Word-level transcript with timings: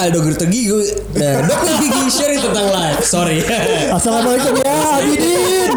kita 0.00 0.16
dokter 0.16 0.48
gigi 0.48 0.72
nah, 1.12 1.44
dokter 1.44 1.74
gigi 1.76 2.02
sharing 2.08 2.40
tentang 2.40 2.72
life 2.72 3.04
sorry 3.04 3.44
Assalamualaikum 3.92 4.56
ya 4.56 4.72
Abidin. 4.96 5.70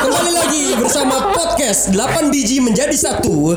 kembali 0.00 0.32
lagi 0.32 0.62
bersama 0.80 1.28
podcast 1.28 1.92
8 1.92 2.32
biji 2.32 2.64
menjadi 2.64 2.96
satu 2.96 3.52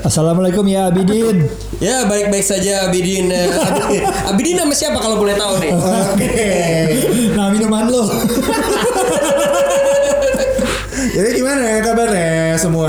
Assalamualaikum 0.00 0.64
ya 0.64 0.88
Abidin. 0.88 1.52
ya 1.84 2.08
baik-baik 2.08 2.40
saja 2.40 2.88
Abidin 2.88 3.28
Eh, 3.28 3.52
Abidin, 3.52 4.02
Abidin 4.24 4.56
nama 4.56 4.72
siapa 4.72 4.96
kalau 4.96 5.20
boleh 5.20 5.36
tahu 5.36 5.60
nih 5.60 5.72
Oke. 6.16 6.32
Nah 7.36 7.52
minuman 7.52 7.92
lo. 7.92 8.08
Jadi 11.12 11.28
gimana 11.34 11.82
kabarnya 11.82 12.56
semua? 12.56 12.88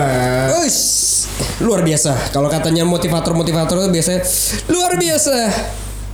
Ush, 0.64 1.03
luar 1.64 1.82
biasa 1.82 2.30
kalau 2.30 2.52
katanya 2.52 2.84
motivator-motivator 2.84 3.80
itu 3.80 3.90
biasanya 3.90 4.22
luar 4.68 4.92
biasa 4.96 5.36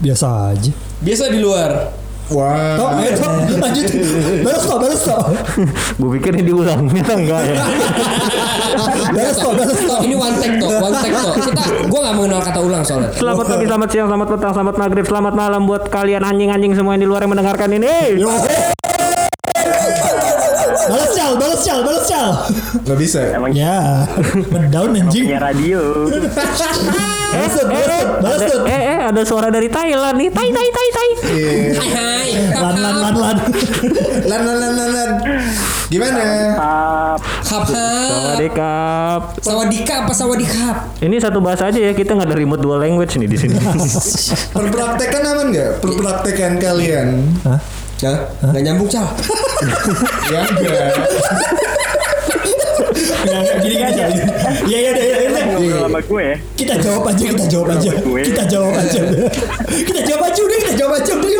Biasa 0.00 0.26
aja. 0.54 0.72
biasa 1.02 1.24
di 1.28 1.38
luar 1.38 1.92
Wah. 2.30 2.78
Ayo 3.02 3.10
tok, 3.18 3.58
lanjut. 3.58 3.90
Balas 4.46 4.62
tok, 4.62 4.78
balas 4.78 5.02
tok. 5.02 5.34
Gue 5.98 6.10
pikir 6.14 6.38
ini 6.38 6.46
diulang, 6.46 6.86
ternyata 6.86 7.18
enggak 7.18 7.42
ya. 7.42 7.58
Balas 9.10 9.34
tok, 9.34 9.58
balas 9.58 9.74
tok. 9.74 9.98
ini 10.06 10.14
one 10.14 10.38
take 10.38 10.54
toh 10.62 10.70
one 10.78 10.94
take 10.94 11.10
toh 11.10 11.34
kita 11.34 11.62
gua 11.90 11.98
nggak 12.06 12.14
mengenal 12.14 12.38
kata 12.38 12.60
ulang 12.62 12.82
soalnya 12.86 13.10
Selamat 13.18 13.44
pagi, 13.50 13.66
selamat 13.66 13.88
siang, 13.90 14.06
selamat 14.06 14.28
petang, 14.30 14.52
selamat 14.54 14.74
maghrib, 14.78 15.06
selamat 15.10 15.34
malam 15.34 15.62
buat 15.66 15.82
kalian 15.90 16.22
anjing-anjing 16.22 16.72
semua 16.78 16.94
yang 16.94 17.02
di 17.02 17.08
luar 17.10 17.26
yang 17.26 17.34
mendengarkan 17.34 17.68
ini. 17.74 17.90
Balas 20.70 21.10
cal, 21.12 21.32
balas 21.34 21.60
cal, 21.60 21.80
balas 21.82 22.04
cal. 22.04 22.30
Gak 22.82 22.96
bisa. 22.96 23.20
Emang 23.32 23.50
Ya, 23.50 24.06
mendown 24.54 24.94
anjing. 24.94 25.26
punya 25.26 25.40
radio. 25.40 25.80
Balas 27.30 27.52
tok, 27.54 27.68
balas 28.20 28.40
tok. 28.42 28.62
eh, 28.64 28.82
eh, 28.88 29.00
ada 29.04 29.22
suara 29.22 29.48
dari 29.48 29.66
Thailand 29.66 30.16
nih. 30.16 30.28
Tai, 30.28 30.48
tai, 30.48 30.68
tai, 30.68 30.88
tai. 30.90 31.10
hai 31.70 31.88
hai 31.90 32.30
Lan, 32.52 32.74
lan, 32.76 32.94
lan, 32.96 33.14
lan. 33.14 33.36
Lan 34.26 34.40
lan 34.40 34.56
lan 34.58 34.72
lan 34.72 34.88
lan. 34.90 35.10
Gimana? 35.88 36.22
Hap 36.54 37.18
hap 37.42 37.64
Sawadikap. 37.66 39.22
sawadika 39.42 39.94
apa 40.06 40.12
sawadikap 40.14 40.76
Ini 41.02 41.18
satu 41.18 41.42
bahasa 41.42 41.66
aja 41.66 41.80
ya, 41.80 41.90
kita 41.90 42.14
nggak 42.14 42.30
ada 42.30 42.36
remote 42.36 42.62
dual 42.62 42.78
language 42.78 43.18
nih 43.18 43.26
di 43.26 43.34
sini. 43.36 43.58
Perpraktekan 44.50 45.22
aman 45.24 45.46
nggak? 45.50 45.70
Perpraktekan 45.82 46.52
kalian? 46.58 47.08
Hah? 47.42 47.58
Hah? 48.00 48.18
Nggak 48.48 48.62
nyambung 48.64 48.88
cal 48.88 49.06
Ya 50.32 50.40
enggak. 50.42 50.94
Enggak, 53.20 53.36
enggak, 53.36 53.56
gini 53.60 53.74
gini 53.76 53.92
Cal. 53.92 54.08
Iya, 54.64 54.78
iya, 54.78 54.90
iya, 54.90 55.16
iya. 55.20 55.42
iya. 55.60 55.76
Sama 55.82 56.00
gue 56.00 56.22
ya. 56.22 56.36
Kita 56.56 56.74
jawab 56.80 57.04
aja, 57.06 57.24
kita 57.26 57.44
jawab 57.46 57.68
aja. 57.70 57.90
Kita 58.00 58.44
jawab 58.48 58.72
aja. 58.72 59.00
Kita 59.68 60.00
jawab 60.00 60.22
aja 60.24 60.40
udah, 60.40 60.58
kita 60.58 60.74
jawab 60.74 60.92
aja 60.96 61.12
udah. 61.12 61.30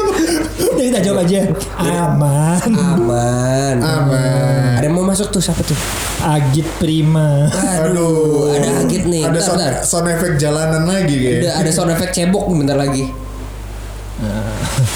Udah 0.61 0.85
kita 0.85 1.01
jawab 1.01 1.19
aja. 1.25 1.39
Aman. 1.81 2.61
aman 2.71 3.77
Aman. 3.81 4.77
ada 4.77 4.85
yang 4.85 4.93
mau 4.93 5.05
masuk 5.05 5.33
tuh 5.33 5.41
siapa 5.41 5.65
tuh 5.65 5.77
Agit 6.21 6.69
Prima. 6.77 7.49
aduh 7.49 8.53
ada 8.53 8.85
agit 8.85 9.09
nih 9.09 9.25
Ada 9.25 9.41
sound, 9.41 9.61
sound 9.81 10.09
effect 10.09 10.37
jalanan 10.37 10.85
lagi 10.85 11.17
Ada, 11.17 11.25
kayak. 11.41 11.55
ada 11.57 11.71
sound 11.73 11.91
effect 11.91 12.13
cebok 12.13 12.45
bentar 12.51 12.77
lagi 12.77 13.09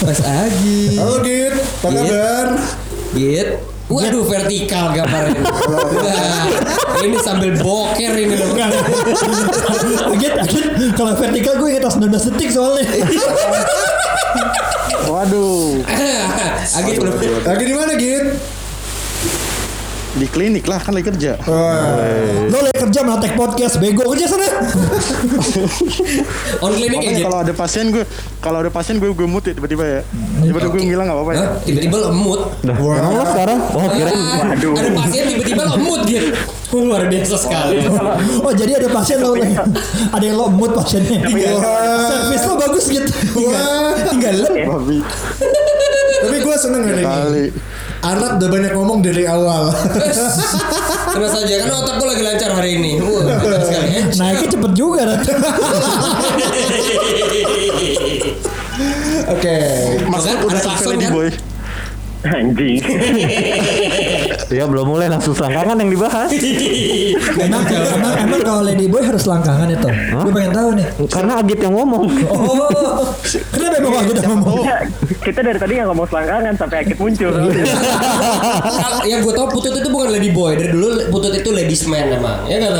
Mas 0.03 0.19
Agi 0.19 0.99
Halo 0.99 1.23
Git, 1.23 1.55
apa 1.55 1.87
Git. 1.87 2.11
kabar? 2.11 2.47
Git 3.15 3.49
Waduh 3.85 4.25
vertikal 4.25 4.91
gambarnya 4.91 5.45
Ini 7.05 7.17
sambil 7.21 7.53
boker 7.61 8.13
ini 8.17 8.33
loh. 8.33 8.57
Agit, 10.09 10.33
Agit. 10.41 10.65
Kalau 10.97 11.13
vertikal 11.13 11.53
gue 11.61 11.69
inget 11.69 11.85
19 11.85 12.09
detik 12.09 12.49
soalnya. 12.49 12.81
Waduh. 15.05 15.85
Agit 16.81 16.97
belum 16.97 17.13
Lagi 17.45 17.63
di 17.69 17.75
mana 17.77 17.93
Git? 17.93 18.25
Di 20.15 20.25
klinik 20.25 20.63
lah 20.63 20.79
kan 20.79 20.95
lagi 20.95 21.11
kerja 21.11 21.35
Wah. 21.43 21.99
Lo 22.47 22.57
lagi 22.59 22.77
kerja 22.79 22.99
malah 23.03 23.19
take 23.19 23.35
podcast. 23.35 23.75
Bego 23.77 24.07
kerja 24.07 24.31
sana. 24.31 24.47
On 26.63 26.71
ya 26.71 26.87
makanya 26.87 27.11
Git 27.11 27.25
kalau 27.25 27.37
ada 27.41 27.53
pasien 27.53 27.85
gue 27.91 28.03
kalau 28.39 28.57
ada 28.63 28.71
pasien 28.71 28.95
gue 28.95 29.09
gue 29.11 29.27
mute 29.27 29.51
tiba-tiba 29.51 29.83
ya 29.83 30.01
tiba-tiba 30.39 30.69
gue 30.71 30.81
ngilang 30.85 31.05
nggak 31.09 31.17
apa-apa 31.17 31.31
ya? 31.33 31.45
Tiba-tiba 31.65 31.97
lemut 32.07 32.41
Dah, 32.61 32.75
emang 32.77 33.13
lo 33.13 33.25
sekarang? 33.25 33.59
Oh, 33.73 33.87
kira 33.91 34.09
Ah, 34.15 34.53
Ada 34.53 34.91
pasien 34.95 35.23
tiba-tiba 35.33 35.63
lemut 35.67 36.01
gitu 36.07 36.27
Luar 36.75 37.07
biasa 37.07 37.35
sekali 37.39 37.75
Oh 38.39 38.51
jadi 38.51 38.71
ada 38.79 38.87
pasien 38.91 39.17
lo 39.19 39.35
lagi. 39.35 39.55
Ada 40.11 40.23
yang 40.23 40.37
lo 40.37 40.47
mood 40.47 40.71
pasiennya. 40.75 41.23
Wah. 41.23 42.07
Servis 42.07 42.43
lo 42.43 42.53
bagus 42.55 42.85
gitu. 42.87 43.09
Wah. 43.41 43.95
Tinggal 44.11 44.35
lem 44.43 44.55
Tapi 46.19 46.37
gue 46.39 46.55
seneng 46.55 46.81
hari 46.83 47.01
ini. 47.03 47.43
Anak 48.05 48.37
udah 48.37 48.49
banyak 48.53 48.71
ngomong 48.77 49.01
dari 49.01 49.25
awal. 49.25 49.73
Terus 51.09 51.31
saja 51.33 51.53
kan 51.65 51.69
otak 51.73 51.95
gue 51.97 52.07
lagi 52.13 52.21
lancar 52.21 52.51
hari 52.53 52.77
ini 52.77 53.01
Wah 53.01 53.39
lancar 53.41 53.61
sekali 53.65 53.87
ya 53.97 54.03
Naiknya 54.13 54.47
cepet 54.53 54.71
juga. 54.77 55.03
Oke. 59.25 59.57
mas 60.05 60.21
Kan 60.21 60.37
udah 60.45 60.61
sampai 60.61 60.85
lady 60.93 61.05
kan? 61.09 61.13
boy 61.17 61.29
Anjing. 62.25 62.81
Ya 64.53 64.69
belum 64.69 64.85
mulai 64.85 65.09
langsung 65.09 65.33
selangkangan 65.33 65.75
yang 65.81 65.89
dibahas. 65.89 66.29
emang, 67.45 67.63
emang, 67.65 68.13
emang 68.29 68.41
kalau 68.45 68.61
Lady 68.61 68.85
Boy 68.85 69.01
harus 69.01 69.25
langkangan 69.25 69.67
itu. 69.67 69.89
Gue 70.13 70.31
pengen 70.33 70.53
tahu 70.53 70.69
nih. 70.77 70.87
Karena 71.09 71.33
Agit 71.41 71.59
yang 71.61 71.73
ngomong. 71.73 72.03
Oh, 72.29 73.01
kenapa 73.49 73.75
emang 73.81 73.95
Agit 74.05 74.17
yang 74.21 74.31
ngomong? 74.37 74.61
Ya, 74.61 74.77
kita 75.25 75.39
dari 75.41 75.57
tadi 75.57 75.71
nggak 75.81 75.87
ngomong 75.89 76.07
selangkangan 76.09 76.53
sampai 76.55 76.77
akit 76.85 76.97
muncul. 77.01 77.33
Kalau 77.33 79.05
yang 79.11 79.21
gue 79.25 79.33
tau 79.33 79.47
Putut 79.49 79.71
itu 79.71 79.87
bukan 79.87 80.09
lady 80.11 80.29
boy 80.29 80.57
Dari 80.57 80.71
dulu 80.73 80.87
Putut 81.09 81.31
itu 81.31 81.49
ladies 81.53 81.87
man 81.87 82.11
emang 82.11 82.43
Ya 82.49 82.57
kan 82.59 82.71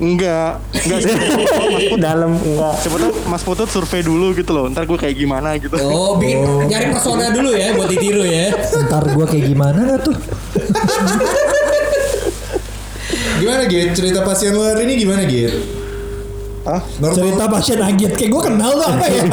enggak 0.00 0.50
enggak 0.82 0.98
sih 1.04 1.12
Dalam 2.04 2.34
enggak. 2.36 2.74
siapa 2.82 2.96
tuh 2.98 3.12
mas 3.30 3.42
Putut 3.44 3.68
survei 3.70 4.02
dulu 4.02 4.34
gitu 4.34 4.50
loh 4.50 4.66
ntar 4.72 4.84
gue 4.84 4.98
kayak 4.98 5.14
gimana 5.14 5.54
gitu 5.60 5.76
Oh 5.78 6.18
bikin 6.18 6.42
Nyari 6.66 6.90
persona 6.90 7.30
dulu 7.30 7.54
ya 7.54 7.72
Buat 7.76 7.88
ditiru 7.92 8.24
ya 8.26 8.50
Ntar 8.88 9.04
gue 9.14 9.26
kayak 9.30 9.44
gimana 9.46 9.78
gak 9.94 10.00
tuh? 10.04 10.16
Gimana 13.44 13.68
Git? 13.68 13.92
Cerita 13.92 14.24
pasien 14.24 14.56
lo 14.56 14.64
hari 14.64 14.88
ini 14.88 14.96
gimana 14.96 15.20
Git? 15.28 15.52
Hah? 16.64 16.80
Normal. 16.96 17.12
Cerita 17.12 17.44
pasien 17.44 17.76
Agit 17.76 18.16
Kayak 18.16 18.30
gue 18.32 18.42
kenal 18.48 18.72
tuh 18.72 18.88
apa 18.88 19.04
ya? 19.04 19.20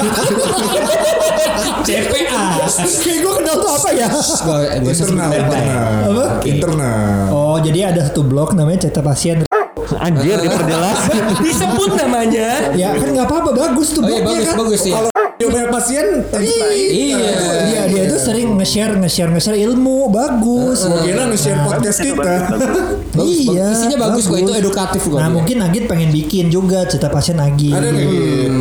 CPA 1.87 2.43
Kayak 2.75 3.19
gue 3.23 3.33
kenal 3.39 3.55
tuh 3.55 3.71
apa 3.71 3.89
ya? 3.95 4.11
Gue 4.11 4.59
internal, 4.83 5.31
internal. 5.31 5.87
Apa? 6.11 6.25
Internal. 6.43 7.23
Oh 7.31 7.55
jadi 7.63 7.95
ada 7.95 8.03
satu 8.03 8.27
blog 8.27 8.51
namanya 8.51 8.83
cerita 8.83 8.99
pasien 8.99 9.47
Anjir 9.95 10.43
diperjelas. 10.43 10.99
Disebut 11.47 11.95
namanya 11.95 12.75
Ya 12.75 12.91
kan 12.99 13.15
gak 13.15 13.31
apa-apa 13.31 13.55
bagus 13.55 13.95
tuh 13.95 14.03
Oh 14.03 14.11
iya 14.11 14.27
bagus 14.27 14.43
kan 14.51 14.59
bagus 14.59 14.81
ya 14.83 14.95
Kalau 14.99 15.10
dia 15.41 15.47
banyak 15.49 15.69
pasien, 15.73 16.05
Iya 16.29 17.17
Dia 17.65 17.81
dia 17.89 18.03
tuh 18.13 18.21
sering 18.21 18.53
nge-share 18.61 18.93
nge-share 19.01 19.33
nge-share 19.33 19.57
ilmu 19.57 20.13
bagus. 20.13 20.85
Gue 20.85 21.01
kira 21.09 21.25
nge-share 21.25 21.65
podcast 21.65 21.99
kita. 22.05 22.33
Bagus, 23.11 23.43
iya. 23.43 23.75
Isinya 23.75 24.07
bagus 24.07 24.23
kok, 24.23 24.39
itu 24.39 24.55
edukatif 24.55 25.03
kok 25.03 25.19
Nah 25.19 25.27
mungkin 25.27 25.59
Agit 25.59 25.83
pengen 25.83 26.15
bikin 26.15 26.47
juga 26.47 26.87
cerita 26.87 27.11
pasien 27.11 27.35
Agit. 27.43 27.75
Ada 27.75 27.91
Git? 27.91 28.55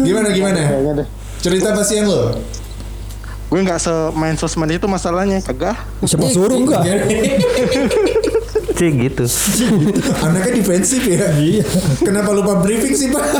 Gimana 0.00 0.28
gimana? 0.32 0.60
Cerita 1.42 1.76
pasien 1.76 2.08
lo. 2.08 2.32
gue 3.52 3.60
nggak 3.60 3.84
semain 3.84 4.32
sosmed 4.32 4.72
itu 4.72 4.88
masalahnya 4.88 5.36
kagak 5.44 5.76
Siapa 6.08 6.24
suruh 6.32 6.56
enggak? 6.56 6.80
Sih 8.82 8.90
gitu. 8.98 9.24
Anaknya 10.26 10.58
defensif 10.58 11.06
ya. 11.06 11.30
Iya. 11.38 11.62
Kenapa 12.02 12.34
lupa 12.34 12.58
briefing 12.58 12.98
sih 12.98 13.08
pak? 13.14 13.22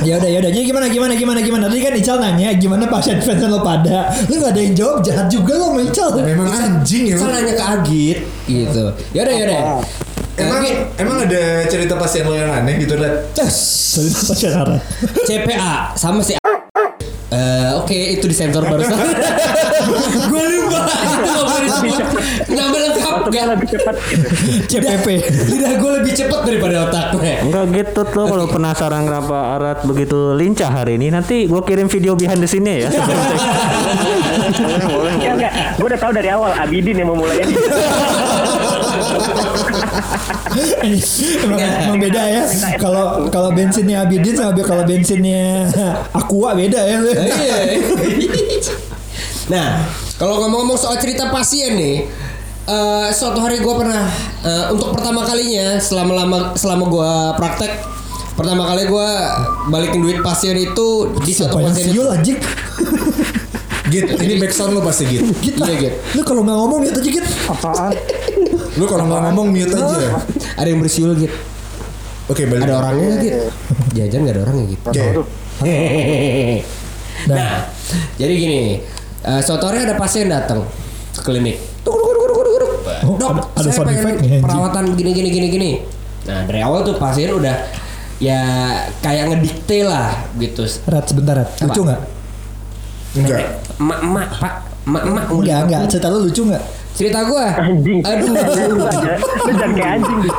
Ya 0.00 0.16
udah 0.16 0.30
ya 0.32 0.40
udah. 0.40 0.50
Jadi 0.50 0.64
gimana 0.64 0.86
gimana 0.88 1.12
gimana 1.12 1.40
gimana. 1.44 1.64
Tadi 1.68 1.80
kan 1.84 1.92
Ical 1.92 2.16
nanya 2.24 2.56
gimana 2.56 2.88
pasien 2.88 3.20
fans 3.20 3.44
lo 3.44 3.60
pada. 3.60 4.08
Lu 4.32 4.40
gak 4.40 4.56
ada 4.56 4.60
yang 4.64 4.72
jawab 4.72 5.04
jahat 5.04 5.28
juga 5.28 5.60
lo 5.60 5.76
sama 5.76 5.80
Ical. 5.84 6.08
Memang 6.24 6.48
anjing 6.48 7.04
ya. 7.12 7.16
Saya 7.20 7.36
nanya 7.36 7.52
ke 7.52 7.64
Agit 7.64 8.18
Gitu 8.48 8.84
Yaudah 9.12 9.34
yaudah 9.36 9.60
Emang 10.40 10.64
emang 10.96 11.16
ada 11.28 11.68
cerita 11.68 12.00
pasien 12.00 12.24
lo 12.24 12.32
yang 12.32 12.48
aneh 12.48 12.80
gitu 12.80 12.96
Red? 12.96 13.28
Cerita 13.36 14.20
pasien 14.24 14.52
arah. 14.56 14.80
CPA 15.28 15.92
sama 16.00 16.24
si 16.24 16.40
Eh, 17.30 17.70
oke 17.78 17.94
itu 17.94 18.26
disensor 18.26 18.66
barusan. 18.66 18.98
Gue 20.26 20.44
lupa 20.50 20.82
itu 21.86 22.02
nggak 22.02 22.08
boleh 22.10 22.20
disebut. 22.20 22.48
Nama 22.50 22.76
lengkap 22.76 23.20
Masuknya 23.30 23.42
gak? 23.46 23.52
lebih 23.54 23.68
cepat 23.70 23.94
gitu. 24.10 24.26
CPP. 24.66 25.06
Lidah 25.54 25.72
gue 25.78 25.90
lebih 26.02 26.12
cepat 26.18 26.40
daripada 26.42 26.76
otaknya. 26.90 27.34
Enggak 27.46 27.64
gitu 27.70 28.00
tuh 28.10 28.24
kalau 28.26 28.46
penasaran 28.50 29.02
kenapa 29.06 29.36
Arat 29.58 29.78
begitu 29.86 30.34
lincah 30.34 30.70
hari 30.70 30.98
ini 30.98 31.14
nanti 31.14 31.46
gue 31.46 31.62
kirim 31.62 31.86
video 31.86 32.18
behind 32.18 32.42
the 32.42 32.48
scene 32.50 32.66
ya. 32.66 32.90
boleh 34.50 34.78
boleh 34.82 35.12
enggak, 35.30 35.52
gue 35.78 35.86
udah 35.86 36.00
tahu 36.00 36.12
dari 36.12 36.28
awal 36.34 36.50
Abidin 36.50 36.96
yang 36.98 37.08
memulai 37.14 37.38
ini. 37.46 37.54
emang, 41.46 41.60
emang 41.60 41.98
beda 42.02 42.22
ya. 42.26 42.42
Kalau 42.82 43.30
kalau 43.30 43.50
bensinnya 43.54 44.02
Abidin 44.02 44.34
sama 44.34 44.52
kalau 44.58 44.82
bensinnya 44.82 45.70
Aqua 46.10 46.58
beda 46.58 46.80
ya. 46.82 46.96
Iya. 46.98 47.58
nah, 49.52 49.86
kalau 50.20 50.36
ngomong-ngomong 50.44 50.76
soal 50.76 51.00
cerita 51.00 51.32
pasien 51.32 51.80
nih, 51.80 52.04
eh, 52.68 53.08
suatu 53.16 53.40
hari 53.40 53.64
gue 53.64 53.72
pernah 53.72 54.04
eh, 54.44 54.64
untuk 54.68 54.92
pertama 54.92 55.24
kalinya 55.24 55.80
selama 55.80 56.12
lama 56.12 56.38
selama 56.60 56.84
gue 56.92 57.12
praktek 57.40 57.72
pertama 58.36 58.68
kali 58.68 58.84
gue 58.84 59.08
balikin 59.72 60.00
duit 60.04 60.18
pasien 60.20 60.56
itu 60.60 61.08
di 61.24 61.32
satu 61.32 61.56
pasien 61.56 61.88
siul 61.88 62.12
anjing? 62.12 62.36
Git, 63.90 64.06
ini 64.22 64.38
backsound 64.38 64.70
lu 64.70 64.84
pasti 64.86 65.02
Git. 65.02 65.26
Git 65.42 65.56
lah. 65.58 65.66
Iya, 65.66 65.90
Git. 65.90 65.94
Lu 66.14 66.22
kalau 66.22 66.46
nggak 66.46 66.58
ngomong 66.62 66.80
ya 66.86 66.94
aja 66.94 67.10
Git. 67.10 67.26
Apaan? 67.50 67.90
Lu 68.78 68.84
kalau 68.86 69.04
nggak 69.10 69.20
ngomong 69.26 69.46
mute 69.50 69.74
aja. 69.74 70.22
ada 70.54 70.68
yang 70.70 70.78
bersiul 70.78 71.18
gitu. 71.18 71.34
Oke, 72.30 72.46
balik. 72.46 72.70
Ada 72.70 72.74
orangnya 72.78 73.06
nggak, 73.10 73.24
gitu. 73.26 73.40
Jajan 73.98 74.20
nggak 74.22 74.34
ada 74.38 74.42
orangnya 74.46 74.64
gitu. 74.70 74.86
Oke. 74.94 75.06
Nah, 77.26 77.68
jadi 78.16 78.32
gini, 78.32 78.80
eh, 79.38 79.42
hari 79.44 79.78
ada 79.84 79.94
pasien 79.94 80.26
datang 80.26 80.66
ke 81.14 81.20
klinik. 81.22 81.56
Tuk, 81.80 81.94
tuk, 81.94 82.10
tuk, 82.10 82.26
tuk, 82.26 82.42
tuk, 82.42 82.56
tuk. 82.58 82.72
Oh, 83.06 83.16
Dok, 83.16 83.30
ada- 83.30 83.48
ada 83.54 83.70
saya 83.70 83.86
pengen 83.86 84.40
perawatan 84.42 84.84
gini 84.98 85.10
gini 85.14 85.28
gini 85.30 85.46
gini. 85.48 85.70
Nah, 86.26 86.44
dari 86.44 86.60
awal 86.60 86.82
tuh 86.82 86.98
pasien 86.98 87.32
udah 87.32 87.56
ya 88.20 88.40
kayak 89.00 89.32
ngedikte 89.32 89.86
lah 89.86 90.12
gitu. 90.36 90.66
Rat 90.84 91.04
sebentar 91.08 91.34
Rat. 91.40 91.48
Lucu 91.62 91.80
nggak? 91.80 92.00
Enggak. 93.16 93.40
Emak 93.80 93.98
emak 94.04 94.28
pak, 94.36 94.54
emak 94.84 95.02
emak 95.02 95.24
Enggak 95.32 95.58
enggak. 95.64 95.80
Cerita 95.88 96.08
lu 96.12 96.18
lucu 96.28 96.42
nggak? 96.44 96.64
Cerita 96.90 97.20
gua. 97.24 97.46
Anjing. 97.56 98.02
Aduh. 98.04 98.34
Lu 99.46 99.52
jangan 99.56 99.72
kayak 99.72 99.90
anjing 99.96 100.18
gitu. 100.20 100.36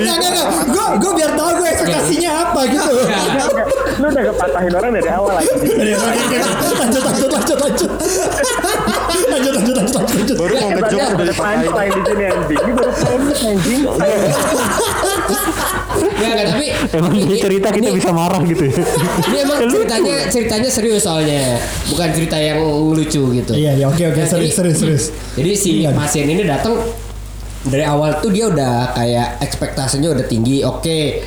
Enggak 0.00 0.14
enggak 0.16 0.30
enggak. 0.32 0.48
Gue 0.70 0.86
gue 0.98 1.12
biar 1.20 1.30
tahu 1.38 1.50
gue 1.60 1.68
ekspektasinya 1.70 2.30
apa 2.44 2.60
gitu. 2.66 2.92
Lu 4.00 4.06
udah 4.10 4.24
kepatahin 4.32 4.72
orang 4.74 4.90
dari 4.96 5.10
awal 5.12 5.32
lagi. 5.38 5.50
lanjut 6.80 7.02
lanjut 7.04 7.30
lanjut 7.30 7.58
lanjut. 7.60 7.90
Lanjut 9.30 9.52
lanjut 9.54 9.74
lanjut 9.76 9.98
lanjut. 10.02 10.36
Baru 10.40 10.54
mau 10.56 10.70
ngejok 10.74 11.00
udah 11.14 11.34
punchline 11.36 11.92
di 11.94 12.02
sini 12.02 12.24
anjing. 12.26 12.60
Ini 12.60 12.72
baru 12.74 12.92
premis 12.96 13.40
anjing. 13.44 13.80
Enggak, 15.30 16.30
enggak, 16.30 16.46
tapi 16.48 16.66
Emang 16.92 17.12
ini- 17.14 17.40
cerita 17.40 17.68
kita 17.68 17.88
ini- 17.88 17.96
bisa 17.96 18.10
marah 18.10 18.40
gitu 18.42 18.62
ya. 18.62 18.72
Ini 19.24 19.36
emang 19.40 19.58
ceritanya 19.66 20.14
ceritanya 20.28 20.68
serius 20.68 21.02
soalnya, 21.02 21.56
bukan 21.86 22.08
cerita 22.10 22.36
yang 22.36 22.60
lucu 22.90 23.22
gitu. 23.34 23.52
Iya 23.52 23.72
iya 23.74 23.86
oke 23.86 24.00
oke 24.00 24.20
Nah, 24.20 24.28
serius 24.28 24.52
jadi- 24.52 24.56
serius 24.56 24.76
serius. 24.78 25.04
Jadi 25.34 25.50
si 25.54 25.70
Iya. 25.80 25.90
pasien 25.92 26.26
ini 26.26 26.42
datang 26.42 26.76
dari 27.62 27.84
awal 27.84 28.16
tuh 28.18 28.30
dia 28.30 28.48
udah 28.48 28.92
kayak 28.92 29.40
ekspektasinya 29.40 30.08
udah 30.10 30.24
tinggi. 30.24 30.60
Oke, 30.62 31.20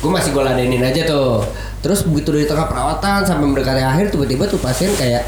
gue 0.00 0.10
masih 0.10 0.32
gue 0.32 0.42
ladenin 0.42 0.80
aja 0.80 1.04
tuh. 1.04 1.44
Terus 1.80 2.00
begitu 2.02 2.32
dari 2.32 2.44
tengah 2.44 2.64
perawatan 2.64 3.20
sampai 3.22 3.44
mendekati 3.44 3.80
akhir 3.80 4.08
tiba-tiba 4.08 4.48
tuh 4.48 4.56
pasien 4.56 4.88
kayak 4.94 5.20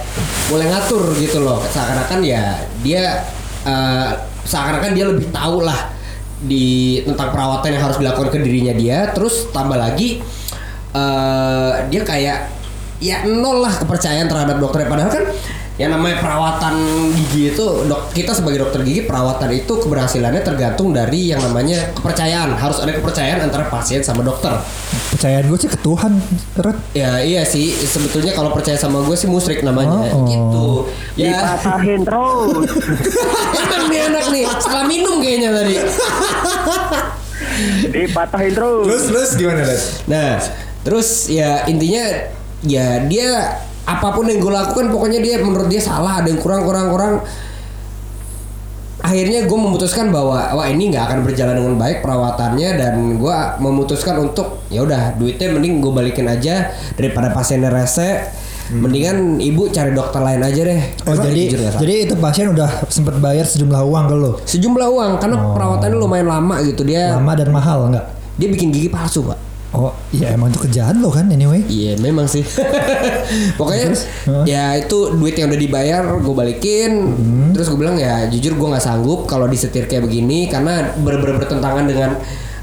mulai 0.49 0.65
ngatur 0.67 1.13
gitu 1.17 1.45
loh. 1.45 1.61
Seakan-akan 1.69 2.25
ya 2.25 2.57
dia 2.81 3.21
eh, 3.63 4.11
seakan-akan 4.47 4.95
dia 4.95 5.05
lebih 5.05 5.29
tahu 5.29 5.61
lah 5.61 5.91
di 6.45 7.01
tentang 7.07 7.33
perawatan 7.33 7.73
yang 7.73 7.83
harus 7.89 7.97
dilakukan 7.97 8.29
ke 8.35 8.39
dirinya 8.45 8.75
dia. 8.77 9.13
Terus 9.17 9.49
tambah 9.55 9.79
lagi 9.79 10.21
eh 10.97 11.73
dia 11.93 12.03
kayak 12.05 12.39
ya 12.97 13.29
nol 13.29 13.61
lah 13.61 13.77
kepercayaan 13.77 14.25
terhadap 14.25 14.57
dokternya 14.57 14.89
padahal 14.89 15.13
kan 15.13 15.25
yang 15.77 15.93
namanya 15.93 16.17
perawatan 16.19 16.75
gigi 17.13 17.53
itu 17.53 17.67
dok 17.85 18.09
kita 18.11 18.33
sebagai 18.33 18.65
dokter 18.65 18.81
gigi 18.81 19.05
perawatan 19.05 19.53
itu 19.53 19.77
keberhasilannya 19.77 20.41
tergantung 20.41 20.91
dari 20.91 21.29
yang 21.29 21.39
namanya 21.39 21.93
kepercayaan 21.93 22.57
harus 22.57 22.81
ada 22.81 22.93
kepercayaan 22.93 23.45
antara 23.45 23.69
pasien 23.69 24.01
sama 24.01 24.21
dokter 24.21 24.57
Percayaan 25.13 25.45
gue 25.47 25.59
sih 25.59 25.69
ke 25.69 25.77
Tuhan 25.79 26.17
Rat. 26.57 26.77
ya 26.93 27.21
iya 27.21 27.45
sih 27.45 27.73
sebetulnya 27.73 28.33
kalau 28.33 28.53
percaya 28.53 28.77
sama 28.77 29.05
gue 29.05 29.13
sih 29.13 29.29
musrik 29.29 29.61
namanya 29.61 30.09
Oh. 30.13 30.25
gitu 30.25 30.69
ya 31.15 31.37
Dipatahin 31.57 32.01
terus. 32.03 32.69
nih 33.93 34.01
anak 34.03 34.25
nih 34.31 34.45
setelah 34.57 34.85
minum 34.85 35.21
kayaknya 35.21 35.51
tadi 35.53 35.77
Dipatahin 37.87 38.53
terus. 38.53 38.85
Terus 38.87 39.05
terus 39.07 39.31
gimana, 39.35 39.61
Dad? 39.63 39.81
Nah, 40.07 40.33
terus 40.83 41.09
ya 41.29 41.65
intinya 41.67 42.05
ya 42.63 43.05
dia 43.05 43.61
apa 43.87 44.09
pun 44.11 44.27
yang 44.27 44.43
gue 44.43 44.51
lakukan 44.51 44.91
pokoknya 44.91 45.23
dia 45.23 45.39
menurut 45.39 45.71
dia 45.71 45.79
salah 45.79 46.19
ada 46.19 46.27
yang 46.27 46.43
kurang 46.43 46.67
kurang 46.67 46.91
kurang. 46.91 47.15
Akhirnya 48.97 49.47
gue 49.47 49.59
memutuskan 49.61 50.11
bahwa 50.11 50.51
wah 50.57 50.67
ini 50.67 50.91
nggak 50.91 51.05
akan 51.07 51.19
berjalan 51.23 51.55
dengan 51.55 51.75
baik 51.79 52.03
perawatannya 52.03 52.71
dan 52.75 52.95
gue 53.15 53.37
memutuskan 53.63 54.19
untuk 54.19 54.67
ya 54.67 54.83
udah 54.83 55.15
duitnya 55.15 55.55
mending 55.55 55.79
gue 55.79 55.93
balikin 55.95 56.27
aja 56.27 56.75
daripada 56.99 57.31
pasiennya 57.31 57.71
rese. 57.71 58.27
Mendingan 58.67 59.39
ibu 59.39 59.71
cari 59.71 59.95
dokter 59.95 60.19
lain 60.19 60.43
aja 60.43 60.59
deh. 60.67 60.83
Oh 61.07 61.15
Karena 61.15 61.23
jadi 61.31 61.41
jujur 61.47 61.61
jadi 61.79 61.95
itu 62.11 62.15
pasien 62.19 62.51
udah 62.51 62.67
sempet 62.91 63.15
bayar 63.23 63.47
sejumlah 63.47 63.79
uang 63.87 64.05
ke 64.11 64.15
lo. 64.19 64.33
sejumlah 64.43 64.89
uang 64.91 65.11
karena 65.23 65.37
perawatannya 65.55 65.95
lumayan 65.95 66.27
lama 66.27 66.59
gitu 66.67 66.83
dia 66.83 67.15
Lama 67.15 67.39
dan 67.39 67.55
mahal 67.55 67.87
nggak? 67.95 68.07
dia 68.37 68.49
bikin 68.51 68.75
gigi 68.75 68.91
palsu 68.91 69.23
pak. 69.23 69.39
Oh 69.77 69.93
iya 70.09 70.33
emang 70.33 70.49
itu 70.49 70.65
kerjaan 70.65 71.05
lo 71.05 71.13
kan 71.13 71.29
anyway. 71.29 71.61
Iya 71.61 72.01
memang 72.01 72.25
sih. 72.25 72.41
Pokoknya 73.61 73.93
Terus? 73.93 74.03
Ya 74.49 74.73
itu 74.73 75.13
duit 75.13 75.37
yang 75.37 75.53
udah 75.53 75.61
dibayar 75.61 76.03
gue 76.17 76.35
balikin. 76.35 77.13
Hmm. 77.13 77.49
Terus 77.53 77.69
gue 77.69 77.79
bilang 77.79 78.01
ya 78.01 78.25
jujur 78.27 78.57
gue 78.57 78.69
nggak 78.73 78.81
sanggup 78.81 79.29
kalau 79.29 79.45
disetir 79.45 79.85
kayak 79.85 80.09
begini 80.09 80.49
karena 80.49 80.97
bener-bener 80.97 81.37
bertentangan 81.37 81.85
dengan 81.85 82.11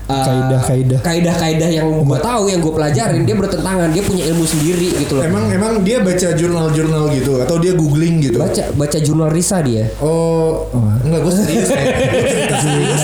uh, 0.10 0.25
Kaidah-kaidah. 0.25 1.00
kaidah-kaidah 1.06 1.69
yang 1.69 1.88
gue 2.01 2.19
tahu 2.19 2.50
yang 2.50 2.60
gue 2.60 2.74
pelajarin 2.74 3.24
dia 3.24 3.36
bertentangan 3.38 3.88
dia 3.94 4.04
punya 4.04 4.24
ilmu 4.33 4.45
sendiri 4.50 4.89
gitu 4.98 5.13
loh. 5.16 5.24
Emang 5.24 5.54
emang 5.54 5.86
dia 5.86 6.01
baca 6.01 6.27
jurnal-jurnal 6.33 7.13
gitu 7.13 7.39
atau 7.39 7.62
dia 7.62 7.77
googling 7.77 8.25
gitu? 8.25 8.42
baca 8.42 8.74
baca 8.74 8.98
jurnal 8.98 9.30
Risa 9.30 9.62
dia. 9.62 9.86
Oh, 10.01 10.66
enggak 11.06 11.21
gue 11.21 11.33
serius. 11.38 11.69
ya. 11.69 11.77
Gua 12.09 12.25
cerita 12.25 12.57
serius. 12.57 13.04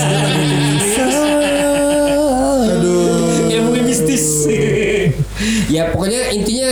Ya 5.70 5.88
pokoknya 5.88 6.34
intinya 6.34 6.70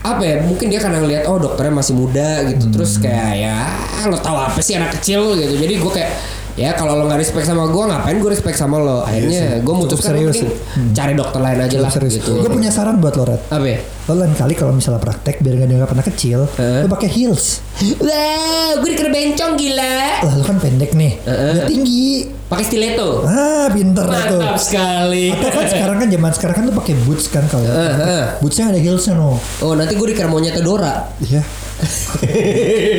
apa 0.00 0.22
ya 0.24 0.36
mungkin 0.40 0.66
dia 0.66 0.80
karena 0.80 0.98
ngeliat 0.98 1.28
oh 1.28 1.36
dokternya 1.36 1.76
masih 1.76 1.92
muda 1.92 2.40
gitu 2.48 2.72
terus 2.72 2.96
kayak 2.96 3.32
ya 3.36 3.56
lo 4.04 4.16
tahu 4.16 4.32
apa 4.34 4.58
sih 4.58 4.74
anak 4.74 4.96
kecil 4.96 5.36
gitu 5.36 5.54
jadi 5.54 5.76
gue 5.76 5.92
kayak 5.92 6.12
ya 6.56 6.72
kalau 6.72 6.96
lo 6.96 7.04
nggak 7.04 7.20
respect 7.20 7.44
sama 7.44 7.68
gue 7.68 7.84
ngapain 7.84 8.16
gue 8.16 8.30
respect 8.32 8.56
sama 8.56 8.80
lo 8.80 9.04
akhirnya 9.04 9.60
gue 9.60 9.74
mutuskan 9.76 10.16
serius 10.16 10.40
mending 10.40 10.96
cari 10.96 11.12
dokter 11.12 11.38
lain 11.38 11.60
aja 11.60 11.76
lah 11.78 11.92
Serius. 11.92 12.16
gitu 12.16 12.32
Gue 12.36 12.48
punya 12.48 12.72
saran 12.72 12.96
buat 12.96 13.12
lo 13.14 13.28
Rat. 13.28 13.44
apa 13.48 13.62
ya? 13.62 13.78
Lo 14.08 14.16
lain 14.16 14.32
kali 14.32 14.56
kalau 14.56 14.72
misalnya 14.72 14.98
praktek 14.98 15.38
biar 15.38 15.54
gak 15.56 15.68
dianggap 15.68 15.90
anak 15.94 16.06
kecil, 16.10 16.48
Heeh. 16.50 16.82
lo 16.82 16.88
pakai 16.88 17.06
heels. 17.06 17.60
wah 18.02 18.72
gue 18.76 18.88
dikira 18.88 19.08
bencong 19.08 19.52
gila 19.54 19.94
Lah 20.20 20.32
lo 20.34 20.42
kan 20.42 20.56
pendek 20.58 20.90
nih, 20.92 21.12
dia 21.22 21.64
tinggi. 21.64 22.29
Pakai 22.50 22.66
stiletto 22.66 23.22
Ah 23.22 23.70
pinter 23.70 24.02
lah 24.02 24.26
tuh. 24.26 24.42
mantap 24.42 24.58
sekali 24.58 25.30
Atau 25.30 25.48
kan 25.48 25.64
sekarang 25.64 25.96
kan 25.96 26.08
zaman 26.10 26.30
sekarang 26.34 26.54
kan 26.58 26.64
lo 26.66 26.72
pakai 26.74 26.94
boots 27.00 27.26
kan 27.26 27.46
kalau 27.46 27.62
Heeh. 27.62 28.24
bootsnya 28.38 28.68
ada 28.68 28.78
heelsnya 28.78 29.14
no. 29.14 29.38
oh 29.38 29.72
nanti 29.72 29.94
gue 29.94 30.06
dikira 30.08 30.26
monyet 30.26 30.58
Dora 30.58 31.14
Iya. 31.16 31.46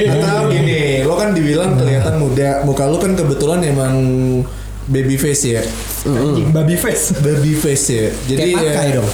Atau 0.10 0.50
gini, 0.50 1.03
lo 1.03 1.13
kan 1.13 1.31
dibilang 1.31 1.75
kelihatan 1.75 2.17
muda, 2.17 2.63
muka 2.63 2.86
lo 2.86 2.98
kan 2.98 3.13
kebetulan 3.13 3.62
emang 3.62 3.93
baby 4.88 5.13
face 5.15 5.46
ya. 5.48 5.62
Anjing 6.03 6.50
baby 6.50 6.74
face. 6.74 7.13
Baby 7.15 7.53
face 7.53 7.86
ya. 7.88 8.08
Jadi 8.25 8.41
Kayak 8.51 8.58
pakai 8.65 8.88
ya, 8.88 8.96
dong. 8.98 9.10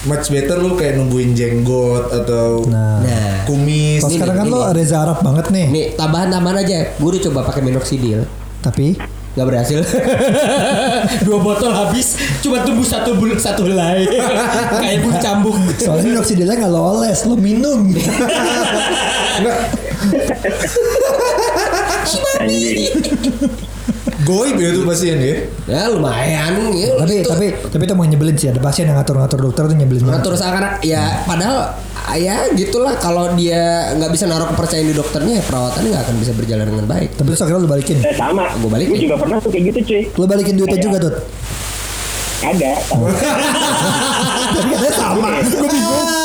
much 0.00 0.26
better 0.28 0.56
lo 0.56 0.74
kayak 0.74 0.94
numbuhin 0.94 1.30
jenggot 1.32 2.06
atau 2.08 2.62
Nah. 2.66 3.02
nah 3.02 3.42
kumis. 3.44 3.98
Kalau 4.00 4.10
sekarang 4.12 4.36
kan 4.36 4.46
lo 4.48 4.60
Reza 4.70 4.96
Arab 5.00 5.18
banget 5.20 5.46
nih. 5.48 5.66
nih 5.68 5.86
tambahan-tambahan 5.92 6.58
aja 6.60 6.76
gue 6.92 7.08
udah 7.08 7.22
coba 7.24 7.40
pakai 7.44 7.62
minoxidil 7.62 8.22
Tapi 8.60 8.98
Gak 9.38 9.46
berhasil. 9.46 9.78
Dua 11.26 11.38
botol 11.38 11.70
habis 11.70 12.18
Cuma 12.42 12.66
tumbuh 12.66 12.82
satu 12.82 13.14
bul 13.14 13.38
satu 13.38 13.70
helai. 13.70 14.02
Kayak 14.82 14.98
bulu 15.06 15.14
cambuk. 15.22 15.54
Soalnya 15.78 16.10
minoxidilnya 16.10 16.58
nggak 16.58 16.74
lo 16.74 16.98
oles, 16.98 17.22
lo 17.22 17.38
minum. 17.38 17.86
Anjing. 22.40 22.90
Goib 24.26 24.60
ya 24.60 24.68
tuh 24.74 24.84
pasien 24.84 25.16
ya. 25.16 25.36
Ya 25.64 25.82
lumayan 25.88 26.74
ya, 26.74 27.00
tapi 27.00 27.22
itu. 27.22 27.28
tapi 27.30 27.46
tapi 27.70 27.82
itu 27.86 27.94
mau 27.94 28.04
nyebelin 28.04 28.36
sih 28.36 28.50
ada 28.50 28.60
pasien 28.60 28.84
yang 28.84 28.98
ngatur-ngatur 29.00 29.38
dokter 29.40 29.70
tuh 29.70 29.76
nyebelin 29.78 30.04
banget. 30.04 30.20
Ngatur 30.20 30.34
seakan 30.36 30.64
ya 30.84 31.22
padahal 31.24 31.58
ya 32.18 32.36
gitulah 32.52 32.98
kalau 33.00 33.32
dia 33.38 33.94
nggak 33.96 34.10
bisa 34.12 34.26
naruh 34.28 34.50
kepercayaan 34.52 34.90
di 34.90 34.96
dokternya 34.96 35.40
ya 35.40 35.44
perawatannya 35.46 35.88
nggak 35.94 36.04
akan 36.04 36.16
bisa 36.20 36.32
berjalan 36.34 36.66
dengan 36.66 36.86
baik. 36.90 37.08
Tapi 37.14 37.26
terus 37.32 37.42
akhirnya 37.46 37.62
lo 37.62 37.70
balikin. 37.70 37.96
Eh, 38.02 38.16
sama. 38.18 38.44
Gua 38.58 38.70
balikin. 38.74 38.92
Gue 38.92 39.02
juga 39.06 39.16
pernah 39.16 39.38
tuh 39.40 39.50
kayak 39.54 39.64
gitu 39.72 39.78
cuy. 39.86 40.02
Lo 40.18 40.24
balikin 40.26 40.54
duitnya 40.58 40.80
juga 40.82 40.98
tuh. 41.08 41.14
Ada. 42.38 42.72
Sama. 44.92 45.28
Gue 45.62 45.68
bingung. 45.70 46.17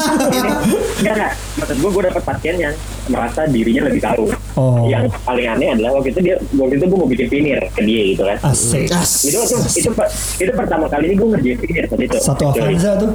Enggak 1.04 1.16
enggak 1.16 1.34
maksud 1.54 1.76
gue 1.78 1.90
gue 1.92 2.04
dapat 2.08 2.24
pasien 2.24 2.56
yang 2.58 2.74
merasa 3.06 3.42
dirinya 3.46 3.84
lebih 3.86 4.02
tahu 4.02 4.26
Oh. 4.54 4.86
yang 4.86 5.10
paling 5.26 5.50
aneh 5.50 5.74
adalah 5.74 5.98
waktu 5.98 6.14
itu 6.14 6.22
dia 6.22 6.36
waktu 6.54 6.78
itu 6.78 6.86
gue 6.86 6.94
mau 6.96 7.10
bikin 7.10 7.26
pinir 7.28 7.58
ke 7.74 7.82
dia 7.82 8.02
gitu 8.08 8.24
kan 8.24 8.38
Asik. 8.46 8.86
itu 8.86 9.34
itu 9.34 9.40
itu, 9.76 9.90
per- 9.92 10.14
itu 10.38 10.52
pertama 10.54 10.86
kali 10.86 11.10
ini 11.10 11.16
gue 11.16 11.28
ngerjain 11.28 11.58
pinir 11.58 11.84
tadi 11.84 12.06
itu 12.06 12.18
Satu 12.18 12.44
Avanza 12.48 12.94
tuh. 12.96 13.12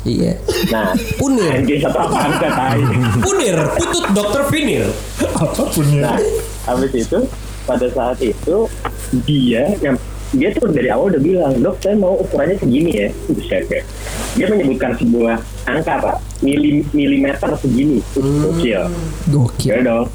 Iya. 0.00 0.32
nah 0.68 0.90
Punir. 1.14 1.46
anjing 1.54 1.78
satu 1.78 1.98
apaan 2.00 2.32
tai 2.40 2.80
Punir, 3.20 3.54
putut 3.76 4.04
dokter 4.10 4.42
Vinir. 4.48 4.88
Apa 5.30 5.62
pun 5.62 5.86
ya. 5.86 6.02
Nah, 6.08 6.18
habis 6.66 6.92
itu 6.96 7.18
pada 7.62 7.86
saat 7.86 8.18
itu 8.18 8.56
dia 9.22 9.70
yang 9.78 9.94
dia 10.30 10.48
tuh 10.54 10.70
dari 10.70 10.86
awal 10.86 11.10
udah 11.10 11.22
bilang 11.22 11.52
dok 11.58 11.82
saya 11.82 11.98
mau 11.98 12.14
ukurannya 12.18 12.56
segini 12.58 12.90
ya. 12.94 13.08
Buset 13.30 13.66
ya. 13.66 13.82
dia 14.38 14.46
menyebutkan 14.46 14.94
sebuah 14.94 15.42
angka 15.66 15.94
pak. 15.98 16.16
Milim, 16.40 16.86
milimeter 16.94 17.50
segini. 17.58 17.98
Kecil 18.14 18.86
Gokil. 19.28 19.74
ya 19.74 19.78
dong. 19.82 20.06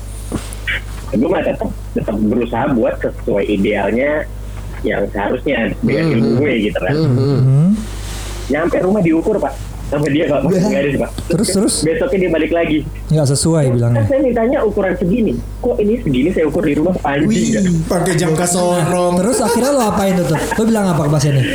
Gue 1.15 1.29
mah 1.29 1.43
tetap 1.43 1.69
tetap 1.95 2.15
berusaha 2.17 2.65
buat 2.75 2.95
sesuai 2.99 3.45
idealnya 3.47 4.25
yang 4.83 5.03
seharusnya 5.11 5.73
dengan 5.83 6.05
ilmu 6.15 6.29
gue 6.39 6.51
gitu 6.69 6.79
kan. 6.79 6.95
Hmm. 6.95 7.69
nyampe 8.45 8.77
rumah 8.77 9.01
diukur 9.01 9.41
pak 9.41 9.57
sama 9.85 10.07
dia 10.07 10.25
pak 10.25 10.39
masih 10.41 10.61
nggak 10.61 10.79
ada 10.79 10.89
sih, 10.89 10.99
pak 10.99 11.11
Terus, 11.27 11.47
terus? 11.51 11.75
besoknya 11.81 12.19
dia 12.19 12.31
balik 12.31 12.51
lagi 12.51 12.77
Nggak 13.07 13.27
sesuai 13.29 13.63
kan 13.63 13.73
bilangnya. 13.73 14.03
saya 14.03 14.19
mintanya 14.19 14.57
ukuran 14.61 14.93
segini 14.95 15.33
kok 15.59 15.75
ini 15.77 15.93
segini 15.99 16.29
saya 16.29 16.45
ukur 16.45 16.61
di 16.61 16.73
rumah 16.73 16.95
anjing 17.03 17.45
ya? 17.51 17.61
Pakai 17.85 18.13
jangka 18.13 18.45
sorong. 18.45 19.13
Terus 19.19 19.37
akhirnya 19.39 19.71
lo 19.71 19.81
apain 19.85 20.13
tuh 20.15 20.25
tuh? 20.27 20.39
Lo 20.41 20.63
bilang 20.63 20.85
apa 20.87 21.01
ke 21.01 21.11
pasiennya? 21.11 21.45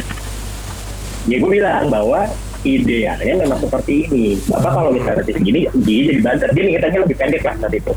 ya 1.23 1.37
gue 1.37 1.51
bilang 1.51 1.85
bahwa 1.87 2.25
idealnya 2.61 3.35
memang 3.37 3.59
seperti 3.59 4.05
ini 4.05 4.25
bapak 4.47 4.73
kalau 4.73 4.91
misalnya 4.91 5.21
segini 5.23 5.65
gigi 5.79 6.09
jadi 6.09 6.21
bantet 6.21 6.51
dia 6.51 6.63
minta 6.63 6.89
lebih 6.89 7.13
pendek 7.15 7.43
lah 7.43 7.55
saat 7.57 7.73
itu 7.73 7.93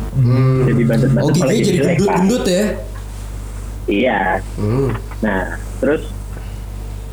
jadi 0.63 0.83
bantet 0.83 1.09
Oh, 1.09 1.15
bantet 1.21 1.35
malah 1.37 1.53
gigi 1.53 1.63
jadi 1.73 1.79
gendut-gendut 1.93 2.43
ya. 2.45 2.63
iya 3.85 4.19
Hmm. 4.55 4.91
nah 5.19 5.55
terus 5.77 6.03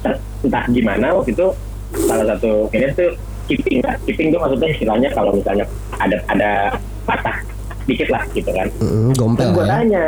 ter- 0.01 0.19
entah 0.41 0.65
gimana 0.67 1.07
waktu 1.13 1.31
itu 1.31 1.47
salah 1.93 2.27
satu 2.29 2.51
ini 2.71 2.87
tuh 2.93 3.11
keeping 3.45 3.79
lah 3.81 3.95
keeping 4.01 4.31
tuh 4.31 4.39
maksudnya 4.39 4.69
istilahnya 4.69 5.09
kalau 5.11 5.31
misalnya 5.31 5.65
ada 5.97 6.17
ada 6.27 6.51
patah 7.03 7.37
dikit 7.83 8.09
lah 8.09 8.23
gitu 8.31 8.47
kan 8.49 8.71
Hmm, 8.77 9.11
gompel 9.13 9.43
Terus 9.43 9.53
gue 9.53 9.65
ya. 9.65 9.71
tanya, 9.73 10.05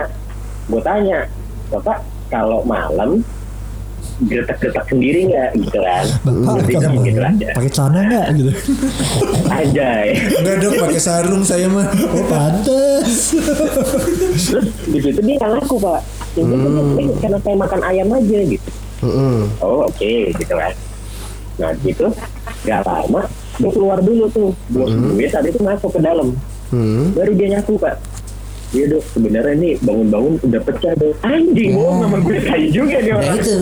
gue 0.65 0.81
tanya, 0.81 1.19
bapak 1.69 1.99
kalau 2.29 2.62
malam 2.62 3.21
getak-getak 4.23 4.87
sendiri 4.87 5.27
nggak 5.27 5.51
gitu 5.59 5.79
kan? 5.79 6.05
Bapak 6.23 6.62
Gitu, 6.62 6.79
kalau 6.79 7.03
gitu 7.03 7.21
aja. 7.21 7.49
pakai 7.53 7.71
celana 7.73 8.01
nggak 8.05 8.27
gitu? 8.37 8.51
Anjay. 9.57 10.07
Enggak 10.37 10.57
dok 10.61 10.73
pakai 10.79 11.01
sarung 11.01 11.43
saya 11.43 11.67
mah. 11.67 11.91
Oh 11.91 12.25
pantes. 12.25 13.35
Terus 13.35 14.47
di 14.87 14.99
situ 15.01 15.21
dia 15.21 15.35
nggak 15.37 15.51
ngaku 15.57 15.77
pak. 15.77 16.01
Ini 16.33 16.55
ini 16.97 17.12
karena 17.19 17.39
saya 17.41 17.57
makan 17.57 17.81
ayam 17.83 18.09
aja 18.09 18.39
gitu. 18.45 18.69
Hmm. 19.01 19.51
Oh 19.59 19.91
oke 19.91 20.12
gitu 20.31 20.55
kan. 20.55 20.71
Nah 21.61 21.71
gitu, 21.82 22.06
nggak 22.64 22.80
lama 22.87 23.23
gue 23.52 23.71
keluar 23.71 23.99
dulu 24.00 24.25
tuh, 24.32 24.50
bos 24.73 24.88
gue 24.88 25.26
tadi 25.28 25.52
itu 25.52 25.61
masuk 25.61 25.92
ke 25.92 26.00
dalam. 26.00 26.32
Hmm. 26.73 27.12
Baru 27.12 27.37
dia 27.37 27.59
ngaku 27.59 27.76
pak. 27.76 28.00
Iya 28.73 28.97
dok, 28.97 29.04
sebenarnya 29.12 29.52
nih 29.61 29.75
bangun-bangun 29.85 30.40
udah 30.49 30.61
pecah 30.64 30.92
dok. 30.97 31.12
Anjing, 31.21 31.76
bohong 31.76 31.99
sama 32.09 32.18
gue 32.25 32.38
kayak 32.40 32.68
juga 32.73 32.97
dia 33.04 33.12
Nah 33.12 33.21
orang. 33.21 33.37
itu. 33.37 33.56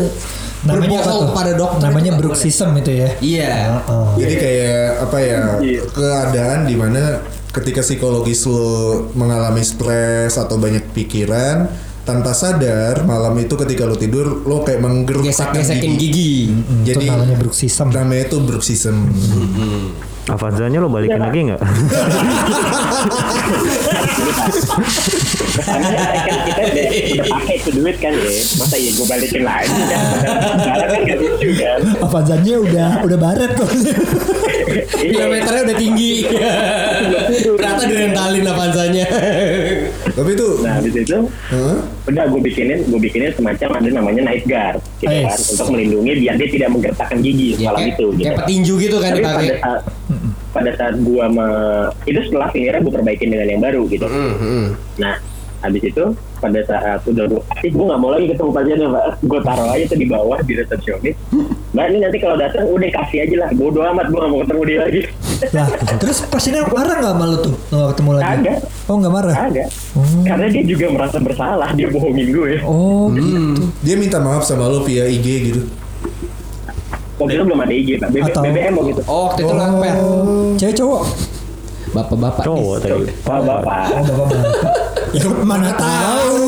Namanya 0.60 0.98
apa 1.00 1.08
tuh? 1.10 1.20
kepada 1.32 1.52
dokter 1.56 1.80
Namanya 1.88 2.10
nggak 2.12 2.20
bruxism 2.20 2.70
itu 2.78 2.92
ya. 2.94 3.08
Iya. 3.18 3.54
Oh. 3.88 4.12
Jadi 4.14 4.34
kayak 4.38 4.84
apa 5.08 5.18
ya 5.18 5.40
Iya. 5.58 5.80
keadaan 5.88 6.58
di 6.68 6.74
mana 6.76 7.02
ketika 7.50 7.82
psikologis 7.82 8.46
lo 8.46 9.10
mengalami 9.18 9.64
stres 9.66 10.38
atau 10.38 10.54
banyak 10.54 10.86
pikiran 10.94 11.66
tanpa 12.00 12.32
sadar 12.32 13.04
malam 13.04 13.36
itu 13.36 13.54
ketika 13.56 13.84
lo 13.84 13.94
tidur 13.94 14.42
lo 14.42 14.62
kayak 14.62 14.80
menggertakkan 14.80 15.30
Gesek-gesekin 15.60 15.92
gigi. 15.94 16.48
Hmm, 16.48 16.82
Jadi 16.82 17.04
itu 17.06 17.12
namanya 17.12 17.36
bruxism. 17.36 17.86
namanya 17.92 18.22
itu 18.26 18.36
bruxism. 18.40 18.96
Avanzanya 20.26 20.78
lo 20.78 20.88
balikin 20.88 21.18
lagi 21.18 21.40
nggak? 21.48 21.60
Karena 25.60 25.88
kan 25.90 26.38
kita 26.46 26.62
udah, 26.62 26.84
udah 27.10 27.26
pakai 27.30 27.54
itu 27.56 27.70
duit 27.72 27.96
kan 27.98 28.12
ya. 28.14 28.30
Masa 28.56 28.76
ya 28.76 28.90
gue 28.92 29.06
balikin 29.06 29.42
lagi 29.42 29.80
kan. 29.88 30.04
Sekarang 30.60 30.88
kan 30.88 31.00
gak 31.04 31.18
lucu 31.18 31.48
kan. 31.56 31.80
Avanzanya 32.00 32.54
udah 32.58 32.90
udah 33.04 33.18
baret 33.18 33.50
kok. 33.54 33.70
Iya. 33.70 33.96
Kilometernya 35.02 35.62
udah 35.66 35.78
tinggi. 35.78 36.12
Ternyata 37.42 37.82
direntalin 37.84 38.44
Avanzanya. 38.46 39.06
Tapi 40.20 40.30
itu 40.30 40.48
Nah 40.60 40.72
habis 40.76 40.92
itu 40.94 41.18
Hah? 41.48 41.78
udah 42.04 42.24
gue 42.26 42.40
bikinin 42.42 42.78
gue 42.84 43.00
bikinin 43.00 43.32
semacam 43.32 43.68
ada 43.74 43.88
namanya 43.90 44.20
night 44.22 44.44
guard 44.44 44.76
gitu 44.98 45.08
Eh. 45.08 45.24
kan 45.24 45.38
untuk 45.38 45.66
melindungi 45.70 46.12
biar 46.18 46.34
dia 46.36 46.48
tidak 46.50 46.68
menggertakkan 46.70 47.18
gigi 47.18 47.48
Ya, 47.54 47.66
malam 47.66 47.80
kayak, 47.80 47.94
itu 47.94 48.06
gitu 48.10 48.20
kayak 48.20 48.30
kan. 48.30 48.40
petinju 48.42 48.74
gitu 48.78 48.96
kan 48.96 49.10
Tapi 49.10 49.18
dipakai. 49.18 49.40
pada 49.40 49.56
saat 49.58 49.80
pada 50.50 50.70
saat 50.74 50.94
gua 51.00 51.24
me, 51.26 51.46
itu 52.04 52.20
setelah 52.22 52.50
finirnya 52.50 52.80
gue 52.80 52.90
perbaikin 52.92 53.30
dengan 53.30 53.46
yang 53.48 53.62
baru 53.62 53.86
gitu. 53.86 54.02
Hmm, 54.04 54.34
hmm. 54.34 54.66
Nah 54.98 55.14
habis 55.60 55.82
itu 55.82 56.04
pada 56.36 56.60
saat 56.64 57.04
udah 57.04 57.24
gue 57.26 57.40
kasih 57.46 57.68
gue 57.70 57.84
nggak 57.84 58.00
mau 58.00 58.10
lagi 58.10 58.26
ketemu 58.28 58.50
pasiennya 58.50 58.88
pak 58.88 59.04
gue 59.20 59.40
taruh 59.40 59.68
aja 59.68 59.84
tuh 59.86 59.98
di 59.98 60.06
bawah 60.06 60.38
di 60.40 60.52
resepsionis 60.54 61.16
mbak 61.70 61.84
ini 61.86 61.98
nanti 62.00 62.16
kalau 62.16 62.34
datang 62.34 62.64
udah 62.66 62.90
kasih 62.90 63.18
aja 63.22 63.36
lah 63.38 63.48
bodo 63.52 63.80
amat 63.84 64.06
gue 64.08 64.18
nggak 64.18 64.30
mau 64.30 64.40
ketemu 64.40 64.62
dia 64.64 64.78
lagi 64.80 65.00
Lah, 65.50 65.68
terus 65.96 66.20
pasiennya 66.26 66.64
marah 66.66 67.00
nggak 67.00 67.16
malu 67.16 67.36
tuh? 67.40 67.54
Nggak 67.70 67.88
ketemu 67.90 68.10
lagi? 68.12 68.24
Kagak. 68.26 68.58
Oh 68.84 68.94
nggak 68.94 69.14
marah? 69.14 69.36
ada 69.38 69.64
karena 70.22 70.46
dia 70.46 70.62
juga 70.66 70.86
merasa 70.90 71.16
bersalah 71.16 71.68
dia 71.72 71.88
bohongin 71.88 72.28
gue 72.30 72.52
Oh 72.62 73.08
gitu. 73.10 73.28
dia 73.80 73.96
minta 73.96 74.18
maaf 74.18 74.42
sama 74.42 74.64
lo 74.64 74.80
via 74.82 75.04
IG 75.06 75.26
gitu. 75.46 75.60
waktu 77.16 77.36
itu 77.36 77.44
belum 77.44 77.60
ada 77.60 77.72
IG 77.74 77.88
pak 77.96 78.08
BB, 78.10 78.24
Atau- 78.26 78.44
BBM 78.44 78.72
waktu 78.74 78.90
itu 78.92 79.02
Oh, 79.04 79.22
waktu 79.28 79.40
itu. 79.42 79.52
Oh, 79.52 80.52
cewek 80.56 80.74
cowok? 80.74 81.02
Bapak-bapak. 81.90 82.42
Cowok 82.44 82.76
tadi. 82.78 83.02
Pak 83.20 83.38
bapak 83.42 83.82
Oh 83.90 84.02
bapak 84.08 84.26
bapak. 84.30 84.72
ya 85.10 85.26
mana 85.42 85.70
tahu. 85.74 86.46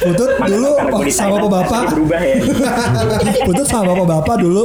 Putut 0.00 0.30
Mana 0.34 0.48
dulu 0.48 0.68
oh, 0.70 1.04
sama 1.06 1.36
Thailand, 1.36 1.36
bapak 1.36 1.50
bapak. 1.52 1.68
pasti 1.76 1.92
berubah 1.92 2.20
ya 2.20 2.36
Putut 3.48 3.66
sama 3.66 3.92
bapak 3.92 4.06
bapak 4.08 4.36
dulu. 4.38 4.64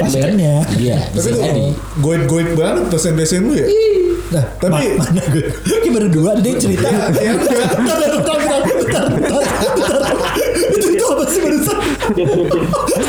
Pasiennya. 0.00 0.64
Iya, 0.74 0.98
Tapi 1.12 1.28
itu 1.28 1.38
jadi. 1.38 1.64
goib-goib 2.00 2.56
banget 2.56 2.88
pesen-pesen 2.88 3.46
lu 3.46 3.54
ya. 3.54 3.66
Nah, 4.26 4.42
Tapi- 4.58 4.96
ma- 4.96 5.06
mana 5.06 5.22
gue? 5.30 5.44
Ini 5.46 5.88
baru 5.92 6.08
dua 6.10 6.30
dia 6.40 6.54
cerita. 6.56 6.88
Ya, 6.90 7.06
ya, 7.14 7.32
Bentar, 7.36 7.96
bentar, 8.02 8.34
bentar, 8.34 8.58
bentar, 8.66 9.04
bentar. 9.06 9.42
Itu 9.44 9.82
itu 9.86 10.25
apa 11.26 11.34
sih 11.34 11.42
barusan? 11.42 11.78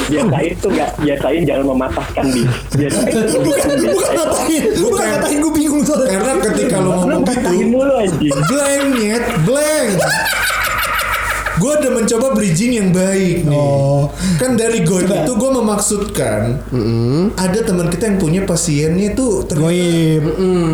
biasain 0.09 0.53
tuh 0.57 0.69
nggak 0.73 0.89
biasain 1.05 1.41
jangan 1.45 1.65
mematahkan 1.69 2.25
di 2.33 2.41
biasain 2.73 3.13
tuh 3.13 3.37
Bukan, 3.37 3.69
bukan 3.93 4.11
ngatain, 4.17 4.63
bukan 4.81 5.05
ngatain 5.05 5.37
gue 5.37 5.53
bingung 5.53 5.81
soalnya. 5.85 6.17
Karena 6.17 6.33
ketika 6.49 6.77
lo 6.81 7.05
lu 7.05 7.21
ngomong 7.21 8.09
gitu, 8.17 8.39
blank 8.49 8.85
nyet, 8.97 9.25
blank. 9.45 9.93
Gue 11.57 11.71
udah 11.73 11.91
mencoba 11.91 12.27
bridging 12.31 12.73
yang 12.73 12.89
baik 12.89 13.43
nih. 13.43 13.57
Oh. 13.57 14.13
Kan 14.37 14.53
dari 14.53 14.81
goib 14.81 15.05
Coba. 15.05 15.21
itu 15.21 15.31
gue 15.33 15.51
memaksudkan 15.51 16.41
ada 17.33 17.59
teman 17.59 17.87
kita 17.87 18.03
yang 18.07 18.17
punya 18.17 18.41
pasiennya 18.43 19.11
itu 19.11 19.41
Goib. 19.47 20.23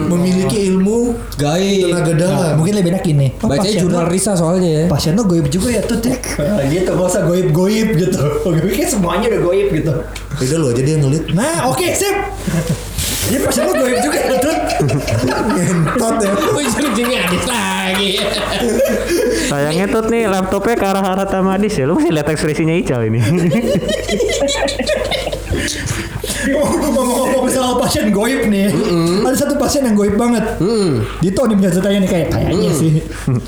memiliki 0.08 0.68
ilmu 0.68 1.16
Gaib. 1.36 1.88
tenaga 1.90 2.12
Nah, 2.14 2.20
dalam. 2.20 2.52
mungkin 2.56 2.74
lebih 2.76 2.92
enak 2.92 3.06
ini. 3.06 3.28
Oh, 3.38 3.48
pasien 3.48 3.80
jurnal 3.80 4.06
Risa 4.06 4.34
soalnya 4.34 4.70
ya. 4.70 4.84
Pasien 4.86 5.14
lo 5.14 5.24
goib 5.24 5.48
juga 5.48 5.70
ya 5.70 5.82
tuh 5.82 5.98
Tik. 5.98 6.38
Nah, 6.38 6.64
gitu 6.66 6.90
gak 6.94 7.08
usah 7.08 7.24
goib-goib 7.24 7.88
gitu. 7.96 8.20
Gue 8.44 8.62
pikir 8.68 8.86
semuanya 8.86 9.28
udah 9.30 9.42
goib 9.42 9.68
gitu. 9.72 9.94
Udah 10.36 10.58
lo 10.58 10.68
aja 10.70 10.82
dia 10.82 10.96
ngelit. 10.98 11.32
Nah 11.32 11.66
oke 11.66 11.88
sip. 11.90 12.16
Jadi 13.24 13.38
pasien 13.40 13.64
lo 13.64 13.74
goib 13.80 13.98
juga 14.04 14.20
ya 14.20 14.36
tuh. 14.38 14.56
Ngentot 15.56 16.16
ya. 16.20 16.32
Ujung-ujungnya 16.54 17.20
habis 17.24 17.44
lagi. 17.48 18.10
Sayangnya 19.48 19.86
tuh 19.88 20.04
nih 20.12 20.28
laptopnya 20.28 20.76
ke 20.76 20.86
arah-arah 20.86 21.28
Tamadis 21.28 21.80
ya. 21.80 21.88
Lu 21.88 21.96
masih 21.96 22.12
lihat 22.12 22.28
ekspresinya 22.28 22.76
Ical 22.76 23.08
ini. 23.08 23.20
Ngomong-ngomong 26.44 27.48
soal 27.48 27.80
pasien 27.80 28.12
goib 28.12 28.52
nih. 28.52 28.68
Ada 29.24 29.48
satu 29.48 29.56
pasien 29.56 29.88
yang 29.88 29.96
goib 29.96 30.20
banget. 30.20 30.60
Dito 31.24 31.42
nih 31.48 31.56
punya 31.56 31.72
ceritanya 31.72 32.00
nih 32.04 32.10
kayak 32.12 32.28
kayaknya 32.36 32.72
sih. 32.76 32.92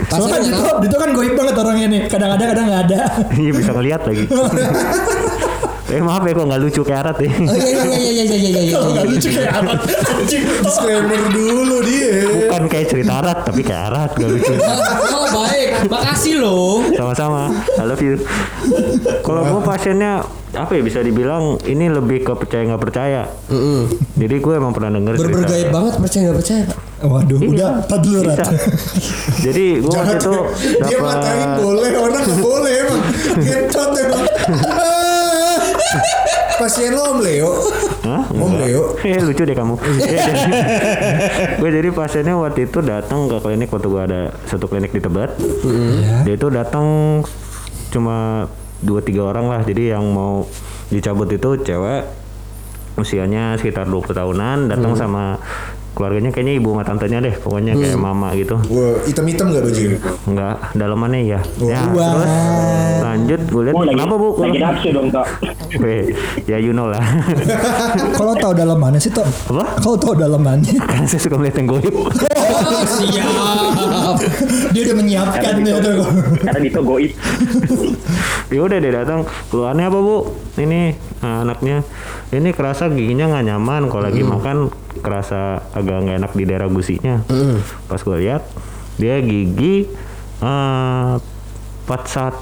Soalnya 0.08 0.40
kan 0.40 0.42
Dito, 0.48 0.72
Dito 0.88 0.96
kan 0.96 1.10
goib 1.12 1.34
banget 1.36 1.56
orangnya 1.60 1.88
nih. 1.92 2.02
Kadang 2.08 2.32
ada 2.32 2.44
kadang 2.48 2.66
nggak 2.72 2.82
ada. 2.88 3.00
Iya 3.36 3.52
bisa 3.52 3.72
ngeliat 3.76 4.02
lagi. 4.08 4.24
Eh 5.86 6.02
maaf 6.02 6.26
ya 6.26 6.34
kok 6.34 6.46
nggak 6.50 6.62
lucu 6.66 6.82
kayak 6.82 7.00
Arat 7.06 7.18
ya. 7.22 7.30
Oh 7.30 7.54
iya 7.54 7.78
iya 7.78 7.84
iya 7.94 8.10
iya 8.10 8.24
iya 8.26 8.36
iya 8.36 8.62
iya. 8.66 8.74
Kalau 8.74 8.90
nggak 8.90 9.06
lucu 9.06 9.28
kayak. 9.30 9.54
Anjing. 9.54 10.44
Disclaimer 10.66 11.22
dulu 11.30 11.78
dia. 11.86 12.10
Bukan 12.26 12.50
kan 12.50 12.64
kayak 12.66 12.88
cerita 12.90 13.12
Arat 13.22 13.40
tapi 13.46 13.62
kayak 13.62 13.84
Arat 13.94 14.12
gak 14.18 14.30
lucu. 14.34 14.54
Oh 15.14 15.28
baik, 15.30 15.86
makasih 15.86 16.42
loh. 16.42 16.82
Sama-sama. 16.98 17.54
I 17.78 17.84
love 17.86 18.02
you. 18.02 18.18
Kalau 19.22 19.46
gue 19.46 19.62
pasiennya 19.62 20.26
apa 20.56 20.72
ya 20.72 20.82
bisa 20.88 21.04
dibilang 21.04 21.60
ini 21.68 21.92
lebih 21.92 22.24
ke 22.24 22.34
percaya 22.34 22.64
nggak 22.66 22.82
percaya. 22.82 23.30
Jadi 24.18 24.36
gue 24.42 24.54
emang 24.58 24.74
pernah 24.74 24.90
denger 24.90 25.22
cerita. 25.22 25.30
Berbergaya 25.30 25.66
banget 25.70 25.94
percaya 26.02 26.22
nggak 26.26 26.38
percaya 26.42 26.62
pak? 26.66 26.80
Waduh, 27.06 27.38
udah 27.38 27.72
tak 27.86 28.00
dulu. 28.02 28.32
Jadi 29.46 29.66
gue 29.86 29.94
waktu 29.94 30.18
itu 30.18 30.34
dia 30.82 30.98
matain 30.98 31.38
dapat 31.38 31.62
boleh, 31.62 31.90
orang 31.94 32.24
nggak 32.26 32.40
boleh 32.42 32.74
emang. 32.74 33.02
Ngentot 33.38 33.92
emang. 34.02 34.24
Pasien 36.60 36.96
lo 36.96 37.04
Om 37.16 37.20
Leo. 37.20 37.52
Hah? 38.08 38.24
Om 38.32 38.54
Leo. 38.64 38.96
Eh 39.08 39.20
lucu 39.20 39.44
deh 39.44 39.56
kamu. 39.56 39.76
gue 41.60 41.70
jadi 41.70 41.90
pasiennya 41.92 42.36
waktu 42.40 42.72
itu 42.72 42.80
datang 42.80 43.28
ke 43.28 43.38
klinik 43.44 43.70
waktu 43.70 43.88
gue 43.92 44.02
ada 44.02 44.22
satu 44.48 44.72
klinik 44.72 44.96
di 44.96 45.02
Tebet. 45.04 45.36
Ya. 45.68 46.16
Dia 46.24 46.34
itu 46.40 46.48
datang 46.48 46.88
cuma 47.92 48.48
dua 48.80 49.04
tiga 49.04 49.28
orang 49.28 49.52
lah. 49.52 49.62
Jadi 49.68 49.92
yang 49.92 50.08
mau 50.16 50.48
dicabut 50.88 51.28
itu 51.28 51.60
cewek 51.60 52.08
usianya 52.96 53.60
sekitar 53.60 53.92
20 53.92 54.16
tahunan 54.16 54.58
datang 54.72 54.96
sama 54.96 55.36
keluarganya 55.96 56.30
kayaknya 56.30 56.60
ibu 56.60 56.70
sama 56.70 56.84
tantenya 56.84 57.24
deh 57.24 57.36
pokoknya 57.40 57.74
kayak 57.74 57.96
mama 57.96 58.36
gitu 58.36 58.60
Wah, 58.68 59.00
hitam-hitam 59.04 59.48
gak 59.50 59.64
baju? 59.64 59.84
enggak 60.28 60.56
dalamannya 60.74 61.20
ya 61.26 61.40
ya 61.58 61.82
Wah. 61.90 62.12
terus 62.12 62.34
lanjut 63.00 63.42
gue 63.42 63.62
lihat 63.64 63.76
Oh, 63.76 63.82
lagi, 63.82 63.96
kenapa 63.96 64.14
bu 64.14 64.30
lagi 64.38 64.60
nafsu 64.60 64.90
dong, 64.92 65.08
Tok. 65.08 65.28
Weh, 65.84 66.04
ya 66.46 66.58
you 66.60 66.72
know 66.72 66.88
lah 66.88 67.00
Kalau 68.18 68.34
tahu 68.34 68.54
dalamannya 68.54 69.00
sih 69.00 69.12
toh. 69.12 69.24
Apa? 69.24 69.80
Kalau 69.80 69.96
tahu 69.96 70.14
dalamannya. 70.16 70.76
karena 70.88 71.06
saya 71.06 71.22
suka 71.22 71.36
melihat 71.36 71.60
yang 71.60 71.68
goib 71.72 71.96
Oh 71.96 72.12
siap. 72.86 74.18
Dia 74.72 74.82
udah 74.86 74.96
menyiapkan 74.96 75.54
dia 75.60 75.76
tuh. 75.80 76.04
Karena 76.42 76.60
Dito 76.60 76.82
goib. 76.82 77.12
ya 78.48 78.62
udah 78.62 78.78
dia 78.78 78.92
datang 78.94 79.20
keluarnya 79.50 79.90
apa 79.90 79.98
bu 79.98 80.18
ini 80.56 80.94
nah, 81.20 81.42
anaknya 81.42 81.82
ini 82.36 82.52
kerasa 82.52 82.92
giginya 82.92 83.32
nggak 83.32 83.46
nyaman 83.48 83.82
kalau 83.88 84.04
lagi 84.06 84.22
makan 84.22 84.70
kerasa 85.00 85.62
agak 85.72 86.04
nggak 86.06 86.16
enak 86.24 86.32
di 86.36 86.44
daerah 86.44 86.68
gusinya. 86.68 87.24
Pas 87.88 88.02
gue 88.02 88.18
lihat 88.24 88.44
dia 88.96 89.20
gigi 89.20 89.88
eh 90.40 91.12
empat 91.86 92.02
sat 92.10 92.36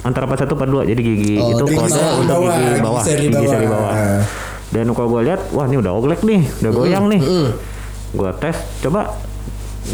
antara 0.00 0.24
empat 0.24 0.46
satu 0.46 0.56
empat 0.56 0.68
dua. 0.68 0.82
Jadi 0.88 1.00
gigi 1.02 1.36
Oh, 1.36 1.52
itu 1.52 1.64
kode 1.68 2.00
untuk 2.20 2.36
bawah, 2.40 2.54
gigi 2.56 2.78
bawah. 2.80 3.02
seri 3.04 3.26
gigi 3.28 3.46
seri 3.46 3.66
bawah. 3.68 3.92
bawah 3.94 4.24
dan 4.70 4.86
kalau 4.94 5.08
gue 5.18 5.20
lihat 5.26 5.40
wah 5.50 5.66
ini 5.66 5.76
udah 5.82 5.92
oglek 5.92 6.22
nih 6.22 6.46
udah 6.62 6.70
goyang 6.70 7.04
nih. 7.10 7.20
Gue 8.14 8.30
tes 8.38 8.56
coba 8.82 9.14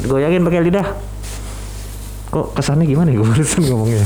goyangin 0.05 0.45
pakai 0.45 0.69
lidah 0.69 0.87
kok 2.37 2.53
kesannya 2.53 2.85
gimana 2.85 3.09
ya 3.09 3.17
gue 3.17 3.29
barusan 3.33 3.63
ngomongnya 3.65 4.05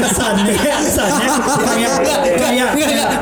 Kesannya, 0.00 0.54
kesannya 0.56 1.88
kayak. 2.34 2.68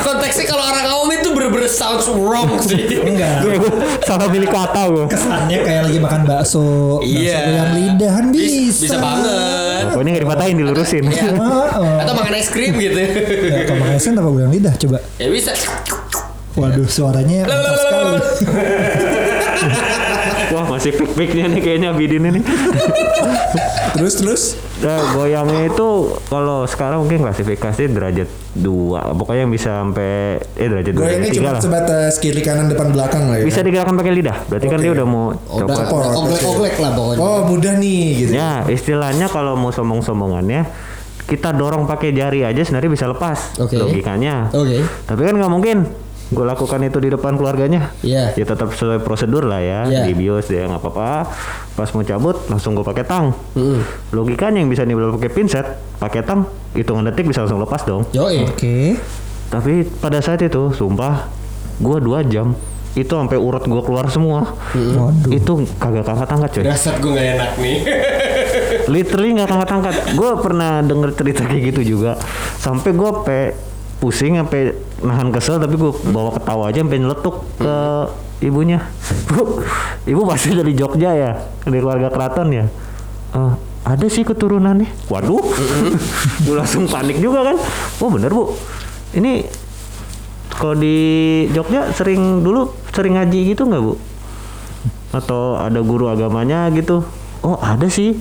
Konteksnya 0.00 0.44
kalau 0.46 0.64
orang 0.64 0.86
awam 0.86 1.10
itu 1.12 1.28
bener-bener 1.34 1.68
sounds 1.68 2.06
wrong 2.08 2.56
sih. 2.62 2.86
enggak. 2.96 3.44
gue 3.44 3.58
salah 4.06 4.30
pilih 4.30 4.48
kata 4.48 4.88
gue 4.88 5.04
Kesannya 5.10 5.58
kayak 5.60 5.82
lagi 5.90 5.98
makan 5.98 6.20
bakso. 6.24 7.02
Iya. 7.02 7.38
Yang 7.60 7.70
lidahan 7.76 8.24
Bis- 8.30 8.72
bisa. 8.72 8.82
Bisa 8.88 8.96
banget. 8.98 9.84
Oh 9.92 10.00
ini 10.00 10.08
nggak 10.14 10.24
dipatahin 10.24 10.54
dilurusin. 10.56 11.04
Iya. 11.04 11.30
Heeh. 11.34 11.96
Atau 12.06 12.14
makan 12.14 12.32
es 12.38 12.48
krim 12.48 12.72
gitu. 12.78 12.94
Ya, 12.96 13.66
kalau 13.66 13.78
makan 13.84 13.94
es 13.98 14.02
krim 14.06 14.16
apa 14.16 14.28
gue 14.30 14.42
yang 14.46 14.54
lidah 14.54 14.74
coba. 14.78 14.98
Ya 15.18 15.28
bisa. 15.28 15.52
Waduh, 16.56 16.88
suaranya 16.88 17.44
sekali. 17.44 18.18
Wah 20.88 20.96
masih 20.98 21.04
pik-piknya 21.04 21.44
nih 21.46 21.60
kayaknya 21.60 21.88
Bidin 21.92 22.24
ini. 22.24 22.40
Terus 23.98 24.14
terus 24.16 24.42
Nah, 24.78 25.10
goyangnya 25.10 25.66
itu 25.66 25.88
kalau 26.30 26.62
sekarang 26.62 27.02
mungkin 27.02 27.18
klasifikasi 27.18 27.90
derajat 27.90 28.30
dua, 28.54 29.10
pokoknya 29.10 29.42
yang 29.42 29.50
bisa 29.50 29.82
sampai 29.82 30.38
eh 30.54 30.68
derajat 30.70 30.92
dua 30.94 31.02
goyangnya 31.04 31.30
cuma 31.34 31.50
lah. 31.50 31.58
sebatas 31.58 32.14
kiri 32.16 32.38
kanan 32.38 32.70
depan 32.70 32.94
belakang 32.94 33.26
lah 33.26 33.42
ya. 33.42 33.44
Bisa 33.44 33.58
digerakkan 33.60 33.98
pakai 33.98 34.12
lidah. 34.14 34.38
Berarti 34.46 34.66
kan 34.66 34.78
Oke. 34.78 34.84
dia 34.86 34.92
udah 34.94 35.06
mau 35.08 35.34
Oh, 35.44 35.58
Udah, 35.58 35.66
copot. 35.74 35.98
udah 35.98 36.10
oglek-oglek 36.16 36.74
lah 36.78 36.90
pokoknya. 36.94 37.18
Oh 37.18 37.38
mudah 37.44 37.74
nih 37.74 38.02
gitu. 38.16 38.30
Ya 38.32 38.62
istilahnya 38.64 39.26
kalau 39.26 39.58
mau 39.58 39.74
sombong-sombongannya 39.74 40.62
kita 41.26 41.50
dorong 41.52 41.84
pakai 41.84 42.14
jari 42.14 42.40
aja 42.40 42.62
sebenarnya 42.62 42.90
bisa 42.94 43.04
lepas 43.04 43.58
Oke. 43.58 43.74
logikanya. 43.74 44.54
Oke. 44.54 44.78
Tapi 45.04 45.20
kan 45.20 45.34
nggak 45.34 45.50
mungkin 45.50 45.90
gue 46.28 46.44
lakukan 46.44 46.76
itu 46.84 47.00
di 47.00 47.08
depan 47.08 47.40
keluarganya. 47.40 47.96
Iya. 48.04 48.36
Ya 48.36 48.44
tetap 48.44 48.76
sesuai 48.76 49.00
prosedur 49.00 49.48
lah 49.48 49.64
ya. 49.64 49.80
Iya. 49.88 50.02
Di 50.04 50.12
bios 50.12 50.52
dia 50.52 50.68
nggak 50.68 50.80
apa-apa. 50.80 51.32
Pas 51.72 51.88
mau 51.96 52.04
cabut 52.04 52.36
langsung 52.52 52.76
gue 52.76 52.84
pakai 52.84 53.04
tang. 53.08 53.32
Logikanya 54.12 54.60
yang 54.60 54.68
bisa 54.68 54.84
dibelah 54.84 55.16
pakai 55.16 55.32
pinset, 55.32 55.66
pakai 55.96 56.20
tang, 56.26 56.44
hitungan 56.76 57.08
detik 57.08 57.24
bisa 57.24 57.48
langsung 57.48 57.60
lepas 57.64 57.82
dong. 57.88 58.04
Oke. 58.12 59.00
Tapi 59.48 59.88
pada 60.04 60.20
saat 60.20 60.44
itu, 60.44 60.76
sumpah, 60.76 61.32
gue 61.80 61.96
dua 62.04 62.20
jam 62.28 62.52
itu 62.92 63.14
sampai 63.14 63.38
urat 63.38 63.62
gue 63.62 63.82
keluar 63.86 64.10
semua. 64.10 64.58
Waduh. 64.74 65.30
Itu 65.30 65.64
kagak 65.78 66.08
angkat 66.08 66.28
angkat 66.28 66.50
coy. 66.58 66.64
Dasar 66.66 66.98
gue 66.98 67.12
gak 67.14 67.28
enak 67.38 67.52
nih. 67.62 67.76
Literally 68.90 69.38
nggak 69.38 69.48
angkat 69.48 69.70
angkat. 69.70 69.96
Gue 70.18 70.30
pernah 70.42 70.82
denger 70.82 71.14
cerita 71.14 71.46
kayak 71.46 71.62
gitu 71.72 71.96
juga. 71.96 72.18
Sampai 72.58 72.92
gue 72.92 73.10
pe 73.22 73.40
pusing 73.98 74.38
sampai 74.38 74.74
nahan 75.02 75.34
kesel 75.34 75.58
tapi 75.58 75.74
gue 75.74 75.90
bawa 76.14 76.30
ketawa 76.38 76.70
aja 76.70 76.82
sampai 76.82 76.98
nyeletuk 77.02 77.36
ke 77.58 77.74
ibunya. 78.46 78.78
Bu, 79.30 79.62
ibu 80.06 80.22
pasti 80.26 80.54
dari 80.54 80.72
Jogja 80.78 81.10
ya, 81.14 81.32
dari 81.66 81.78
keluarga 81.82 82.08
keraton 82.10 82.48
ya. 82.54 82.64
"Eh, 83.34 83.52
ada 83.82 84.06
sih 84.06 84.22
keturunannya. 84.22 85.10
Waduh, 85.10 85.42
gue 86.46 86.54
langsung 86.54 86.86
panik 86.86 87.18
juga 87.18 87.42
kan. 87.42 87.56
Oh 87.98 88.10
bener 88.12 88.30
bu, 88.30 88.54
ini 89.16 89.42
kalau 90.52 90.78
di 90.78 90.96
Jogja 91.54 91.90
sering 91.94 92.42
dulu 92.42 92.70
sering 92.94 93.18
ngaji 93.18 93.54
gitu 93.54 93.66
nggak 93.66 93.82
bu? 93.82 93.94
Atau 95.14 95.56
ada 95.56 95.80
guru 95.80 96.06
agamanya 96.12 96.68
gitu? 96.74 97.02
Oh 97.42 97.56
ada 97.58 97.88
sih. 97.88 98.14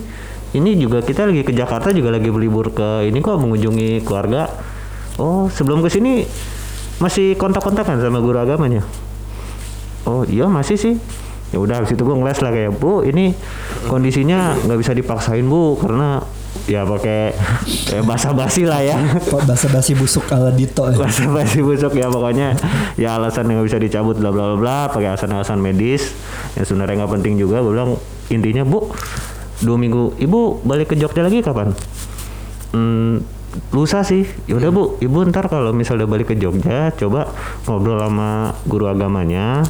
Ini 0.55 0.79
juga 0.79 1.03
kita 1.03 1.27
lagi 1.27 1.43
ke 1.43 1.51
Jakarta 1.51 1.91
juga 1.91 2.15
lagi 2.15 2.31
berlibur 2.31 2.71
ke 2.71 3.03
ini 3.05 3.19
kok 3.19 3.35
mengunjungi 3.37 4.01
keluarga. 4.07 4.47
Oh 5.17 5.49
sebelum 5.49 5.81
ke 5.81 5.89
sini 5.89 6.25
masih 7.01 7.37
kontak-kontakan 7.37 8.01
sama 8.01 8.21
guru 8.21 8.37
agamanya? 8.37 8.85
Oh 10.05 10.23
iya 10.25 10.45
masih 10.49 10.77
sih. 10.77 10.95
Ya 11.53 11.63
udah 11.63 11.79
habis 11.79 11.95
itu 11.95 12.03
gue 12.03 12.15
ngeles 12.15 12.43
lah 12.43 12.51
kayak 12.51 12.75
bu 12.75 13.07
ini 13.07 13.31
kondisinya 13.87 14.59
nggak 14.67 14.79
bisa 14.83 14.91
dipaksain 14.91 15.47
bu 15.47 15.79
karena 15.79 16.19
ya 16.67 16.83
pakai 16.83 17.31
ya 17.87 18.01
basa-basi 18.03 18.67
lah 18.67 18.83
ya. 18.83 18.99
Kok 19.31 19.47
basa-basi 19.47 19.95
busuk 19.95 20.27
ala 20.29 20.51
Dito 20.51 20.83
ya. 20.91 20.95
bahasa 20.99 21.23
basi 21.31 21.63
busuk 21.63 21.95
ya 21.95 22.11
pokoknya 22.11 22.53
ya 22.99 23.15
alasan 23.15 23.47
yang 23.47 23.63
nggak 23.63 23.67
bisa 23.71 23.79
dicabut 23.79 24.19
bla 24.19 24.29
bla 24.29 24.53
bla 24.53 24.57
bla 24.59 24.77
pakai 24.91 25.15
alasan-alasan 25.15 25.57
medis 25.63 26.11
yang 26.59 26.67
sebenarnya 26.67 27.05
nggak 27.05 27.13
penting 27.19 27.39
juga 27.39 27.63
gue 27.63 27.71
bilang 27.71 27.95
intinya 28.27 28.67
bu 28.67 28.91
dua 29.63 29.77
minggu 29.79 30.19
ibu 30.21 30.61
balik 30.61 30.93
ke 30.93 30.95
Jogja 30.99 31.25
lagi 31.25 31.41
kapan 31.41 31.73
hmm, 32.75 33.36
lusa 33.69 34.01
sih. 34.01 34.23
Yaudah 34.45 34.69
bu. 34.69 34.83
Ibu 34.97 35.27
ntar 35.27 35.47
kalau 35.47 35.71
misalnya 35.71 36.03
balik 36.03 36.29
ke 36.29 36.35
Jogja 36.35 36.89
coba 36.91 37.31
ngobrol 37.63 37.97
sama 37.97 38.29
guru 38.63 38.85
agamanya. 38.85 39.63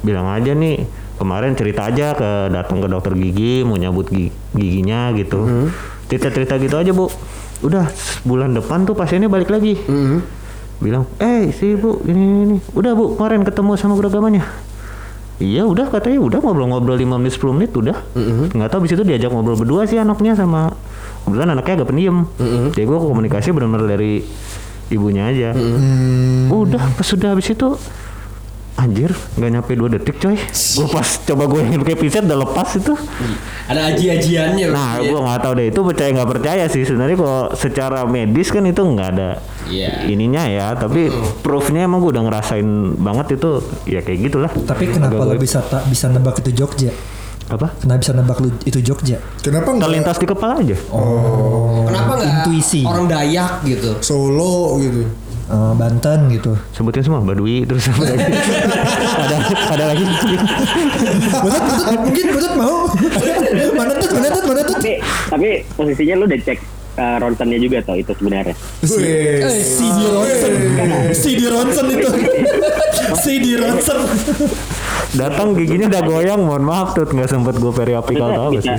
Bilang 0.00 0.26
aja 0.26 0.52
nih 0.52 0.84
kemarin 1.16 1.52
cerita 1.52 1.86
aja 1.86 2.12
ke 2.12 2.30
datang 2.48 2.78
ke 2.78 2.86
dokter 2.86 3.12
gigi 3.12 3.62
mau 3.62 3.74
nyabut 3.74 4.08
gi- 4.08 4.28
giginya 4.52 5.12
gitu. 5.12 5.70
Cerita-cerita 6.06 6.56
gitu 6.56 6.76
aja 6.76 6.90
bu. 6.90 7.06
Udah 7.62 7.86
bulan 8.22 8.52
depan 8.52 8.82
tuh 8.82 8.92
pasiennya 8.92 9.26
balik 9.26 9.48
lagi. 9.48 9.78
Bilang 10.78 11.06
eh 11.16 11.50
si 11.50 11.72
ibu 11.72 12.02
ini, 12.02 12.18
ini 12.18 12.38
ini. 12.44 12.56
Udah 12.72 12.92
bu 12.92 13.14
kemarin 13.14 13.42
ketemu 13.42 13.76
sama 13.76 13.94
guru 13.94 14.08
agamanya. 14.08 14.42
Iya 15.38 15.62
udah 15.62 15.86
katanya. 15.88 16.18
Udah 16.18 16.38
ngobrol-ngobrol 16.38 16.94
5 16.94 17.18
menit 17.18 17.34
10 17.34 17.50
menit 17.52 17.70
udah. 17.72 17.98
Nggak 18.50 18.68
tahu 18.68 18.78
abis 18.82 18.92
itu 18.92 19.02
diajak 19.02 19.30
ngobrol 19.30 19.54
berdua 19.54 19.86
sih 19.86 19.96
anaknya 19.96 20.34
sama 20.34 20.74
kebetulan 21.22 21.48
anaknya 21.50 21.74
agak 21.76 21.88
pendiam 21.88 22.16
jadi 22.70 22.84
gue 22.84 22.98
komunikasi 22.98 23.48
benar-benar 23.50 23.86
dari 23.86 24.22
ibunya 24.88 25.26
aja 25.26 25.50
udah 26.48 26.82
pas 26.92 27.06
sudah 27.06 27.32
habis 27.32 27.48
itu 27.48 27.74
anjir 28.72 29.12
nggak 29.36 29.50
nyampe 29.52 29.72
dua 29.72 29.88
detik 29.90 30.16
coy 30.16 30.34
gue 30.40 30.86
pas 30.88 31.04
coba 31.04 31.44
gue 31.46 31.60
yang 31.62 31.80
pakai 31.80 31.94
pinset 31.94 32.24
udah 32.24 32.40
lepas 32.40 32.68
itu 32.72 32.96
Ada 33.62 33.94
aji-ajiannya. 33.94 34.66
nah 34.68 34.96
berarti 34.96 35.06
ya. 35.06 35.10
gue 35.12 35.20
nggak 35.22 35.38
tahu 35.38 35.52
deh 35.54 35.66
itu 35.68 35.80
percaya 35.82 36.08
nggak 36.10 36.30
percaya 36.30 36.64
sih 36.66 36.82
sebenarnya 36.82 37.16
kok 37.16 37.28
secara 37.54 38.00
medis 38.04 38.48
kan 38.48 38.64
itu 38.64 38.80
nggak 38.80 39.08
ada 39.12 39.30
Iya. 39.62 40.04
ininya 40.04 40.42
ya 40.44 40.74
tapi 40.74 41.06
proofnya 41.38 41.86
emang 41.86 42.02
gue 42.02 42.10
udah 42.10 42.24
ngerasain 42.26 42.66
banget 42.98 43.38
itu 43.38 43.50
ya 43.86 44.02
kayak 44.02 44.18
gitulah 44.26 44.50
Tapi 44.50 44.84
kenapa 44.90 45.20
Agak 45.20 45.28
lo 45.28 45.38
bisa 45.38 45.62
tak 45.62 45.86
bisa 45.86 46.10
nebak 46.10 46.42
itu 46.42 46.50
Jogja? 46.52 46.90
Apa 47.52 47.68
Kenapa 47.76 47.98
bisa 48.00 48.12
nebak 48.12 48.38
lu 48.38 48.48
itu 48.62 48.78
Jogja? 48.80 49.18
Kenapa 49.38 49.68
nggak 49.70 49.84
terlintas 49.84 50.16
di 50.16 50.26
kepala 50.26 50.54
aja 50.58 50.76
Kenapa 51.82 52.10
nggak 52.14 52.28
Intuisi. 52.32 52.80
orang 52.82 53.06
Dayak 53.06 53.52
gitu? 53.62 53.90
Solo 54.00 54.78
gitu? 54.78 55.02
eh, 55.44 55.72
Banten 55.74 56.30
gitu. 56.30 56.56
Sebutin 56.72 57.02
semua 57.02 57.20
Badui 57.20 57.62
terus 57.62 57.84
apa 57.86 58.02
lagi? 58.02 58.24
ada 59.12 59.36
ada 59.68 59.84
lagi. 59.92 60.04
Butut, 61.34 61.62
butut, 61.62 61.98
mungkin 62.00 62.26
butut 62.32 62.52
mau. 62.56 62.76
mana 63.76 63.92
tut, 63.94 64.10
mana 64.10 64.28
tut, 64.30 64.44
mana 64.46 64.60
tut. 64.64 64.76
Tapi 64.78 64.92
tapi 65.28 65.48
posisinya 65.74 66.14
lu 66.16 66.24
udah 66.24 66.40
cek 66.40 66.58
uh, 66.96 67.16
ronsennya 67.20 67.58
juga 67.60 67.78
tau 67.84 67.96
itu 67.96 68.12
sebenarnya. 68.16 68.54
Si 68.82 69.86
di 69.86 70.04
Ronson, 70.08 70.52
si 71.14 71.30
di 71.36 71.46
Ronson 71.48 71.86
itu, 71.92 72.08
si 73.22 73.32
di 73.40 73.52
Ronson. 73.56 73.98
Datang 75.16 75.52
giginya 75.56 75.86
udah 75.92 76.02
goyang, 76.04 76.40
mohon 76.44 76.64
maaf 76.64 76.96
tuh 76.96 77.04
nggak 77.08 77.28
sempet 77.28 77.54
gue 77.60 77.72
periapikal 77.72 78.28
tau 78.32 78.52
sih. 78.60 78.76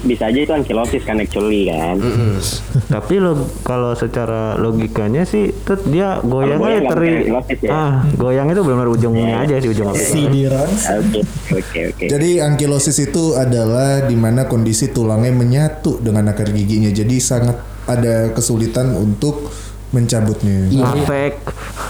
Bisa 0.00 0.32
aja 0.32 0.40
itu 0.40 0.52
ankylosis 0.52 1.02
kan 1.04 1.20
actually 1.20 1.68
kan. 1.68 1.96
Tapi 2.94 3.14
lo 3.20 3.48
kalau 3.62 3.92
secara 3.92 4.56
logikanya 4.56 5.28
sih 5.28 5.52
tuh 5.52 5.80
dia 5.88 6.18
goyang 6.24 6.60
goyangnya 6.60 6.80
nggak 6.80 6.92
teri 6.96 7.08
ankylosis 7.20 7.60
ya? 7.60 7.70
ah 7.70 7.92
goyang 8.16 8.46
itu 8.48 8.62
benar 8.64 8.86
ujungnya 8.88 9.36
aja 9.44 9.54
sih 9.60 9.70
ujung 9.70 9.88
apikal. 9.92 10.12
Si 10.12 10.22
di 10.28 10.42
Ronson. 10.48 11.00
Oke 11.04 11.20
oke 11.52 11.80
oke. 11.92 12.04
Jadi 12.08 12.30
ankilosis 12.40 12.96
itu 13.00 13.36
adalah 13.36 14.04
di 14.08 14.16
mana 14.16 14.48
kondisi 14.48 14.88
tulangnya 14.88 15.32
menyatu 15.36 16.00
dengan 16.00 16.32
akar 16.32 16.48
giginya. 16.48 16.88
Jadi 16.88 17.16
sangat 17.20 17.60
ada 17.84 18.32
kesulitan 18.32 18.96
untuk 18.96 19.50
mencabutnya. 19.90 20.70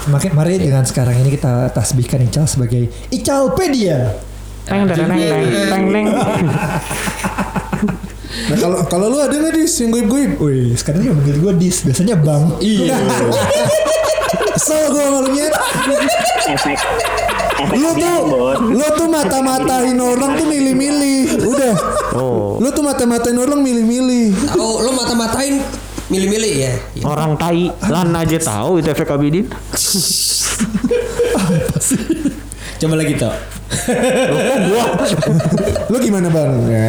Maka 0.09 0.27
mari 0.33 0.57
dengan 0.57 0.81
sekarang 0.81 1.21
ini 1.21 1.37
kita 1.37 1.69
tasbihkan 1.69 2.25
Ical 2.25 2.49
sebagai 2.49 2.89
Icalpedia. 3.13 4.17
Teng 4.65 4.89
teng 4.89 5.09
teng 5.09 5.21
teng 5.21 5.45
teng 5.69 5.85
teng. 5.93 6.07
Nah 8.31 8.57
kalau 8.57 8.77
kalau 8.87 9.05
lu 9.11 9.17
ada 9.19 9.35
nggak 9.35 9.53
dis 9.55 9.73
yang 9.83 9.91
goib-goib? 9.91 10.31
Wih, 10.39 10.71
sekarang 10.79 11.01
yang 11.03 11.15
manggil 11.19 11.37
gue 11.39 11.53
Dis, 11.59 11.83
biasanya 11.83 12.15
Bang. 12.15 12.55
Iya. 12.63 12.95
Kesel 14.55 14.91
gue 14.91 15.05
malunya. 15.11 15.47
Lu 17.71 17.89
tuh, 17.93 18.17
lu 18.73 18.85
tuh 18.97 19.07
mata-matain 19.11 19.97
orang 19.99 20.31
tuh 20.39 20.47
milih-milih. 20.49 21.19
Udah. 21.45 21.73
Oh. 22.17 22.57
Lu 22.57 22.67
tuh 22.73 22.83
mata-matain 22.83 23.37
orang 23.37 23.59
milih-milih. 23.61 24.33
Tahu 24.49 24.81
lo 24.81 24.91
mata-matain 24.97 25.61
milih-milih 26.11 26.53
ya. 26.57 26.73
Orang 27.07 27.39
tai 27.39 27.71
lan 27.87 28.11
aja 28.17 28.37
tahu 28.41 28.81
itu 28.81 28.89
efek 28.91 29.11
abidin. 29.13 29.47
Coba 32.81 32.97
lagi 32.97 33.13
toh. 33.13 33.29
Lu 35.85 35.97
gimana 36.01 36.33
bang? 36.33 36.51
Ya, 36.65 36.87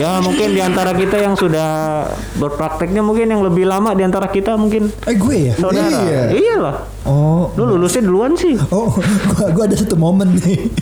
ya 0.00 0.10
mungkin 0.18 0.56
di 0.56 0.64
antara 0.64 0.96
kita 0.96 1.20
yang 1.20 1.36
sudah 1.36 2.02
berprakteknya 2.34 3.04
mungkin 3.04 3.28
yang 3.28 3.44
lebih 3.44 3.68
lama 3.68 3.92
di 3.92 4.00
antara 4.00 4.26
kita 4.26 4.56
mungkin 4.56 4.88
Eh 5.04 5.12
gue 5.14 5.52
ya? 5.52 5.54
saudara. 5.60 5.92
Iya. 5.92 6.22
Iyalah. 6.32 6.76
Oh, 7.04 7.52
Lu 7.52 7.68
lulusnya 7.68 8.00
duluan 8.00 8.32
sih. 8.32 8.56
oh, 8.72 8.96
gua, 9.36 9.52
gua 9.52 9.64
ada 9.68 9.76
satu 9.76 9.92
momen 9.94 10.40
nih. 10.40 10.72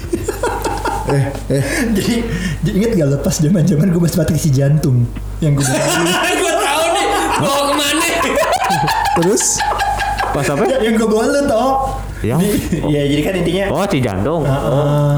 eh, 1.11 1.24
eh. 1.50 1.62
jadi, 1.92 2.14
jadi 2.62 2.76
inget 2.78 2.90
gak 2.94 3.09
lepas 3.18 3.35
zaman 3.42 3.66
zaman 3.66 3.90
gue 3.90 4.00
masih 4.00 4.22
pakai 4.22 4.38
si 4.38 4.55
jantung 4.55 5.02
yang 5.42 5.59
gue 5.59 5.66
gue 6.40 6.52
tahu 6.57 6.85
nih 6.94 7.07
mau 7.42 7.61
ke 7.66 7.74
mana. 7.74 8.07
Terus? 9.18 9.59
Pas 10.33 10.47
apa? 10.47 10.64
yang 10.85 10.95
gue 10.95 11.05
bawa 11.05 11.25
lu 11.27 11.40
tau 11.45 11.68
Yang 12.21 12.40
Iya 12.83 13.03
jadi 13.07 13.23
kan 13.23 13.35
intinya 13.37 13.64
Oh, 13.71 13.85
si 13.85 13.99
jantung. 13.99 14.42
Heeh. 14.42 15.14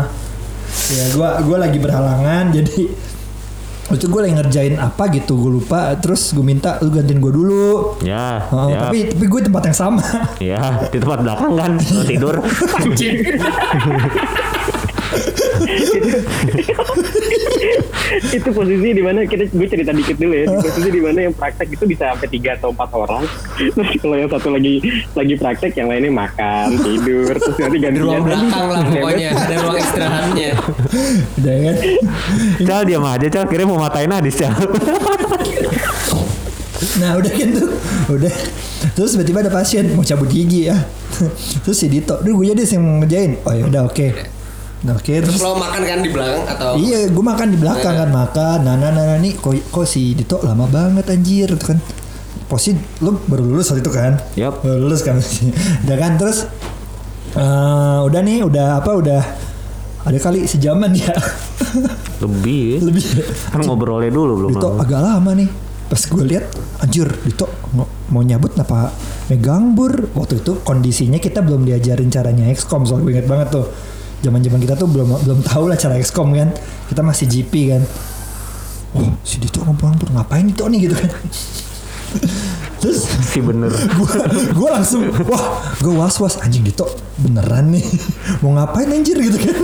ya 0.87 1.05
gue 1.09 1.29
gua 1.45 1.59
lagi 1.61 1.79
berhalangan 1.79 2.51
jadi 2.57 2.91
itu 3.87 4.07
gue 4.07 4.17
lagi 4.19 4.35
ngerjain 4.35 4.75
apa 4.75 5.07
gitu 5.09 5.37
gue 5.39 5.53
lupa 5.55 5.93
terus 5.95 6.33
gue 6.33 6.41
minta 6.41 6.81
lu 6.81 6.89
gantiin 6.89 7.21
gue 7.21 7.29
dulu 7.31 8.01
Ya, 8.01 8.41
Heeh, 8.43 8.69
ya. 8.71 8.81
tapi 8.83 8.99
tapi 9.07 9.25
gue 9.25 9.41
tempat 9.45 9.63
yang 9.65 9.77
sama 9.77 10.03
Ya, 10.41 10.61
di 10.85 10.99
tempat 10.99 11.21
belakang 11.21 11.53
kan 11.53 11.73
tidur. 12.11 12.41
Itu 18.31 18.49
posisi 18.51 18.89
di 18.93 19.03
mana 19.03 19.25
kita 19.25 19.49
gue 19.49 19.69
cerita 19.69 19.91
dikit 19.91 20.17
dulu 20.19 20.35
ya. 20.35 20.45
Di 20.47 20.57
posisi 20.61 20.91
di 20.91 21.03
mana 21.03 21.19
yang 21.25 21.35
praktek 21.35 21.69
itu 21.71 21.85
bisa 21.87 22.13
sampai 22.15 22.29
tiga 22.29 22.51
atau 22.57 22.71
empat 22.71 22.91
orang. 22.93 23.23
Terus 23.57 23.89
kalau 24.01 24.17
yang 24.17 24.31
satu 24.31 24.49
lagi 24.51 24.75
lagi 25.15 25.35
praktek, 25.37 25.73
yang 25.77 25.89
lainnya 25.89 26.13
makan, 26.13 26.69
tidur, 26.81 27.35
terus 27.37 27.57
nanti 27.57 27.77
Di 27.77 27.83
gantian. 27.83 28.05
ruang 28.05 28.23
belakang 28.25 28.67
lah 28.69 28.83
pokoknya. 28.85 29.31
Ada 29.35 29.55
ruang 29.61 29.79
istirahatnya. 29.79 30.51
udah 31.39 31.55
kan 31.59 31.77
Cal 32.65 32.83
diam 32.87 33.05
aja, 33.05 33.27
Cal. 33.29 33.45
Kira 33.47 33.63
mau 33.67 33.79
matain 33.79 34.11
Adis, 34.11 34.39
Cal. 34.39 34.55
nah 37.01 37.17
udah 37.19 37.33
kan 37.33 37.49
tuh 37.51 37.71
udah 38.13 38.35
terus 38.95 39.17
tiba-tiba 39.17 39.43
ada 39.43 39.51
pasien 39.51 39.89
mau 39.97 40.05
cabut 40.05 40.31
gigi 40.31 40.71
ya 40.71 40.79
terus 41.65 41.81
si 41.81 41.91
Dito 41.91 42.21
duh 42.23 42.39
gue 42.39 42.55
jadi 42.55 42.77
yang 42.79 43.03
ngerjain 43.03 43.41
oh 43.43 43.51
ya 43.51 43.65
udah 43.67 43.83
oke 43.89 44.07
Nah, 44.15 44.44
oke 44.93 45.01
Terus 45.09 45.25
terus 45.33 45.41
lo 45.41 45.57
makan 45.57 45.83
kan 45.89 45.99
di 46.05 46.11
belakang 46.13 46.45
atau? 46.45 46.71
Iya, 46.77 46.99
gue 47.09 47.25
makan 47.25 47.49
di 47.49 47.59
belakang 47.59 47.95
kan 47.97 48.11
makan. 48.13 48.59
Nah, 48.69 48.75
nah, 48.77 48.91
nah, 48.93 49.05
nah, 49.15 49.19
nih 49.19 49.33
kok, 49.41 49.57
kok 49.73 49.87
si 49.89 50.13
Dito 50.13 50.37
lama 50.45 50.69
banget 50.69 51.09
anjir 51.09 51.49
gitu 51.49 51.73
kan. 51.73 51.79
Posisi 52.45 52.77
lu 53.01 53.17
baru 53.25 53.41
lulus 53.49 53.73
waktu 53.73 53.81
itu 53.81 53.93
kan? 53.93 54.13
Yup. 54.37 54.61
Baru 54.61 54.85
lulus 54.85 55.01
kan. 55.01 55.17
udah 55.85 55.97
kan 56.03 56.13
terus 56.21 56.45
eh 57.35 57.99
udah 58.05 58.21
nih, 58.21 58.45
udah 58.45 58.85
apa 58.85 58.91
udah 58.93 59.23
ada 60.05 60.19
kali 60.21 60.45
sejaman 60.45 60.93
ya. 60.93 61.17
Lebih. 62.25 62.85
Lebih. 62.85 63.05
Kan 63.49 63.65
ngobrolnya 63.65 64.13
dulu 64.13 64.45
belum 64.45 64.51
Dito 64.53 64.69
lama. 64.69 64.85
agak 64.85 65.01
lama 65.01 65.31
nih. 65.33 65.49
Pas 65.85 66.01
gue 66.01 66.25
lihat, 66.25 66.45
anjir 66.81 67.09
Dito 67.25 67.49
mau 68.13 68.21
nyabut 68.21 68.53
apa 68.61 68.93
megang 69.33 69.73
bur. 69.73 70.13
Waktu 70.13 70.45
itu 70.45 70.61
kondisinya 70.61 71.17
kita 71.17 71.41
belum 71.41 71.65
diajarin 71.65 72.13
caranya 72.13 72.53
XCOM 72.53 72.85
soal 72.85 73.01
gue 73.01 73.17
inget 73.17 73.25
banget 73.25 73.49
tuh. 73.49 73.67
Zaman-zaman 74.25 74.57
kita 74.57 74.73
tuh 74.73 74.89
belum 74.89 75.21
belum 75.21 75.45
tahu 75.45 75.69
lah 75.69 75.77
cara 75.77 76.01
XCOM 76.01 76.33
kan. 76.33 76.49
Kita 76.89 77.05
masih 77.05 77.29
GP 77.29 77.53
kan. 77.77 77.83
Oh, 78.97 79.13
si 79.21 79.37
Dito 79.37 79.61
ngomong 79.61 80.01
bur 80.01 80.09
ngapain 80.17 80.49
Dito 80.49 80.65
nih 80.65 80.89
gitu 80.89 80.97
kan. 80.97 81.13
Terus 82.81 83.05
Si 83.05 83.45
bener. 83.45 83.69
gue 84.01 84.13
gue 84.57 84.69
langsung 84.73 85.13
wah 85.29 85.77
gue 85.77 85.93
was 85.93 86.17
was 86.25 86.41
anjing 86.41 86.65
Dito 86.65 86.89
beneran 87.21 87.69
nih. 87.69 87.85
Mau 88.41 88.57
ngapain 88.57 88.89
anjir? 88.89 89.21
gitu 89.21 89.37
kan. 89.37 89.57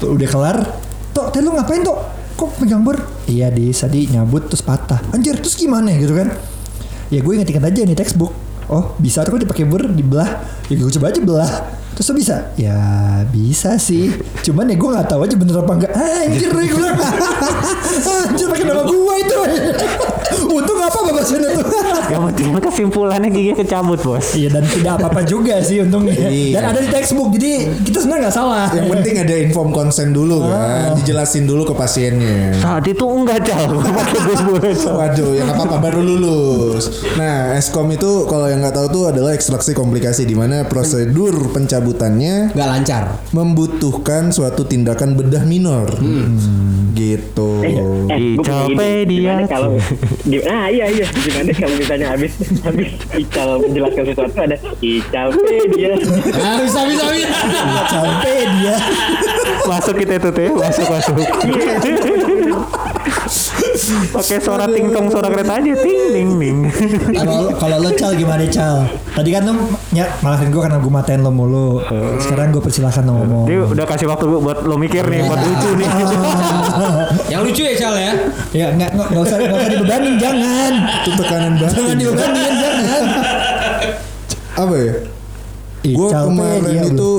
Tuh 0.00 0.16
udah 0.16 0.28
kelar. 0.32 0.56
Tok 1.12 1.28
teh 1.28 1.44
lu 1.44 1.52
ngapain 1.52 1.84
tok? 1.84 1.98
Kok 2.40 2.64
pegang 2.64 2.84
bur 2.84 2.96
iya 3.28 3.52
di 3.52 3.68
tadi 3.68 4.08
nyabut 4.08 4.48
terus 4.48 4.64
patah. 4.64 5.04
Anjir 5.12 5.36
terus 5.36 5.60
gimana? 5.60 5.92
gitu 5.92 6.16
kan. 6.16 6.32
Ya 7.12 7.20
gue 7.20 7.32
inget-inget 7.36 7.68
aja 7.68 7.80
nih 7.84 7.98
textbook 8.00 8.45
oh 8.72 8.94
bisa 8.98 9.22
tuh 9.22 9.38
dipakai 9.38 9.64
bur 9.66 9.86
dibelah. 9.86 10.42
Ya 10.66 10.74
gue 10.78 10.92
coba 10.98 11.14
aja 11.14 11.20
belah 11.22 11.52
terus 11.96 12.12
lo 12.12 12.14
bisa 12.20 12.52
ya 12.60 12.76
bisa 13.32 13.80
sih 13.80 14.12
cuman 14.44 14.68
ya 14.68 14.76
gue 14.76 14.90
nggak 14.92 15.08
tahu 15.08 15.24
aja 15.24 15.32
bener 15.32 15.56
apa 15.64 15.72
enggak 15.80 15.92
anjir 15.96 16.50
gue 16.52 16.64
bilang 16.76 16.92
anjir 18.28 18.46
pakai 18.52 18.64
nama 18.68 18.82
gue 18.84 19.14
itu 19.24 19.36
untung 20.52 20.78
apa 20.84 20.98
babasannya 21.08 21.50
tuh 21.56 21.64
Yang 22.06 22.22
penting 22.30 22.46
mah 22.54 22.62
kesimpulannya 22.62 23.28
gigi 23.34 23.52
kecabut, 23.58 23.98
Bos. 23.98 24.38
Iya 24.38 24.48
dan 24.54 24.64
tidak 24.70 25.02
apa-apa 25.02 25.26
juga 25.26 25.58
sih 25.58 25.82
untungnya. 25.82 26.14
Iya. 26.14 26.62
Dan 26.62 26.64
ada 26.70 26.78
di 26.78 26.90
textbook 26.90 27.34
jadi 27.34 27.66
kita 27.82 27.98
sebenarnya 27.98 28.30
nggak 28.30 28.36
salah. 28.36 28.66
Yang 28.70 28.88
penting 28.94 29.14
ada 29.26 29.34
inform 29.42 29.70
konsen 29.74 30.14
dulu 30.14 30.46
kan, 30.46 30.94
dijelasin 31.02 31.50
dulu 31.50 31.66
ke 31.66 31.74
pasiennya. 31.74 32.62
Saat 32.62 32.86
itu 32.86 33.02
enggak, 33.02 33.42
Cal. 33.42 33.74
Waduh, 34.86 35.30
yang 35.34 35.50
apa 35.50 35.62
apa 35.66 35.76
baru 35.82 36.00
lulus. 36.06 37.02
Nah, 37.18 37.58
eskom 37.58 37.90
itu 37.90 38.30
kalau 38.30 38.46
yang 38.46 38.62
nggak 38.62 38.78
tahu 38.78 38.86
tuh 38.86 39.04
adalah 39.10 39.34
ekstraksi 39.34 39.74
komplikasi 39.74 40.22
di 40.22 40.38
mana 40.38 40.62
prosedur 40.70 41.50
pencabutannya 41.86 42.50
Nggak 42.50 42.68
lancar. 42.74 43.04
membutuhkan 43.30 44.34
suatu 44.34 44.66
tindakan 44.66 45.14
bedah 45.14 45.46
minor. 45.46 45.86
Gitu. 46.96 47.50
Eh, 47.62 47.76
eh. 48.10 48.34
Icalpedia. 48.40 49.44
Gimana 49.44 49.46
kalau 49.46 49.68
gimana? 50.24 50.50
Ah 50.50 50.66
iya 50.66 50.86
iya. 50.90 51.06
Gimana 51.06 51.50
kalau 51.54 51.74
misalnya 51.78 52.06
habis 52.10 52.32
habis 52.64 52.90
Ical 53.14 53.62
menjelaskan 53.62 54.04
sesuatu 54.10 54.34
ada 54.34 54.56
Icalpedia. 54.82 55.92
Ah, 56.42 56.58
bisa 56.64 56.80
bisa 56.90 57.06
bisa. 57.14 57.36
Sampai 57.86 58.34
dia. 58.58 58.76
Masuk 59.66 59.94
kita 59.98 60.14
itu 60.18 60.28
tuh, 60.30 60.42
ya. 60.42 60.50
masuk 60.54 60.86
masuk. 60.90 61.14
Pakai 63.86 64.38
suara 64.38 64.66
tingtong 64.66 65.06
suara 65.06 65.28
kereta 65.28 65.56
aja, 65.56 65.72
ting 65.78 66.00
ting 66.10 66.28
ting. 66.36 66.58
Kalau 67.12 67.54
kalau 67.54 67.76
lo 67.78 67.90
cal 67.92 68.12
gimana 68.12 68.42
cal? 68.46 68.84
Tadi 69.14 69.30
kan 69.30 69.46
lo 69.46 69.52
ya 69.90 70.10
malahin 70.20 70.50
gue 70.50 70.58
karena 70.58 70.78
gue 70.78 70.90
matain 70.90 71.20
lo 71.20 71.30
mulu. 71.30 71.80
Sekarang 72.18 72.50
gue 72.50 72.58
persilahkan 72.58 73.02
lo 73.02 73.12
ngomong. 73.16 73.44
Dia 73.46 73.62
udah 73.62 73.84
kasih 73.84 74.06
waktu 74.06 74.24
buat 74.26 74.62
lo 74.62 74.74
mikir 74.74 75.06
nih, 75.06 75.24
buat 75.24 75.38
lucu 75.38 75.70
nih. 75.76 75.88
Yang 77.32 77.42
lucu 77.46 77.62
ya 77.62 77.74
Cal 77.76 77.94
ya. 77.94 78.12
Ya 78.50 78.66
nggak 78.72 78.90
nggak 78.94 79.08
nggak 79.12 79.22
usah 79.22 79.36
nggak 79.38 79.58
usah 79.58 79.70
dibebanin 79.70 80.14
jangan. 80.16 80.72
Itu 81.02 81.10
tekanan 81.14 81.52
Jangan 81.56 81.74
batin. 81.78 81.96
dibebanin 81.96 82.52
jangan. 82.58 83.02
Apa 84.56 84.74
ya? 84.74 84.94
Gue 85.86 86.08
kemarin 86.10 86.74
lo. 86.82 86.88
itu 86.90 87.10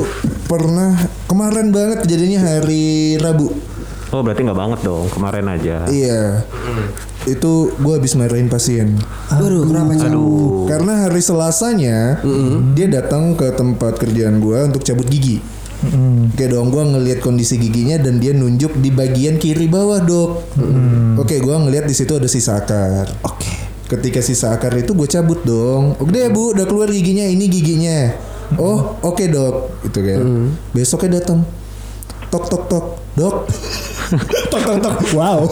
pernah 0.47 0.91
kemarin 1.25 1.67
banget 1.71 1.97
kejadiannya 2.03 2.39
hari 2.41 2.85
Rabu. 3.15 3.47
Oh 4.15 4.23
berarti 4.23 4.47
nggak 4.47 4.55
banget 4.55 4.79
dong 4.87 5.11
kemarin 5.11 5.51
aja. 5.51 5.83
Iya. 5.91 6.47
Itu 7.27 7.75
gue 7.75 7.93
habis 7.99 8.15
marahin 8.15 8.47
pasien. 8.47 8.95
Waduh, 9.27 9.67
kenapa? 9.67 9.99
Aduh. 10.07 10.63
Karena 10.63 11.07
hari 11.07 11.19
Selasanya 11.19 12.23
dia 12.71 12.87
datang 12.87 13.35
ke 13.35 13.51
tempat 13.51 13.99
kerjaan 13.99 14.39
gue 14.39 14.59
untuk 14.63 14.83
cabut 14.87 15.03
gigi. 15.11 15.43
Oke 16.33 16.49
dong, 16.49 16.73
gue 16.73 16.83
ngelihat 16.87 17.19
kondisi 17.21 17.59
giginya 17.59 18.01
dan 18.01 18.17
dia 18.17 18.33
nunjuk 18.33 18.81
di 18.81 18.89
bagian 18.89 19.37
kiri 19.37 19.67
bawah 19.67 20.01
dok. 20.01 20.55
Oke, 21.19 21.43
gue 21.43 21.55
ngelihat 21.55 21.85
di 21.85 21.93
situ 21.93 22.15
ada 22.15 22.31
sisa 22.31 22.63
akar. 22.63 23.11
Oke. 23.27 23.51
Ketika 23.87 24.19
sisa 24.23 24.55
akar 24.55 24.71
itu 24.79 24.95
gue 24.95 25.07
cabut 25.07 25.43
dong. 25.43 25.99
Udah 25.99 26.31
bu, 26.31 26.55
udah 26.55 26.63
keluar 26.63 26.87
giginya. 26.87 27.27
Ini 27.27 27.45
giginya. 27.51 28.15
Oh, 28.55 28.95
oke 29.03 29.27
dok. 29.27 29.83
Itu 29.83 29.99
kan. 29.99 30.19
Besoknya 30.71 31.19
datang. 31.19 31.43
Tok 32.27 32.51
tok 32.51 32.63
tok, 32.67 32.85
dok. 33.17 33.49
tok 34.53 34.61
tok 34.61 34.77
tok. 34.77 34.95
Wow. 35.17 35.49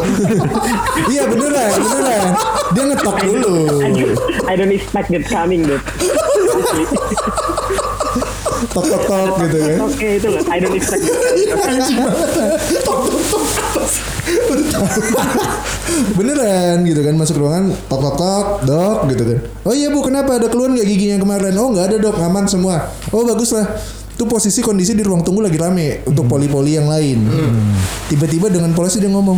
Iya 1.12 1.24
beneran, 1.30 1.72
beneran. 1.82 2.30
Dia 2.74 2.84
ngetok 2.94 3.18
dulu. 3.26 3.82
I 4.46 4.54
don't 4.54 4.70
expect 4.74 5.10
that 5.10 5.26
coming, 5.26 5.66
dude. 5.66 5.82
Tok 8.70 8.86
tok 8.86 9.02
tok 9.10 9.34
gitu 9.50 9.58
kan. 9.58 9.78
Oke 9.90 10.08
itu 10.22 10.28
loh, 10.30 10.46
I 10.46 10.62
don't 10.62 10.78
expect 10.78 11.02
that 11.10 11.18
coming. 11.18 11.50
Beneran 16.18 16.86
gitu 16.86 17.02
kan 17.06 17.16
masuk 17.18 17.42
ruangan 17.42 17.74
tok 17.90 18.00
tok 18.02 18.16
tok 18.18 18.48
dok 18.66 19.00
gitu 19.10 19.24
kan. 19.26 19.40
Oh 19.66 19.74
iya 19.74 19.90
bu 19.90 20.06
kenapa 20.06 20.38
ada 20.38 20.48
keluar 20.50 20.70
nggak 20.70 20.86
giginya 20.86 21.18
yang 21.18 21.24
kemarin? 21.26 21.54
Oh 21.58 21.70
nggak 21.74 21.86
ada 21.94 21.98
dok 22.02 22.18
aman 22.22 22.46
semua. 22.46 22.94
Oh 23.10 23.26
bagus 23.26 23.54
lah. 23.54 23.66
Itu 24.16 24.24
posisi 24.24 24.64
kondisi 24.64 24.96
di 24.96 25.04
ruang 25.04 25.28
tunggu 25.28 25.44
lagi 25.44 25.60
rame 25.60 26.00
untuk 26.08 26.32
poli-poli 26.32 26.80
yang 26.80 26.88
lain. 26.88 27.28
Tiba-tiba 28.08 28.48
dengan 28.48 28.72
polisi 28.72 29.04
dia 29.04 29.12
ngomong, 29.12 29.36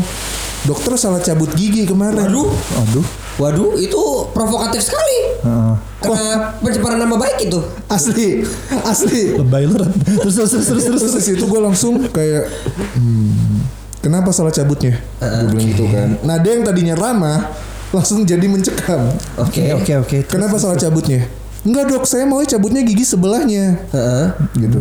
dokter 0.70 0.94
salah 1.02 1.18
cabut 1.18 1.50
gigi 1.58 1.90
kemarin. 1.90 2.30
Waduh. 2.30 2.50
Aduh. 2.86 3.08
Waduh, 3.38 3.78
itu 3.78 4.02
provokatif 4.34 4.82
sekali. 4.86 5.18
Heeh. 5.46 5.74
Karena 6.02 6.58
pencemaran 6.58 6.98
nama 7.02 7.18
baik 7.18 7.50
itu. 7.50 7.58
Asli, 7.90 8.42
asli. 8.86 9.38
Lebay 9.38 9.66
lu. 9.70 9.78
Terus 10.26 10.34
terus 10.42 10.52
terus 10.54 10.66
terus 10.70 10.84
terus. 10.86 11.02
Terus 11.06 11.14
di 11.18 11.24
situ 11.26 11.46
gue 11.46 11.62
langsung 11.62 12.02
kayak, 12.10 12.50
hmm, 12.98 13.62
kenapa 14.02 14.34
salah 14.34 14.50
cabutnya? 14.54 14.98
Gue 15.22 15.54
bilang 15.54 15.70
gitu 15.70 15.86
kan. 15.90 16.10
Nah 16.26 16.38
dia 16.42 16.58
yang 16.58 16.66
tadinya 16.66 16.94
ramah 16.98 17.50
langsung 17.94 18.26
jadi 18.26 18.46
mencekam. 18.46 19.10
Oke. 19.38 19.74
Oke 19.74 19.94
oke. 20.02 20.18
Terus, 20.26 20.34
Kenapa 20.34 20.58
salah 20.58 20.78
cabutnya? 20.78 21.30
Enggak 21.68 21.92
dok, 21.92 22.08
saya 22.08 22.24
mau 22.24 22.40
cabutnya 22.48 22.80
gigi 22.88 23.04
sebelahnya. 23.04 23.76
Heeh. 23.92 24.26
Gitu. 24.56 24.80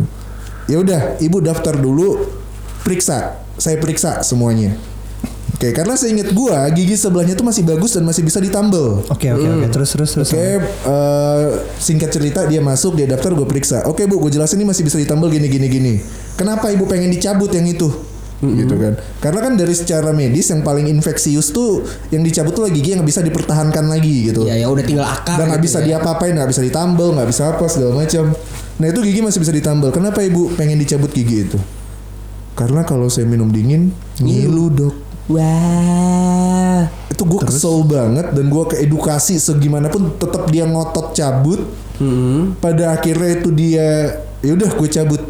Ya 0.71 0.79
udah, 0.79 1.19
ibu 1.19 1.43
daftar 1.43 1.75
dulu, 1.75 2.31
periksa. 2.87 3.43
Saya 3.59 3.75
periksa 3.75 4.23
semuanya. 4.23 4.79
Oke, 5.57 5.73
karena 5.73 5.97
seingat 5.97 6.37
gua 6.37 6.69
gigi 6.69 6.93
sebelahnya 6.93 7.33
tuh 7.33 7.41
masih 7.41 7.65
bagus 7.65 7.97
dan 7.97 8.05
masih 8.05 8.21
bisa 8.21 8.37
ditambal. 8.37 9.01
Oke 9.09 9.33
oke 9.33 9.41
oke. 9.41 9.67
Terus 9.73 9.89
terus 9.89 10.09
terus. 10.13 10.29
Oke, 10.29 10.61
eh, 10.61 11.45
singkat 11.81 12.13
cerita 12.13 12.45
dia 12.45 12.61
masuk, 12.61 12.93
dia 12.93 13.09
daftar, 13.09 13.33
gue 13.33 13.47
periksa. 13.49 13.81
Oke 13.89 14.05
bu, 14.05 14.21
gue 14.21 14.37
jelasin 14.37 14.61
ini 14.61 14.69
masih 14.69 14.85
bisa 14.85 15.01
ditambal 15.01 15.33
gini 15.33 15.49
gini 15.49 15.65
gini. 15.65 15.93
Kenapa 16.37 16.69
ibu 16.69 16.85
pengen 16.85 17.09
dicabut 17.09 17.49
yang 17.57 17.65
itu? 17.65 17.89
Gitu 18.37 18.75
kan? 18.77 18.93
Karena 19.17 19.39
kan 19.41 19.53
dari 19.57 19.73
secara 19.73 20.13
medis 20.13 20.53
yang 20.53 20.61
paling 20.61 20.85
infeksius 20.85 21.49
tuh 21.49 21.81
yang 22.13 22.21
dicabut 22.21 22.53
tuh 22.53 22.69
gigi 22.69 22.93
yang 22.93 23.01
bisa 23.01 23.25
dipertahankan 23.25 23.89
lagi 23.89 24.29
gitu. 24.29 24.45
Ya 24.45 24.53
ya 24.53 24.69
udah 24.69 24.83
tinggal 24.85 25.09
akar. 25.09 25.41
Dan 25.41 25.49
nggak 25.49 25.61
gitu 25.65 25.67
bisa 25.73 25.79
ya. 25.81 25.85
diapa-apain, 25.97 26.37
nggak 26.37 26.49
bisa 26.53 26.61
ditambal, 26.61 27.17
nggak 27.17 27.29
bisa 27.33 27.43
apa 27.49 27.65
segala 27.65 28.05
macam. 28.05 28.25
Nah 28.77 28.85
itu 28.93 28.99
gigi 29.01 29.21
masih 29.25 29.39
bisa 29.41 29.53
ditambal. 29.53 29.89
Kenapa 29.89 30.21
ibu 30.21 30.53
pengen 30.53 30.77
dicabut 30.77 31.09
gigi 31.09 31.49
itu? 31.49 31.57
Karena 32.53 32.85
kalau 32.85 33.09
saya 33.09 33.25
minum 33.25 33.49
dingin 33.49 33.89
ngilu 34.21 34.69
dok. 34.69 34.95
Wah. 35.27 36.85
Itu 37.09 37.25
gue 37.25 37.41
kesel 37.41 37.83
banget 37.89 38.37
dan 38.37 38.45
gue 38.47 38.63
keedukasi 38.69 39.41
segimanapun 39.41 40.13
tetap 40.21 40.45
dia 40.53 40.69
ngotot 40.69 41.17
cabut. 41.17 41.65
Hmm. 41.97 42.53
Pada 42.61 42.93
akhirnya 42.93 43.41
itu 43.41 43.49
dia 43.49 44.21
ya 44.45 44.51
udah 44.53 44.69
gue 44.77 44.89
cabut. 44.93 45.21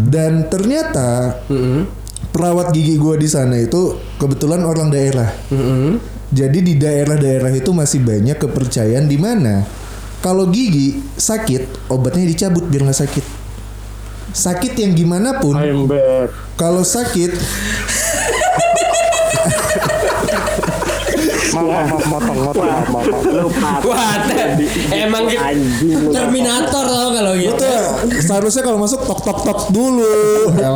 Dan 0.00 0.48
ternyata 0.48 1.38
Hmm. 1.52 1.86
Perawat 2.30 2.70
gigi 2.74 3.00
gue 3.00 3.14
di 3.16 3.28
sana 3.28 3.56
itu 3.58 3.96
kebetulan 4.20 4.62
orang 4.64 4.88
daerah. 4.92 5.30
Hmm. 5.50 5.98
Jadi 6.28 6.60
di 6.60 6.74
daerah-daerah 6.76 7.48
itu 7.56 7.72
masih 7.72 8.04
banyak 8.04 8.36
kepercayaan 8.36 9.08
di 9.08 9.16
mana 9.16 9.64
kalau 10.20 10.44
gigi 10.52 11.00
sakit 11.16 11.88
obatnya 11.88 12.28
dicabut 12.28 12.68
biar 12.68 12.84
nggak 12.84 13.00
sakit. 13.00 13.24
Sakit 14.28 14.76
yang 14.76 14.92
gimana 14.92 15.40
pun 15.40 15.56
kalau 16.60 16.84
sakit 16.84 17.32
motong, 21.62 22.06
motong, 22.06 22.38
maaf, 22.38 22.56
maaf, 22.56 22.86
maaf. 22.92 23.06
Lu 23.26 23.48
pat. 23.50 23.82
Wah, 23.86 24.14
emang 24.94 25.24
gitu. 25.26 26.10
Terminator 26.12 26.84
tau 26.86 27.08
kalau 27.14 27.32
gitu. 27.34 27.54
itu 27.58 28.20
seharusnya 28.22 28.62
kalau 28.62 28.78
masuk 28.78 29.00
tok 29.04 29.20
tok 29.24 29.38
tok 29.44 29.60
dulu. 29.74 30.52
Ya. 30.54 30.70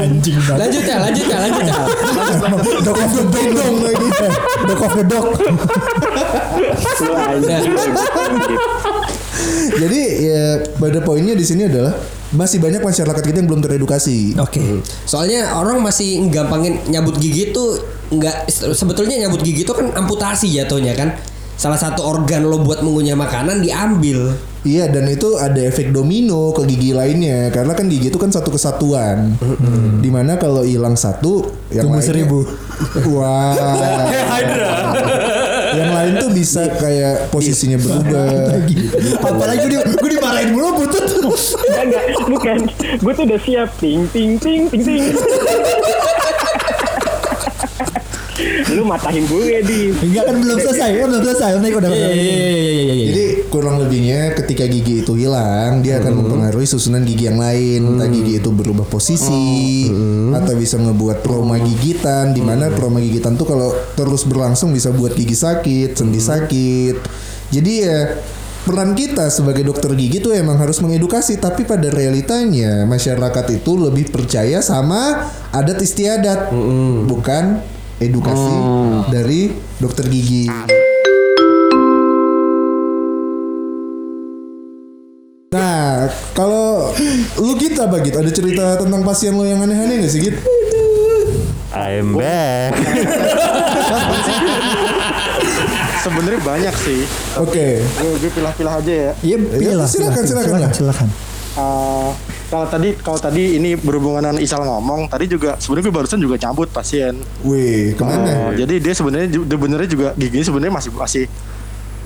Anjing. 0.00 0.38
Lanjut 0.50 0.82
ya, 0.84 0.96
lanjut 1.00 1.26
ya, 1.26 1.38
lanjut 1.40 1.64
ya. 1.64 1.76
Dok 2.84 2.98
of 3.00 3.12
the 3.14 3.24
dog 3.30 3.48
dong 3.54 3.76
lagi. 3.80 4.08
Dok 4.66 4.80
of 4.82 4.92
the 4.96 5.04
dog. 5.08 5.28
Jadi 9.80 10.00
ya 10.20 10.44
pada 10.76 10.98
poinnya 11.00 11.32
di 11.32 11.44
sini 11.46 11.64
adalah 11.64 11.96
masih 12.30 12.62
banyak 12.62 12.78
masyarakat 12.78 13.22
kita 13.22 13.36
yang 13.42 13.48
belum 13.50 13.60
teredukasi. 13.60 14.38
Oke. 14.38 14.82
Soalnya 15.02 15.54
orang 15.54 15.82
masih 15.82 16.30
gampangin 16.30 16.78
nyabut 16.86 17.18
gigi 17.18 17.50
tuh 17.50 17.82
nggak 18.10 18.50
sebetulnya 18.74 19.18
nyabut 19.18 19.40
gigi 19.40 19.62
itu 19.62 19.72
kan 19.74 19.90
amputasi 19.90 20.50
jatuhnya 20.50 20.94
kan. 20.94 21.14
Salah 21.60 21.76
satu 21.76 22.00
organ 22.00 22.48
lo 22.48 22.64
buat 22.64 22.80
mengunyah 22.80 23.14
makanan 23.14 23.60
diambil. 23.60 24.32
Iya 24.60 24.88
dan 24.88 25.08
itu 25.08 25.36
ada 25.36 25.56
efek 25.56 25.88
domino 25.88 26.52
ke 26.52 26.64
gigi 26.64 26.92
lainnya 26.92 27.48
karena 27.48 27.72
kan 27.72 27.88
gigi 27.88 28.08
itu 28.08 28.16
kan 28.16 28.28
satu 28.28 28.52
kesatuan. 28.52 29.36
Di 30.00 30.08
mana 30.08 30.36
kalau 30.36 30.64
hilang 30.64 30.96
satu 30.96 31.48
yang 31.68 31.88
Tumbuh 31.88 32.00
lainnya- 32.00 32.08
seribu. 32.08 32.38
Wah. 33.12 33.56
yang 35.80 35.92
lain 35.92 36.12
tuh 36.16 36.30
bisa 36.32 36.64
kayak 36.76 37.28
posisinya 37.28 37.76
berubah. 37.76 38.56
Apalagi 39.20 39.64
gue 39.68 39.80
dimarahin 40.40 40.48
mulu 40.56 40.68
butut. 40.84 41.04
Enggak, 41.68 41.84
enggak, 41.84 42.04
bukan. 42.28 42.58
Gue 43.00 43.12
tuh 43.12 43.24
udah 43.28 43.40
siap 43.44 43.68
ting 43.78 44.08
ting 44.10 44.40
ting 44.40 44.62
ting 44.72 44.82
ting. 44.82 45.04
Lu 48.72 48.88
matahin 48.88 49.28
gue 49.28 49.60
di. 49.66 49.92
Enggak 49.92 50.24
kan 50.32 50.36
belum 50.40 50.58
selesai, 50.62 50.90
kan 50.96 51.06
belum 51.12 51.22
selesai. 51.28 51.50
Nanti 51.60 51.68
udah. 51.76 51.90
Iya 51.90 52.08
iya 52.08 52.12
iya 52.16 52.34
iya 52.56 52.94
iya. 52.94 53.06
Jadi 53.10 53.24
kurang 53.50 53.76
lebihnya 53.82 54.32
ketika 54.38 54.64
gigi 54.64 55.02
itu 55.04 55.12
hilang, 55.18 55.82
dia 55.84 55.98
akan 56.00 56.12
mempengaruhi 56.24 56.64
susunan 56.64 57.02
gigi 57.04 57.28
yang 57.28 57.36
lain. 57.36 57.84
Entah 57.84 58.08
gigi 58.08 58.40
itu 58.40 58.48
berubah 58.48 58.86
posisi 58.88 59.90
atau 60.32 60.54
bisa 60.56 60.80
ngebuat 60.80 61.20
trauma 61.20 61.60
gigitan 61.60 62.32
di 62.32 62.40
mana 62.40 62.72
trauma 62.72 63.02
gigitan 63.02 63.36
tuh 63.36 63.44
kalau 63.44 63.74
terus 63.98 64.24
berlangsung 64.24 64.72
bisa 64.72 64.88
buat 64.94 65.12
gigi 65.12 65.36
sakit, 65.36 65.98
sendi 65.98 66.20
sakit. 66.22 66.96
Jadi 67.50 67.72
ya 67.82 68.14
peran 68.60 68.92
kita 68.92 69.32
sebagai 69.32 69.64
dokter 69.64 69.96
gigi 69.96 70.20
tuh 70.20 70.36
emang 70.36 70.60
harus 70.60 70.84
mengedukasi 70.84 71.40
tapi 71.40 71.64
pada 71.64 71.88
realitanya 71.88 72.84
masyarakat 72.84 73.56
itu 73.56 73.72
lebih 73.76 74.12
percaya 74.12 74.60
sama 74.60 75.32
adat 75.48 75.80
istiadat 75.80 76.52
bukan 77.08 77.64
edukasi 78.00 78.56
dari 79.08 79.52
dokter 79.80 80.08
gigi. 80.08 80.48
Nah, 85.50 86.06
kalau 86.30 86.94
lu 87.42 87.58
gitu 87.58 87.82
apa 87.82 87.98
gitu? 88.06 88.22
Ada 88.22 88.30
cerita 88.30 88.78
tentang 88.78 89.02
pasien 89.02 89.34
lo 89.34 89.42
yang 89.42 89.66
aneh-aneh 89.66 90.06
gak 90.06 90.12
sih 90.14 90.30
gitu? 90.30 90.38
I'm 91.74 92.14
back. 92.14 92.78
Sebenarnya 96.00 96.40
banyak 96.40 96.74
sih. 96.80 97.04
Oke. 97.36 97.84
Gue 97.84 98.10
gue 98.20 98.30
pilah-pilah 98.32 98.74
aja 98.80 98.92
ya. 98.92 99.12
Iya, 99.20 99.36
pilih 99.36 99.76
lah. 99.76 99.88
silakan, 99.88 100.24
silakan, 100.24 100.48
silakan, 100.48 100.72
silakan. 100.72 101.08
Eh, 101.50 102.10
kalau 102.50 102.66
tadi 102.70 102.88
kalau 103.02 103.18
tadi 103.18 103.58
ini 103.58 103.74
berhubungan 103.74 104.22
dengan 104.22 104.38
Isal 104.38 104.62
ngomong, 104.62 105.10
tadi 105.10 105.26
juga 105.26 105.58
sebenarnya 105.58 105.84
gue 105.90 105.94
barusan 105.94 106.18
juga 106.22 106.36
cabut 106.38 106.70
pasien. 106.70 107.18
Wih, 107.42 107.94
ke 107.98 108.02
mana? 108.06 108.50
Oh, 108.50 108.52
jadi 108.54 108.78
dia 108.78 108.94
sebenarnya 108.94 109.28
benernya 109.44 109.88
juga 109.90 110.08
giginya 110.14 110.46
sebenarnya 110.46 110.74
masih 110.78 110.90
masih 110.94 111.24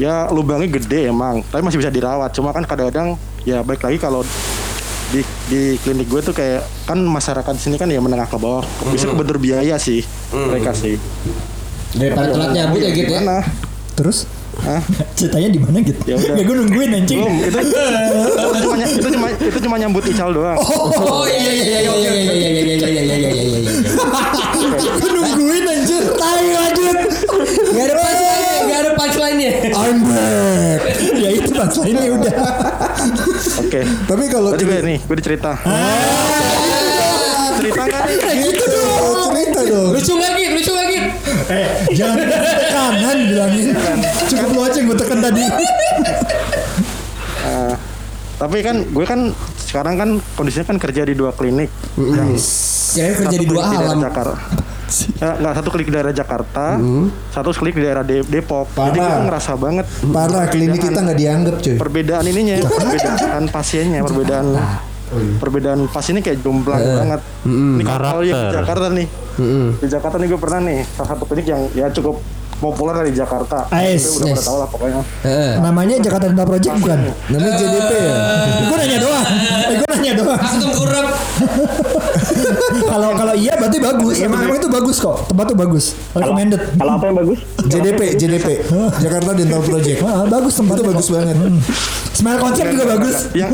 ya 0.01 0.27
lubangnya 0.33 0.69
gede 0.81 1.13
emang, 1.13 1.45
tapi 1.53 1.61
masih 1.61 1.79
bisa 1.81 1.93
dirawat. 1.93 2.33
Cuma 2.33 2.51
kan 2.57 2.65
kadang-kadang 2.65 3.21
ya 3.45 3.61
baik 3.61 3.85
lagi 3.85 3.99
kalau 4.01 4.25
di 5.13 5.21
di 5.47 5.77
klinik 5.85 6.09
gue 6.09 6.21
tuh 6.25 6.35
kayak 6.35 6.65
kan 6.89 6.97
masyarakat 6.97 7.53
di 7.55 7.61
sini 7.61 7.77
kan 7.77 7.87
ya 7.87 8.01
menengah 8.01 8.27
ke 8.27 8.41
bawah 8.41 8.65
bisa 8.91 9.07
kebener 9.13 9.37
biaya 9.37 9.77
sih 9.77 10.01
mereka 10.33 10.73
sih. 10.73 10.97
Daripada 11.95 12.33
telat 12.33 12.51
nyabut 12.57 12.81
ya 12.81 12.91
gitu 12.91 13.13
ya. 13.13 13.45
Terus 13.95 14.27
Hah? 14.63 14.83
ceritanya 15.19 15.49
di 15.51 15.59
mana 15.59 15.83
gitu? 15.83 15.99
Ya 16.07 16.15
udah. 16.15 16.35
Ya 16.39 16.43
gue 16.47 16.57
nungguin 16.63 16.91
anjing. 16.95 17.19
Belum, 17.19 17.35
itu, 17.43 17.59
itu 17.59 18.59
cuma 18.63 18.77
itu 18.87 19.09
cuma 19.11 19.27
itu 19.35 19.59
cuma 19.67 19.77
nyambut 19.79 20.03
Ical 20.07 20.31
doang. 20.31 20.59
Oh 20.59 21.27
iya 21.27 21.51
iya 21.51 21.51
iya 21.51 21.81
iya 21.83 22.11
iya 22.11 22.11
iya 22.11 22.11
iya 22.15 22.51
iya 22.51 22.75
iya 22.75 22.87
iya 22.87 23.19
iya 23.19 23.31
iya 23.35 23.59
iya. 23.67 23.73
Gue 24.99 25.11
nungguin 25.11 25.65
anjir. 25.67 26.03
Tai 26.15 26.47
lanjut. 26.55 26.97
Gak 27.75 27.85
ada 27.91 27.95
punchline, 27.99 28.63
gak 28.71 28.79
ada 28.79 28.91
punchline-nya. 28.95 29.51
I'm 29.75 29.99
back. 30.07 30.81
ya 31.19 31.29
itu 31.35 31.51
punchline-nya 31.51 32.11
udah. 32.15 32.35
Oke. 33.59 33.81
Tapi 33.83 34.25
kalau 34.31 34.51
Tadi 34.55 34.65
gue 34.65 34.79
nih, 34.87 34.99
gue 35.03 35.17
cerita. 35.19 35.53
cerita 37.55 37.83
nggak 37.87 38.03
nih? 38.07 38.17
gitu 38.45 38.65
dong, 38.71 39.31
cerita 39.35 39.61
dong. 39.67 39.91
Lucu 39.97 40.13
gak 40.21 40.31
Git? 40.37 40.51
Lucu 40.53 40.71
gak 40.75 40.87
Git? 40.91 41.05
Eh, 41.45 41.67
jangan 41.93 42.17
tekanan 42.21 43.17
bilangin. 43.27 43.67
Cukup 44.27 44.49
lu 44.51 44.61
aja 44.63 44.77
yang 44.77 44.87
gue 44.87 44.99
tekan 44.99 45.19
tadi. 45.21 45.43
Eh, 47.45 47.75
tapi 48.35 48.57
kan 48.61 48.77
gue 48.83 49.05
kan 49.05 49.21
sekarang 49.59 49.95
kan 49.95 50.09
kondisinya 50.35 50.67
kan 50.67 50.79
kerja 50.79 51.03
di 51.03 51.15
dua 51.15 51.31
klinik. 51.31 51.71
Kirain 51.95 53.15
kerja 53.17 53.37
di 53.37 53.47
dua 53.47 53.63
alam. 53.69 53.99
Jakarta. 54.01 54.39
Ya, 55.17 55.35
nggak 55.35 55.55
satu 55.59 55.69
klik 55.71 55.89
di 55.89 55.93
daerah 55.93 56.13
Jakarta, 56.13 56.79
satu 57.29 57.51
klik 57.51 57.75
di 57.75 57.83
daerah 57.83 58.07
De- 58.07 58.23
Depok. 58.23 58.69
Jadi 58.71 58.95
Parah. 58.95 59.17
gue 59.17 59.27
ngerasa 59.27 59.53
banget 59.57 59.87
Parah 60.07 60.45
klinik 60.47 60.79
kita 60.79 61.01
nggak 61.01 61.19
dianggap 61.19 61.55
cuy. 61.59 61.75
perbedaan 61.75 62.25
ininya, 62.25 62.57
perbedaan 62.63 63.45
pasiennya, 63.49 64.01
perbedaan 64.01 64.47
perbedaan 65.39 65.87
pasiennya 65.91 66.23
kayak 66.23 66.39
jomplang 66.43 66.81
banget. 66.81 67.21
Ini 67.45 67.83
kalau 67.85 68.23
yang 68.23 68.51
di. 68.51 68.55
Jakarta 68.55 68.87
nih, 68.91 69.07
di 69.79 69.87
Jakarta 69.91 70.17
nih 70.21 70.29
gue 70.31 70.41
pernah 70.41 70.61
nih 70.63 70.79
salah 70.95 71.09
satu 71.17 71.23
klinik 71.27 71.47
yang 71.49 71.63
ya 71.75 71.87
cukup 71.91 72.21
populer 72.65 72.97
di 73.11 73.13
Jakarta. 73.19 73.69
Ais, 73.69 74.01
Itu 74.01 74.25
udah 74.25 74.27
pada 74.33 74.45
tahu 74.47 74.57
lah 74.57 74.69
pokoknya. 74.71 75.03
Heeh. 75.27 75.53
Namanya 75.61 75.95
Jakarta 76.01 76.25
Dental 76.31 76.47
Project 76.49 76.75
bukan? 76.81 76.99
Namanya 77.29 77.53
JDP 77.61 77.91
ya. 77.93 78.15
gue 78.65 78.77
nanya 78.79 78.99
doang. 79.03 79.27
Eh, 79.69 79.77
gue 79.77 79.89
nanya 79.91 80.13
doang. 80.17 80.41
Kalau 82.85 83.11
kalau 83.17 83.35
iya 83.35 83.55
berarti 83.59 83.79
bagus. 83.81 84.17
Emang 84.23 84.47
emang 84.47 84.59
itu 84.59 84.69
bagus 84.71 84.97
kok. 85.01 85.17
Tempat 85.31 85.45
tuh 85.51 85.59
bagus. 85.59 85.85
Recommended. 86.15 86.61
Kalau 86.77 86.93
apa 86.95 87.05
yang 87.11 87.17
bagus? 87.19 87.39
JDP, 87.67 88.01
JDP. 88.19 88.49
Jakarta 89.03 89.31
Dental 89.35 89.63
Project. 89.65 89.99
Ah, 90.05 90.27
bagus 90.29 90.55
tempat 90.55 90.77
Itu 90.79 90.85
bagus 90.87 91.07
banget. 91.11 91.37
Smile 92.15 92.39
konsep 92.39 92.65
juga 92.71 92.85
bagus. 92.95 93.17
Yang 93.35 93.53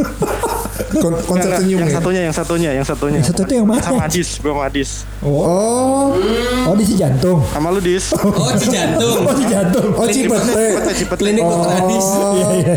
Kon- 0.92 1.16
Enggak, 1.36 1.60
senyum 1.60 1.78
yang 1.78 1.86
ya. 1.86 1.96
satunya, 1.96 2.20
yang 2.22 2.32
satunya, 2.32 2.70
yang 2.72 2.82
satunya. 2.82 3.18
Yang 3.18 3.28
satu 3.28 3.40
itu 3.42 3.54
yang 3.54 3.66
mana? 3.66 3.82
Sama 3.82 4.02
Adis, 4.04 4.28
gue 4.36 4.50
sama 4.50 4.62
Adis. 4.64 4.90
Oh, 5.20 6.16
Oh 6.62 6.74
di 6.74 6.84
si 6.84 6.94
jantung. 6.94 7.38
Sama 7.46 7.68
lu 7.68 7.80
Dis. 7.80 8.12
Oh, 8.14 8.30
si 8.54 8.66
jantung. 8.68 9.20
Oh 9.28 9.34
di 9.34 9.44
jantung. 9.44 9.88
oh 9.92 10.06
Cipete. 10.06 10.52
Cipete, 10.70 10.92
Cipete. 10.94 11.18
Klinik 11.18 11.42
Oh, 11.42 11.50
dokter 11.54 11.72
Adis. 11.78 12.06
Iya 12.30 12.48
iya. 12.52 12.74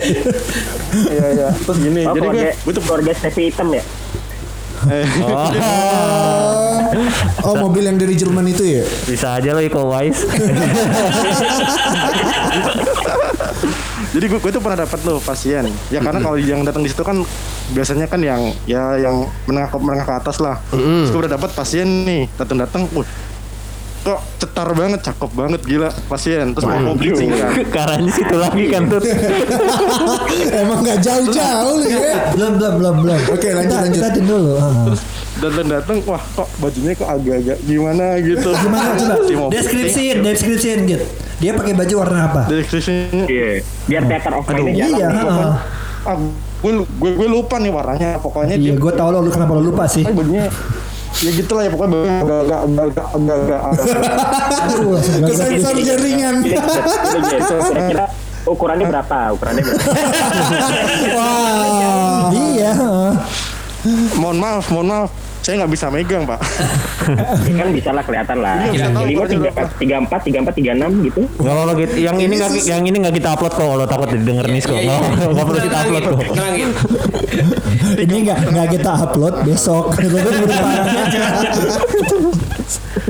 Iya, 0.93 1.25
iya. 1.31 1.47
Terus 1.55 1.77
gini, 1.79 2.01
Oh, 2.03 2.11
jadi 2.11 2.19
gue, 2.19 2.29
keluarga, 2.29 2.49
gue 2.55 2.73
tuh 2.73 2.83
keluarga 2.83 3.11
Stevie 3.13 3.45
hitam 3.47 3.67
ya? 3.69 3.83
eh, 4.83 5.05
Oh, 7.47 7.56
mobil 7.60 7.84
yang 7.84 7.97
dari 7.99 8.15
Jerman 8.15 8.47
itu 8.47 8.63
ya? 8.63 8.84
Bisa 9.06 9.36
aja 9.36 9.51
lo 9.51 9.62
Iko 9.62 9.91
Wise. 9.91 10.23
jadi 14.13 14.25
gue, 14.29 14.39
gue 14.39 14.51
tuh 14.53 14.62
pernah 14.62 14.79
dapat 14.86 14.99
loh 15.03 15.19
pasien. 15.19 15.67
Ya 15.89 15.99
karena 15.99 16.19
kalau 16.21 16.38
yang 16.39 16.62
datang 16.63 16.86
di 16.86 16.89
situ 16.91 17.03
kan 17.03 17.19
biasanya 17.73 18.06
kan 18.08 18.21
yang 18.21 18.53
ya 18.69 18.95
yang 19.01 19.27
menengah 19.49 19.69
ke 19.73 19.77
menengah 19.82 20.06
ke 20.06 20.13
atas 20.13 20.38
lah. 20.39 20.62
Terus 20.71 21.10
gue 21.12 21.21
udah 21.27 21.34
dapat 21.36 21.49
pasien 21.51 22.06
nih, 22.06 22.29
datang-datang, 22.38 22.88
wah 22.93 23.06
kok 24.03 24.19
cetar 24.35 24.67
banget, 24.69 24.99
cakep 25.01 25.31
banget 25.31 25.61
gila 25.63 25.89
pasien. 26.05 26.51
Terus 26.51 26.65
mau 26.65 26.79
mau 26.81 26.95
bleaching 26.95 27.31
kan. 27.31 27.51
Karanya 27.71 28.11
situ 28.11 28.35
lagi 28.35 28.63
kan 28.67 28.83
tuh. 28.85 28.99
Emang 30.61 30.83
nggak 30.83 30.99
jauh-jauh 30.99 31.79
ya. 31.83 32.31
Belum 32.33 32.59
belum 32.59 32.73
belum 32.77 32.95
belum. 33.01 33.19
Oke, 33.31 33.47
lanjut, 33.49 33.77
lanjut. 33.79 34.01
Kita 34.03 34.09
dulu. 34.19 34.53
Ah. 34.55 34.91
datang 35.33 35.65
datang 35.65 35.97
wah 36.05 36.21
kok 36.21 36.45
bajunya 36.55 36.93
kok 36.93 37.09
agak-agak 37.09 37.57
gimana 37.65 38.15
gitu 38.21 38.53
Gimana 38.63 38.93
coba? 38.95 39.49
Deskripsiin, 39.49 40.21
deskripsiin 40.21 40.79
gitu. 40.85 41.05
Dia 41.39 41.51
pakai 41.51 41.73
baju 41.73 41.93
warna 41.97 42.19
apa? 42.29 42.41
deskripsinya 42.47 43.25
Iya. 43.25 43.59
Biar 43.83 44.03
theater 44.05 44.31
of 44.33 44.45
mind 44.45 44.71
Iya, 44.71 45.07
heeh. 45.09 45.51
ah 46.03 46.15
gue, 46.61 46.71
lu- 46.73 46.87
gue 46.87 47.11
gue 47.11 47.27
lupa 47.27 47.57
nih 47.57 47.71
warnanya 47.71 48.19
pokoknya 48.19 48.55
Iya, 48.55 48.71
dia 48.71 48.73
gue 48.77 48.93
tau 48.93 49.09
lo 49.09 49.19
lu 49.19 49.31
kenapa 49.31 49.51
lo 49.51 49.63
lupa 49.63 49.83
sih. 49.83 50.05
Bajunya 50.05 50.47
ya 51.23 51.31
gitu 51.31 51.51
lah 51.55 51.63
ya 51.63 51.71
pokoknya 51.71 51.91
bajunya 51.93 52.19
agak 52.19 52.39
agak 52.43 52.59
agak 52.59 52.83
agak 52.83 53.07
agak 53.07 53.31
agak 53.31 53.62
agak 53.63 53.95
Aduh, 54.63 54.89
langsung 54.91 55.15
gagal. 55.15 55.31
Kesensor 55.31 55.75
jaringan. 55.79 56.36
Kira-kira 56.43 58.05
ukurannya 58.43 58.86
berapa? 58.86 59.17
Ukurannya 59.31 59.63
berapa? 59.63 59.86
Wah. 61.15 62.27
Iya. 62.33 62.71
mohon 64.15 64.38
maaf 64.39 64.65
mohon 64.71 64.88
maaf 64.88 65.09
saya 65.43 65.60
nggak 65.60 65.71
bisa 65.71 65.91
megang 65.91 66.23
pak 66.23 66.39
kan 67.60 67.67
bisa 67.69 67.91
lah 67.91 67.99
kelihatan 67.99 68.38
lah. 68.39 68.63
Iya, 68.63 68.88
Lima 69.03 69.27
tiga 69.27 69.51
berapa. 69.51 69.75
tiga 69.75 69.95
empat 69.99 70.21
tiga 70.23 70.38
empat 70.39 70.56
tiga 70.56 70.71
enam 70.71 70.91
gitu. 71.03 71.21
Gak 71.36 71.51
apa-apa 71.51 71.73
gitu. 71.77 71.93
Yang 71.99 72.15
ini 72.23 72.34
nggak 72.39 72.51
yang 72.63 72.82
ini 72.82 72.97
nggak 72.97 73.13
kita 73.13 73.29
upload 73.36 73.51
kok 73.51 73.67
kalau 73.67 73.84
takut 73.84 74.08
didengar 74.10 74.47
nis 74.47 74.63
kok. 74.63 74.79
Iya, 74.79 74.95
Nggak 74.95 75.29
nggak 75.29 75.45
perlu 75.45 75.60
kita 75.60 75.77
upload 75.77 76.03
kok. 76.03 76.19
Ini 77.99 78.15
nggak 78.23 78.39
nggak 78.49 78.67
kita 78.71 78.91
upload 78.97 79.34
besok. 79.43 79.86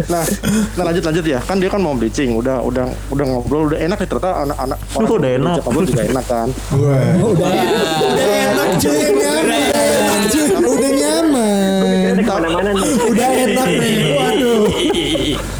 Nah 0.03 0.25
nah 0.73 0.83
lanjut 0.89 1.05
lanjut 1.05 1.21
ya 1.23 1.37
kan 1.39 1.61
dia 1.61 1.69
kan 1.69 1.77
mau 1.77 1.93
bleaching 1.93 2.33
udah 2.33 2.59
udah 2.59 2.81
udah 3.13 3.25
ngobrol 3.25 3.69
udah 3.69 3.77
enak 3.77 4.01
nih 4.01 4.09
ternyata 4.09 4.41
anak-anak 4.41 4.77
orang 4.91 5.09
udah 5.13 5.31
enak. 5.37 5.57
ngobrol 5.61 5.85
juga 5.85 6.03
enak 6.03 6.25
kan 6.25 6.47
udah. 6.73 6.97
Udah 7.21 7.49
enak 8.25 8.67
cuy. 8.81 8.99
Cuy, 10.23 10.49
Udah 10.63 10.89
nyaman. 10.89 10.89
Kita 10.89 11.02
ke 12.33 12.39
mana-mana 12.39 12.69
nih. 12.71 12.91
Udah 13.11 13.29
enak 13.31 13.67
nih. 13.69 13.93
Waduh. 14.11 14.63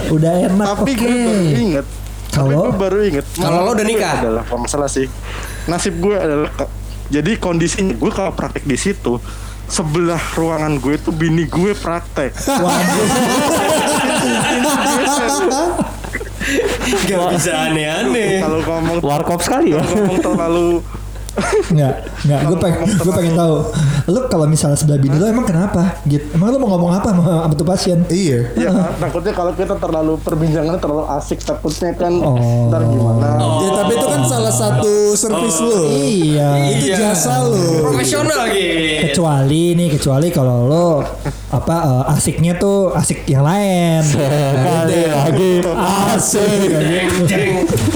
Udah 0.10 0.34
enak. 0.44 0.66
tapi 0.76 0.92
gue 0.94 1.10
baru 1.10 1.42
inget 1.56 1.86
Kalau? 2.30 2.50
gue 2.60 2.70
baru 2.76 3.00
inget 3.04 3.26
Kalau 3.34 3.60
lo 3.62 3.72
udah 3.72 3.86
nikah? 3.86 4.16
adalah 4.20 4.44
masalah 4.52 4.86
sih 4.88 5.06
nasib 5.64 5.96
gue 5.96 6.14
adalah 6.14 6.50
jadi 7.08 7.38
kondisinya 7.38 7.94
gue 7.94 8.10
kalau 8.10 8.30
praktek 8.32 8.62
di 8.64 8.76
situ 8.76 9.18
sebelah 9.66 10.20
ruangan 10.34 10.78
gue 10.78 10.98
tuh 10.98 11.10
bini 11.12 11.46
gue 11.46 11.74
praktek 11.74 12.34
Gak 17.04 17.20
bisa 17.32 17.52
aneh-aneh. 17.64 18.44
kalau 18.44 18.60
ngomong 18.62 18.98
Warkop 19.00 19.40
sekali 19.40 19.72
ya. 19.72 19.80
kalau 19.80 19.96
ngomong 19.98 20.20
terlalu 20.22 20.70
Enggak, 21.74 21.94
enggak. 22.24 22.40
Gue 22.46 22.58
pengen, 22.62 22.80
gue 22.94 23.14
pengen 23.14 23.34
tahu. 23.34 23.56
Lu 24.06 24.20
kalau 24.30 24.46
misalnya 24.46 24.78
sebelah 24.78 25.00
bini 25.02 25.18
lu 25.18 25.26
emang 25.26 25.44
kenapa? 25.44 25.98
Gitu. 26.06 26.22
Emang 26.32 26.54
lu 26.54 26.62
mau 26.62 26.78
ngomong 26.78 26.92
apa 26.94 27.10
sama, 27.10 27.24
sama 27.26 27.54
tuh 27.56 27.68
pasien? 27.68 28.00
Iya. 28.06 28.40
ya 28.54 28.70
takutnya 29.00 29.34
kalau 29.34 29.52
kita 29.52 29.76
terlalu 29.76 30.14
perbincangannya 30.22 30.78
terlalu 30.78 31.06
asik 31.10 31.42
takutnya 31.42 31.92
kan 31.96 32.14
Oh. 32.24 32.70
ntar 32.70 32.86
gimana 32.86 33.36
Ya 33.36 33.70
tapi 33.74 33.94
itu 33.98 34.08
kan 34.08 34.22
salah 34.24 34.54
satu 34.54 34.94
servis 35.14 35.58
lu. 35.58 35.78
Iya. 35.90 36.50
Itu 36.70 36.86
jasa 36.94 37.42
lu. 37.44 37.82
Profesional 37.82 38.48
gitu. 38.54 39.10
Kecuali 39.10 39.64
nih, 39.74 39.88
kecuali 39.90 40.28
kalau 40.30 40.70
lo 40.70 40.88
apa 41.50 41.76
eh, 41.86 42.14
asiknya 42.14 42.58
tuh 42.58 42.94
asik 42.94 43.26
yang 43.26 43.42
lain. 43.42 44.02
Sekali 44.06 45.02
lagi 45.10 45.52
asik. 46.14 46.70
Jeng 46.84 47.10
jeng 47.26 47.52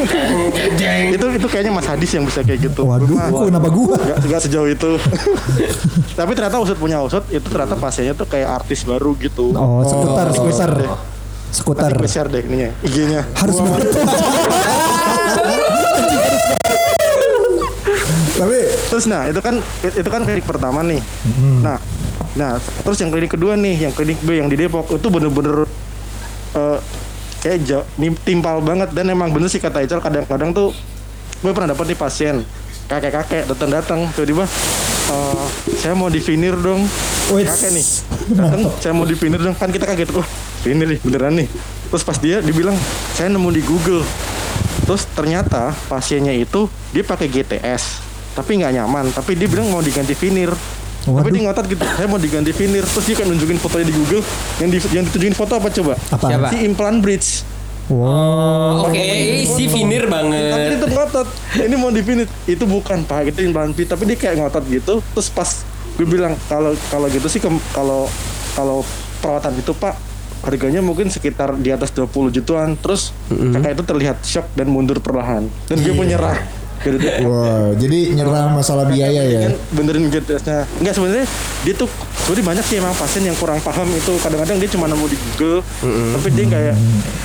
jeng 0.08 0.72
jeng. 0.78 1.06
itu 1.14 1.26
itu 1.38 1.48
kayaknya 1.48 1.72
Mas 1.74 1.88
Hadis 1.88 2.10
yang 2.14 2.26
bisa 2.26 2.42
kayak 2.42 2.70
gitu 2.70 2.82
Waduh, 2.88 3.08
Kok 3.28 3.46
kenapa 3.46 3.68
gua? 3.68 3.96
nggak 3.96 4.18
nggak 4.26 4.42
sejauh 4.42 4.68
itu 4.68 4.92
tapi 6.20 6.32
ternyata 6.32 6.58
usut 6.58 6.76
punya 6.76 6.98
usut 7.00 7.24
itu 7.28 7.44
ternyata 7.44 7.76
pasiennya 7.76 8.14
tuh 8.14 8.26
kayak 8.26 8.64
artis 8.64 8.84
baru 8.84 9.14
gitu 9.18 9.52
Oh, 9.52 9.82
skuter, 9.82 10.28
skuter. 10.32 10.72
deh. 10.76 10.90
Skuter. 11.48 11.92
Gue 11.94 12.08
share 12.08 12.28
deh 12.28 12.44
ininya 12.44 12.70
IG-nya 12.82 13.24
Harus 13.34 13.56
banget. 13.58 13.88
Tapi 18.38 18.58
terus 18.88 19.06
nah 19.10 19.26
itu 19.26 19.40
kan 19.42 19.56
itu 19.82 20.08
kan 20.08 20.22
klinik 20.22 20.46
pertama 20.46 20.86
nih 20.86 21.02
nah 21.60 21.78
nah 22.38 22.62
terus 22.86 23.02
yang 23.02 23.10
klinik 23.10 23.34
kedua 23.34 23.58
nih 23.58 23.90
yang 23.90 23.94
klinik 23.94 24.22
B 24.22 24.38
yang 24.38 24.46
di 24.46 24.54
Depok 24.56 24.86
itu 24.94 25.08
bener-bener 25.10 25.66
eh, 26.54 26.78
kayak 27.38 27.58
jauh, 27.66 27.86
timpal 28.22 28.62
banget 28.62 28.94
dan 28.94 29.10
emang 29.10 29.34
bener 29.34 29.50
sih 29.50 29.58
kata 29.58 29.82
Ical 29.82 30.02
kadang-kadang 30.02 30.54
tuh 30.54 30.70
gue 31.38 31.52
pernah 31.54 31.74
dapet 31.74 31.94
nih 31.94 31.98
pasien 31.98 32.36
kakek-kakek 32.88 33.44
datang-datang 33.52 34.08
tiba-tiba 34.16 34.48
eh, 35.12 35.46
saya 35.78 35.94
mau 35.94 36.08
divinir 36.08 36.56
dong. 36.56 36.88
Wits. 37.36 37.48
kakek 37.52 37.72
nih 37.76 37.86
datang 38.34 38.62
saya 38.80 38.94
mau 38.96 39.06
divinir 39.06 39.40
dong. 39.44 39.56
Kan 39.60 39.70
kita 39.76 39.86
kaget 39.86 40.16
oh 40.16 40.28
vinir 40.64 40.88
nih 40.96 41.00
beneran 41.04 41.36
nih. 41.36 41.48
Terus 41.88 42.04
pas 42.04 42.18
dia 42.20 42.40
dibilang 42.40 42.76
saya 43.14 43.28
nemu 43.28 43.50
di 43.52 43.62
Google. 43.64 44.02
Terus 44.88 45.04
ternyata 45.12 45.76
pasiennya 45.92 46.32
itu 46.32 46.72
dia 46.96 47.04
pakai 47.04 47.28
GTS 47.28 47.84
tapi 48.34 48.64
nggak 48.64 48.74
nyaman. 48.80 49.12
Tapi 49.12 49.36
dia 49.36 49.52
bilang 49.52 49.68
mau 49.68 49.84
diganti 49.84 50.16
vinir 50.16 50.52
tapi 51.08 51.24
Waduh. 51.24 51.32
dia 51.32 51.44
ngotot 51.48 51.66
gitu 51.72 51.84
saya 51.88 52.08
mau 52.12 52.20
diganti 52.20 52.52
vinir 52.52 52.84
terus 52.84 53.08
dia 53.08 53.16
kan 53.16 53.32
nunjukin 53.32 53.60
fotonya 53.60 53.86
di 53.88 53.96
Google. 53.96 54.24
Yang 54.60 54.70
di, 54.72 54.78
yang 54.96 55.04
ditunjukin 55.08 55.36
foto 55.36 55.54
apa 55.56 55.68
coba? 55.72 55.94
Apa? 56.12 56.28
Siapa? 56.28 56.48
si 56.52 56.58
implant 56.68 57.00
bridge 57.00 57.57
Wow. 57.88 58.92
Oke, 58.92 59.48
si 59.48 59.72
finir 59.72 60.12
tapi 60.12 60.12
banget. 60.12 60.76
dia 60.76 60.78
tuh 60.80 60.92
ngotot. 60.92 61.28
Ini 61.56 61.76
mau 61.80 61.88
di 61.88 62.04
vinir 62.04 62.28
itu 62.44 62.64
bukan 62.68 63.08
pak. 63.08 63.32
Itu 63.32 63.48
implant 63.48 63.72
bridge 63.72 63.88
tapi 63.88 64.04
dia 64.04 64.18
kayak 64.20 64.44
ngotot 64.44 64.64
gitu. 64.68 65.00
Terus 65.16 65.28
pas 65.32 65.50
gue 65.98 66.08
bilang 66.08 66.36
kalau 66.52 66.76
kalau 66.92 67.08
gitu 67.08 67.28
sih 67.32 67.40
kalau 67.72 68.12
kalau 68.54 68.84
perawatan 69.24 69.56
itu 69.58 69.72
pak 69.72 69.96
harganya 70.46 70.86
mungkin 70.86 71.10
sekitar 71.10 71.56
di 71.56 71.72
atas 71.72 71.96
20 71.96 72.36
jutaan. 72.36 72.76
Terus 72.76 73.16
kakak 73.32 73.72
itu 73.80 73.84
terlihat 73.88 74.18
shock 74.28 74.52
dan 74.60 74.68
mundur 74.68 75.00
perlahan. 75.00 75.48
Dan 75.72 75.78
gue 75.80 75.94
pun 75.96 76.06
Gitu. 76.78 77.28
Wah, 77.28 77.74
jadi 77.76 78.00
nyerah 78.16 78.54
masalah 78.54 78.86
biaya 78.88 79.22
ya. 79.26 79.40
Kan 79.50 79.56
benerin 79.76 80.08
GTS-nya 80.08 80.64
enggak 80.80 80.94
sebenarnya 80.94 81.26
dia 81.66 81.74
tuh 81.74 81.90
sebenarnya 82.24 82.46
banyak 82.54 82.66
sih 82.68 82.76
emang 82.80 82.94
pasien 82.96 83.24
yang 83.26 83.38
kurang 83.40 83.60
paham 83.60 83.88
itu 83.92 84.14
kadang-kadang 84.22 84.58
dia 84.62 84.70
cuma 84.72 84.86
nemu 84.88 85.06
di 85.10 85.18
Google 85.18 85.60
tapi 86.16 86.28
dia 86.32 86.46
kayak 86.48 86.76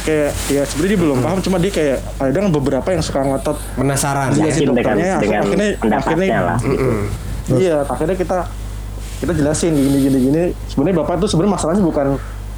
kayak 0.03 0.31
ya 0.51 0.63
sebenarnya 0.67 0.93
dia 0.95 1.01
belum 1.05 1.19
paham 1.21 1.39
cuma 1.45 1.57
dia 1.61 1.73
kayak 1.75 1.99
kadang 2.19 2.47
beberapa 2.51 2.89
yang 2.91 3.03
suka 3.05 3.21
ngotot 3.23 3.57
Penasaran. 3.77 4.35
Iya 4.35 4.51
sih 4.51 4.65
dengan 4.67 4.97
dokternya 4.97 5.13
dengan 5.21 5.41
akhirnya 5.45 5.69
pendapatnya 5.79 6.17
akhirnya 6.17 6.39
lah. 6.43 6.59
gitu. 6.63 6.91
iya 7.59 7.77
akhirnya 7.87 8.17
kita 8.17 8.39
kita 9.23 9.33
jelasin 9.39 9.73
gini 9.75 9.99
gini 10.03 10.19
gini 10.19 10.43
sebenarnya 10.67 10.97
bapak 11.03 11.15
tuh 11.23 11.29
sebenarnya 11.31 11.55
masalahnya 11.55 11.83
bukan 11.87 12.07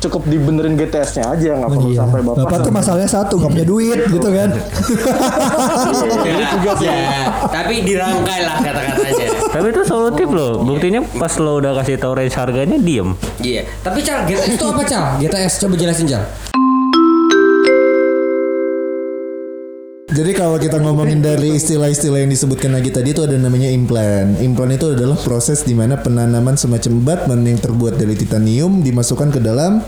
cukup 0.04 0.28
dibenerin 0.28 0.76
GTS-nya 0.76 1.32
aja 1.32 1.48
nggak 1.56 1.70
perlu 1.72 1.90
Iya. 1.90 1.98
sampai 2.04 2.20
bapak, 2.20 2.44
Bapak 2.44 2.58
tuh 2.60 2.72
masalahnya 2.72 3.08
satu, 3.08 3.34
gak 3.38 3.50
punya 3.50 3.66
duit 3.66 3.98
gitu 4.04 4.28
kan. 4.28 4.48
Ya, 6.80 7.30
tapi 7.48 7.74
dirangkai 7.82 8.40
lah 8.44 8.56
kata-katanya. 8.60 9.26
Tapi 9.48 9.66
itu 9.70 9.82
solutif 9.84 10.28
loh. 10.28 10.60
Buktinya 10.60 11.00
pas 11.16 11.32
lo 11.38 11.58
udah 11.58 11.72
kasih 11.80 11.96
tau 11.96 12.12
range 12.12 12.34
harganya 12.34 12.76
diem. 12.76 13.14
Iya. 13.40 13.64
Tapi 13.80 14.02
Cal, 14.02 14.26
GTS 14.26 14.58
itu 14.58 14.64
apa 14.66 14.82
Cal? 14.84 15.04
GTS 15.18 15.52
coba 15.64 15.74
jelasin 15.76 16.06
Cal. 16.06 16.22
Jadi 20.14 20.30
kalau 20.30 20.62
kita 20.62 20.78
ngomongin 20.78 21.18
dari 21.18 21.58
istilah-istilah 21.58 22.22
yang 22.22 22.30
disebutkan 22.30 22.70
lagi 22.70 22.94
tadi 22.94 23.10
itu 23.10 23.26
ada 23.26 23.34
namanya 23.34 23.66
implan. 23.66 24.38
Implan 24.38 24.70
itu 24.70 24.94
adalah 24.94 25.18
proses 25.18 25.66
di 25.66 25.74
mana 25.74 25.98
penanaman 25.98 26.54
semacam 26.54 27.02
batman 27.02 27.42
yang 27.42 27.58
terbuat 27.58 27.98
dari 27.98 28.14
titanium 28.14 28.78
dimasukkan 28.86 29.34
ke 29.34 29.42
dalam 29.42 29.82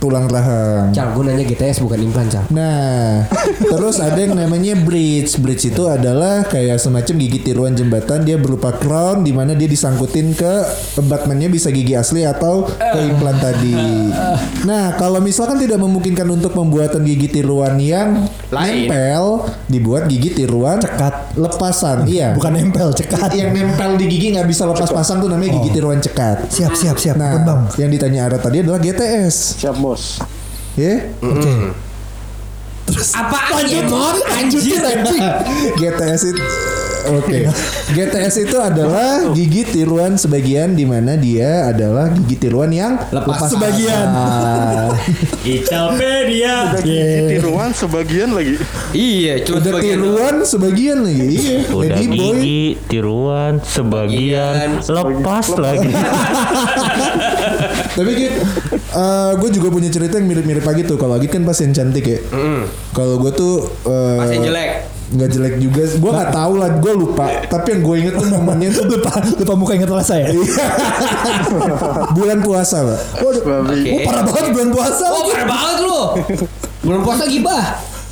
tulang 0.00 0.26
rahang. 0.30 0.92
Cal, 0.92 1.12
gue 1.12 1.22
nanya 1.26 1.44
GTS 1.44 1.84
bukan 1.84 1.98
implan 2.00 2.28
Cal. 2.32 2.44
Nah, 2.52 3.26
terus 3.72 4.00
ada 4.00 4.16
yang 4.16 4.36
namanya 4.36 4.72
bridge. 4.78 5.36
Bridge 5.40 5.68
itu 5.72 5.84
adalah 5.86 6.46
kayak 6.48 6.80
semacam 6.80 7.14
gigi 7.20 7.40
tiruan 7.42 7.74
jembatan. 7.76 8.24
Dia 8.24 8.40
berupa 8.40 8.72
crown 8.76 9.22
di 9.22 9.32
mana 9.36 9.52
dia 9.52 9.68
disangkutin 9.68 10.32
ke 10.32 10.52
batmannya 11.00 11.52
bisa 11.52 11.68
gigi 11.68 11.92
asli 11.92 12.24
atau 12.24 12.64
ke 12.66 12.98
implan 13.04 13.36
tadi. 13.36 13.76
Nah, 14.64 14.96
kalau 14.96 15.20
misalkan 15.20 15.60
tidak 15.60 15.78
memungkinkan 15.78 16.26
untuk 16.28 16.56
pembuatan 16.56 17.04
gigi 17.04 17.28
tiruan 17.28 17.76
yang 17.76 18.26
Lain. 18.48 18.88
nempel, 18.88 19.44
dibuat 19.68 20.08
gigi 20.08 20.32
tiruan 20.32 20.80
Cekat. 20.80 21.36
lepasan. 21.36 22.08
Iya. 22.08 22.32
Bukan 22.32 22.52
nempel, 22.54 22.90
cekat. 22.96 23.30
yang 23.36 23.52
nempel 23.52 24.00
di 24.00 24.06
gigi 24.08 24.32
nggak 24.32 24.48
bisa 24.48 24.64
lepas 24.64 24.88
pasang 24.88 25.20
tuh 25.20 25.28
namanya 25.28 25.60
gigi 25.60 25.70
tiruan 25.76 26.00
cekat. 26.00 26.48
Siap, 26.48 26.72
siap, 26.72 26.96
siap. 26.96 27.16
Nah, 27.18 27.44
Bang. 27.44 27.60
yang 27.76 27.90
ditanya 27.92 28.30
Ara 28.30 28.38
tadi 28.40 28.64
adalah 28.64 28.80
GTS. 28.80 29.60
Siap 29.66 29.82
bos 29.82 30.22
Ya? 30.76 31.10
Oke. 31.18 31.72
Apa 33.16 33.64
Emon? 33.64 34.14
Anjir 34.30 34.78
anjing. 34.78 35.24
GTS 35.74 36.22
itu 36.30 36.42
Oke. 37.06 37.46
GTS 37.94 38.44
itu 38.44 38.58
adalah 38.58 39.30
gigi 39.30 39.62
tiruan 39.62 40.18
sebagian 40.18 40.74
di 40.74 40.82
mana 40.82 41.14
dia 41.14 41.70
adalah 41.70 42.10
gigi 42.10 42.34
tiruan 42.36 42.68
yang 42.68 42.98
Lepas 43.08 43.46
sebagian. 43.48 44.06
Ah, 44.10 44.90
Icapedia. 45.46 46.74
udah 46.74 46.82
gigi 46.82 47.20
tiruan 47.30 47.70
sebagian 47.70 48.34
lagi 48.34 48.58
Iya, 48.90 49.32
cuma 49.46 49.62
udah 49.62 49.70
sebagian 49.72 49.96
tiruan 49.96 50.34
sebagian 50.42 50.98
lagi. 51.00 51.26
Iya, 51.32 51.56
Udah 51.70 51.96
Lady 51.96 52.06
boy. 52.06 52.16
gigi, 52.36 52.62
tiruan, 52.86 53.52
sebagian, 53.62 54.82
Sebagian. 54.82 55.16
lepas 55.22 55.46
lagi. 55.56 55.90
Tapi 57.96 58.10
gitu, 58.12 58.40
gue 59.36 59.50
juga 59.50 59.68
punya 59.68 59.88
cerita 59.88 60.16
yang 60.16 60.26
mirip-mirip 60.26 60.60
lagi 60.60 60.82
tuh. 60.82 60.96
Kalau 60.96 61.14
Agit 61.14 61.30
kan 61.30 61.42
pasien 61.42 61.70
cantik 61.70 62.04
ya. 62.04 62.20
Kalau 62.90 63.16
gue 63.18 63.32
tuh 63.32 63.64
eh, 63.84 64.18
Pasien 64.18 64.40
jelek. 64.42 64.70
nggak 65.06 65.28
jelek 65.30 65.54
juga. 65.56 65.82
Gue 65.96 66.10
nggak 66.10 66.30
tahu 66.30 66.52
lah. 66.56 66.70
Gue 66.76 66.92
lupa. 66.92 67.26
Tapi 67.42 67.66
yang 67.70 67.82
gue 67.82 67.94
inget 67.98 68.14
tuh 68.14 68.28
momennya 68.28 68.68
tuh 68.70 68.84
lupa 68.86 69.10
lupa 69.22 69.54
muka 69.54 69.72
ingat 69.74 69.88
lah 69.88 70.04
saya. 70.04 70.28
bulan 72.12 72.38
puasa, 72.40 72.82
pak. 72.82 73.00
Waduh, 73.20 73.42
Oh, 73.42 74.00
parah 74.04 74.22
banget 74.24 74.46
bulan 74.52 74.68
puasa. 74.70 75.04
Oh, 75.08 75.22
parah 75.26 75.46
banget 75.46 75.76
lu. 75.80 76.00
Belum 76.82 77.00
puasa 77.02 77.24
gibah. 77.26 77.64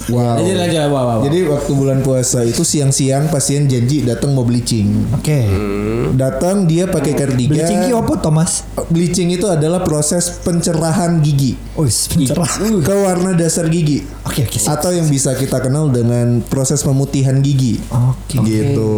Wow. 0.08 0.36
Lanjut 0.36 0.56
lanjut 0.56 0.78
wah, 0.80 0.88
wah, 0.90 1.02
wah. 1.06 1.16
Jadi 1.24 1.38
waktu 1.46 1.70
bulan 1.72 1.98
puasa 2.00 2.42
itu 2.42 2.60
siang-siang 2.60 3.28
pasien 3.28 3.64
janji 3.64 4.02
datang 4.02 4.34
mau 4.34 4.42
bleaching. 4.42 5.08
Oke. 5.12 5.40
Datang 6.14 6.68
dia 6.68 6.84
pakai 6.86 7.12
kardigan. 7.14 7.54
Bleaching 7.54 7.80
ki 7.84 7.92
apa 7.92 8.14
Thomas? 8.18 8.64
Bleaching 8.90 9.32
itu 9.32 9.46
adalah 9.48 9.80
proses 9.82 10.40
pencerahan 10.42 11.20
gigi 11.20 11.56
Oh, 11.74 11.86
pencerah. 11.86 12.50
ke 12.80 12.94
warna 12.94 13.34
dasar 13.34 13.66
gigi. 13.66 14.04
Oke, 14.26 14.46
oke. 14.46 14.56
siap. 14.56 14.78
Atau 14.78 14.94
yang 14.94 15.08
bisa 15.08 15.34
kita 15.34 15.58
kenal 15.58 15.90
dengan 15.90 16.42
proses 16.42 16.82
pemutihan 16.82 17.38
gigi. 17.42 17.80
Oke. 17.90 18.38
Gitu. 18.40 18.94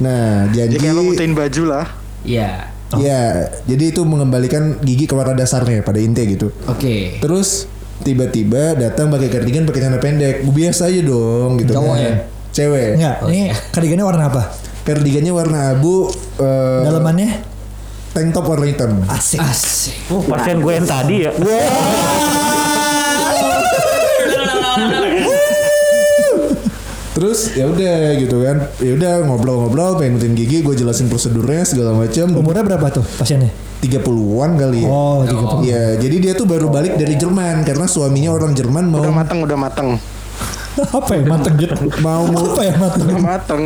Nah, 0.00 0.48
janji 0.50 0.76
kayak 0.80 0.94
lo 0.96 1.02
mutein 1.04 1.36
baju 1.36 1.62
lah 1.68 1.86
Iya. 2.22 2.70
Ya, 2.92 3.48
jadi 3.64 3.88
itu 3.88 4.04
mengembalikan 4.04 4.76
gigi 4.84 5.08
ke 5.08 5.16
warna 5.16 5.32
dasarnya 5.32 5.80
pada 5.80 5.96
intinya 5.96 6.28
gitu. 6.28 6.52
Oke. 6.68 7.16
Terus 7.24 7.64
tiba-tiba 8.02 8.74
datang 8.74 9.08
pakai 9.08 9.26
kardigan 9.26 9.64
pakai 9.64 9.80
celana 9.80 9.96
pendek. 9.96 10.44
Biasa 10.44 10.86
aja 10.86 11.00
dong 11.00 11.56
gitu 11.56 11.72
Cowok 11.72 11.94
kan. 11.94 12.02
ya? 12.02 12.12
Cewek. 12.52 12.88
Enggak, 13.00 13.14
ini 13.26 13.40
kardigannya 13.70 14.04
warna 14.04 14.22
apa? 14.28 14.42
Kardigannya 14.82 15.32
warna 15.32 15.58
abu 15.72 16.10
eh, 16.36 16.80
Dalamannya 16.84 17.28
tank 18.12 18.28
top 18.30 18.44
warna 18.44 18.66
hitam. 18.66 18.92
asik. 19.08 19.40
Asik. 19.40 19.94
Oh, 20.10 20.20
pasien 20.20 20.60
gue 20.60 20.72
yang 20.74 20.84
tadi 20.84 21.24
ya. 21.24 21.30
Terus 27.22 27.54
ya 27.54 27.70
udah 27.70 28.18
gitu 28.18 28.42
kan. 28.42 28.56
Ya 28.82 28.98
udah 28.98 29.12
ngobrol-ngobrol 29.22 29.94
pengen 29.94 30.18
mutin 30.18 30.34
gigi, 30.34 30.58
gue 30.58 30.74
jelasin 30.74 31.06
prosedurnya 31.06 31.62
segala 31.62 31.94
macam. 31.94 32.34
Umurnya 32.34 32.66
berapa 32.66 32.90
tuh 32.90 33.06
pasiennya? 33.14 33.54
30-an 33.78 34.50
kali 34.58 34.82
ya. 34.82 34.88
Oh, 34.90 35.22
30. 35.22 35.62
Iya, 35.62 35.82
jadi 35.98 36.16
dia 36.18 36.32
tuh 36.34 36.46
baru 36.46 36.66
balik 36.66 36.98
dari 36.98 37.14
Jerman 37.14 37.62
karena 37.62 37.86
suaminya 37.86 38.30
orang 38.30 38.54
Jerman 38.54 38.90
mau 38.90 38.98
udah 38.98 39.14
mateng 39.14 39.38
udah 39.38 39.54
mateng 39.54 39.88
apa 40.98 41.12
ya 41.14 41.22
mateng 41.28 41.54
gitu? 41.60 41.74
mau 42.00 42.24
Apa 42.24 42.62
ya 42.64 42.74
mateng? 42.74 43.04
udah 43.04 43.20
mateng 43.20 43.62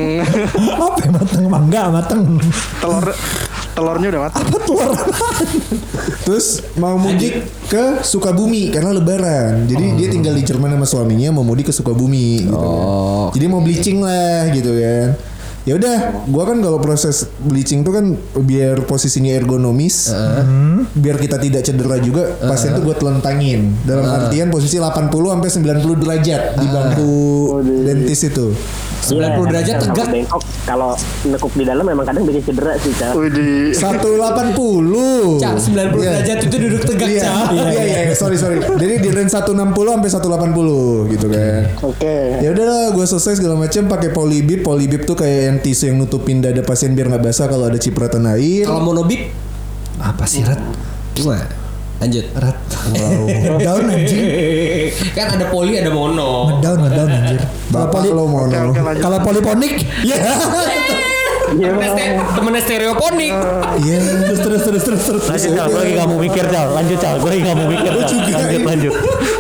Apa 0.77 0.99
ya 0.99 1.11
mateng? 1.15 1.43
Mangga 1.47 1.83
mateng. 1.89 2.21
telur 2.77 3.07
telurnya 3.77 4.09
udah 4.09 4.23
mateng 4.25 4.45
Apa 4.49 4.59
telur? 4.65 4.91
terus 6.27 6.65
mau 6.81 6.97
mudik 6.97 7.45
ke 7.69 8.01
Sukabumi 8.03 8.73
karena 8.73 8.91
lebaran. 8.97 9.69
Jadi 9.69 10.01
dia 10.01 10.09
tinggal 10.09 10.35
di 10.35 10.43
Jerman 10.43 10.73
sama 10.75 10.87
suaminya 10.89 11.31
mau 11.37 11.45
mudik 11.45 11.69
ke 11.69 11.75
Sukabumi 11.77 12.49
gitu 12.49 12.57
kan. 12.57 13.37
Jadi 13.37 13.45
mau 13.47 13.61
bleaching 13.61 14.01
lah 14.01 14.49
gitu 14.51 14.73
kan. 14.73 15.09
Ya 15.67 15.75
udah, 15.75 16.23
gua 16.31 16.47
kan 16.47 16.63
kalau 16.63 16.79
proses 16.79 17.27
bleaching 17.43 17.83
tuh 17.83 17.91
kan 17.91 18.15
biar 18.39 18.87
posisinya 18.87 19.35
ergonomis, 19.35 20.15
biar 20.95 21.19
kita 21.19 21.43
tidak 21.43 21.67
cedera 21.67 21.99
juga, 21.99 22.39
pasien 22.39 22.71
tuh 22.79 22.87
gue 22.87 22.95
telentangin. 22.95 23.75
Dalam 23.83 24.07
artian 24.07 24.47
posisi 24.47 24.79
80 24.79 25.11
sampai 25.11 25.51
90 25.83 26.03
derajat 26.07 26.43
di 26.55 26.67
bangku 26.71 27.15
dentis 27.83 28.31
itu. 28.31 28.55
90 29.03 29.47
derajat 29.47 29.77
tegak. 29.83 30.07
bengkok 30.09 30.43
kalau 30.63 30.91
nekuk 31.23 31.53
di 31.53 31.65
dalam 31.65 31.85
memang 31.85 32.05
kadang 32.05 32.25
bikin 32.25 32.43
cedera 32.45 32.73
sih, 32.77 32.93
Cak. 32.93 33.13
Widih 33.13 33.71
180. 33.71 35.39
Cak, 35.39 35.55
90 35.59 35.77
Iya. 35.97 36.11
derajat 36.17 36.39
itu 36.43 36.57
duduk 36.59 36.83
tegak, 36.85 37.09
Iya, 37.09 37.23
Cak. 37.23 37.47
iya, 37.51 37.67
iya, 37.71 37.83
iya, 38.03 38.15
sorry, 38.15 38.35
sorry. 38.35 38.59
Jadi 38.59 38.95
di 38.99 39.11
range 39.11 39.31
160 39.31 39.53
sampai 39.93 40.11
180 40.11 40.79
gitu 41.09 41.27
kan. 41.27 41.63
oke 41.83 42.17
Ya 42.39 42.49
udahlah, 42.51 42.93
gue 42.93 43.07
selesai 43.07 43.33
segala 43.37 43.55
macam 43.57 43.83
pakai 43.87 44.11
polybib. 44.11 44.61
Polybib 44.63 45.03
tuh 45.03 45.15
kayak 45.15 45.41
yang 45.47 45.59
tisu 45.61 45.85
yang 45.87 45.99
nutupin 45.99 46.39
dada 46.39 46.61
pasien 46.61 46.93
biar 46.93 47.09
nggak 47.09 47.25
basah 47.25 47.47
kalau 47.47 47.67
ada 47.67 47.77
cipratan 47.77 48.27
air. 48.29 48.65
Kalau 48.65 48.83
monobip 48.83 49.31
Apa 49.97 50.25
sih 50.25 50.41
Rat? 50.41 50.61
gimana? 51.13 51.66
Lanjut. 51.97 52.25
Rat. 52.37 52.59
Ngedown 53.57 53.89
anjing. 53.89 54.25
kan 55.17 55.27
ada 55.33 55.47
poli 55.49 55.81
ada 55.81 55.89
mono. 55.89 56.53
Ngedown, 56.53 56.79
ngedown 56.85 57.09
anjir. 57.09 57.41
Kalau 57.41 57.73
Bapak 57.73 57.89
poli 57.89 58.11
lo 58.13 58.25
lanjut 58.29 59.03
kalau 59.03 59.19
poliponik, 59.25 59.75
ya. 60.05 60.17
Ste- 60.21 61.03
Temennya 62.37 62.63
stereoponik. 62.63 63.35
Iya. 63.83 63.99
terus 64.27 64.41
terus 64.43 64.63
terus 64.67 64.83
terus 64.83 65.03
terus. 65.07 65.25
Lanjut 65.31 65.53
Cal, 65.55 65.67
gue 65.71 65.81
lagi 65.81 65.93
gak 65.95 66.09
mau 66.09 66.19
mikir 66.19 66.45
Cal. 66.51 66.69
Lanjut 66.75 66.99
Cal, 66.99 67.17
gue 67.23 67.31
lagi 67.31 67.43
gak 67.47 67.57
mau 67.57 67.69
mikir 67.71 67.93
Cal. 67.93 68.09
Lanjut, 68.11 68.63
lanjut. 68.67 68.95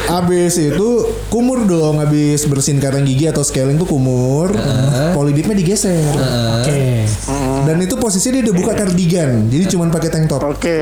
Abis 0.07 0.55
itu 0.63 0.89
kumur 1.27 1.67
dong 1.67 1.99
Abis 1.99 2.47
bersihin 2.47 2.79
karang 2.79 3.03
gigi 3.03 3.27
atau 3.27 3.43
scaling 3.43 3.75
tuh 3.75 3.91
kumur 3.91 4.55
Polybibnya 5.13 5.59
digeser 5.59 6.15
Oke. 6.63 7.03
Dan 7.67 7.77
itu 7.83 7.99
posisinya 7.99 8.39
dia 8.39 8.43
udah 8.47 8.55
buka 8.55 8.73
kardigan 8.79 9.51
Jadi 9.51 9.65
cuman 9.75 9.91
pakai 9.91 10.09
tank 10.15 10.31
top 10.31 10.47
oke 10.47 10.79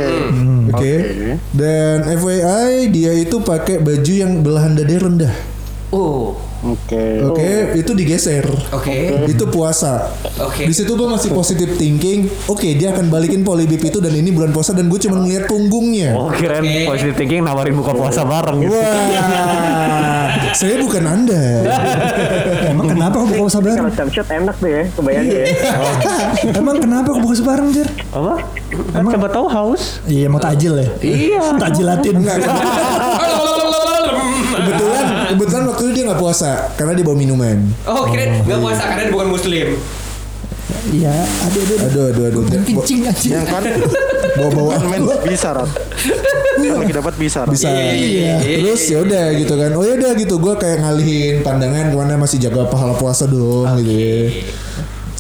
Oke 0.77 0.95
Dan 1.57 2.05
FYI 2.05 2.93
dia 2.93 3.13
itu 3.17 3.41
pakai 3.41 3.81
baju 3.81 4.13
yang 4.13 4.45
belahan 4.45 4.77
dada 4.77 4.97
rendah 5.01 5.54
Oh, 5.95 6.35
Oke. 6.65 7.21
Oke, 7.29 7.53
itu 7.77 7.93
digeser. 7.93 8.49
oke. 8.73 9.29
Itu 9.29 9.45
puasa. 9.53 10.09
Oke. 10.41 10.65
Di 10.65 10.73
situ 10.73 10.97
gue 10.97 11.05
masih 11.05 11.37
positive 11.37 11.77
thinking. 11.77 12.25
Oke, 12.49 12.73
dia 12.73 12.97
akan 12.97 13.13
balikin 13.13 13.45
polybip 13.45 13.85
itu 13.85 14.01
dan 14.01 14.17
ini 14.17 14.33
bulan 14.33 14.49
puasa 14.49 14.73
dan 14.73 14.89
gue 14.89 14.97
cuma 14.97 15.21
ngeliat 15.21 15.45
punggungnya. 15.45 16.17
Oh 16.17 16.33
kirain 16.33 16.65
Oke. 16.65 16.89
positive 16.89 17.17
thinking 17.21 17.45
nawarin 17.45 17.77
buka 17.77 17.93
puasa 17.93 18.25
bareng 18.25 18.65
gitu. 18.65 18.73
Wah, 18.73 20.33
saya 20.59 20.81
bukan 20.81 21.05
anda. 21.05 21.45
Emang 22.73 22.97
kenapa 22.97 23.15
kok 23.21 23.29
buka 23.29 23.43
puasa 23.45 23.61
bareng? 23.61 23.85
Kalau 23.93 24.11
shot 24.17 24.29
enak 24.33 24.57
tuh 24.57 24.71
ya, 24.73 24.83
kebayang 24.97 25.27
ya. 25.29 25.45
Emang 26.65 26.77
kenapa 26.81 27.13
kok 27.13 27.21
buka 27.21 27.29
puasa 27.37 27.45
bareng, 27.45 27.69
Jir? 27.77 27.89
Apa? 28.09 28.35
Kan 28.89 29.05
siapa 29.13 29.29
tahu 29.29 29.47
haus. 29.53 30.01
Iya, 30.09 30.33
mau 30.33 30.41
takjil 30.41 30.81
ya? 30.81 30.89
Iya. 31.05 31.61
Takjilatin. 31.61 32.25
Kebetulan, 32.25 32.41
kebetulan 35.35 35.65
waktu 35.69 35.83
itu 35.85 35.93
dia 35.93 36.05
nggak 36.09 36.21
puasa 36.21 36.51
karena 36.75 36.93
dia 36.95 37.05
bawa 37.05 37.19
minuman. 37.19 37.59
Oh, 37.85 38.07
kira 38.09 38.23
nggak 38.41 38.61
puasa 38.63 38.83
karena 38.89 39.03
dia 39.07 39.13
bukan 39.13 39.29
muslim. 39.31 39.69
Iya, 40.85 41.17
aduh, 41.49 41.61
aduh, 41.65 41.77
aduh. 41.77 41.85
Aduh, 41.89 42.05
aduh, 42.13 42.25
aduh. 42.29 42.43
Kencing 42.65 43.09
aja. 43.09 43.29
Yang 43.41 43.47
kan 43.49 43.63
Bawa-bawa 44.35 44.71
kan 44.77 44.85
main 44.91 45.03
bisa 45.25 45.49
rat. 45.57 45.71
Lagi 46.61 46.93
dapat 46.93 47.15
bisa 47.17 47.39
rat. 47.47 47.55
bisa. 47.55 47.69
Iya. 47.73 48.41
Terus 48.43 48.83
ya 48.93 48.99
udah 49.01 49.25
gitu 49.33 49.55
kan. 49.57 49.71
Oh 49.79 49.85
ya 49.87 49.95
udah 49.97 50.11
gitu. 50.19 50.35
Gue 50.43 50.55
kayak 50.59 50.85
ngalihin 50.85 51.41
pandangan 51.41 51.89
ke 51.93 51.97
mana 51.97 52.21
masih 52.21 52.39
jaga 52.43 52.69
pahala 52.69 52.93
puasa 52.99 53.25
dong 53.25 53.65
gitu. 53.81 53.91
ya. 53.91 54.45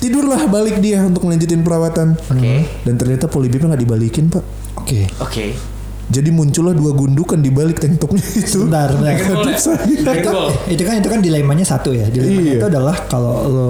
Tidurlah 0.04 0.44
balik 0.52 0.84
dia 0.84 1.00
untuk 1.00 1.24
melanjutin 1.24 1.64
perawatan. 1.64 2.18
Oke. 2.18 2.68
Dan 2.84 2.94
ternyata 3.00 3.24
polybipnya 3.30 3.72
nggak 3.72 3.82
dibalikin 3.88 4.24
pak. 4.28 4.44
Oke. 4.76 5.08
Oke. 5.22 5.73
Jadi 6.04 6.28
muncullah 6.28 6.72
dua 6.72 6.92
gundukan 6.92 7.36
di 7.36 7.48
balik 7.48 7.78
tank 7.78 7.96
topnya 7.96 8.20
itu. 8.36 8.62
Bentar. 8.62 8.92
Dragon 8.92 9.26
Ball. 9.34 9.46
Dragon 9.98 10.32
Ball. 10.32 10.50
itu 10.66 10.82
kan 10.82 10.94
itu 10.96 11.08
kan 11.08 11.18
dilemanya 11.18 11.64
satu 11.64 11.90
ya. 11.90 12.06
Dilemanya 12.06 12.42
Iya. 12.44 12.54
itu 12.56 12.66
adalah 12.66 12.96
kalau 13.04 13.34
lo 13.46 13.68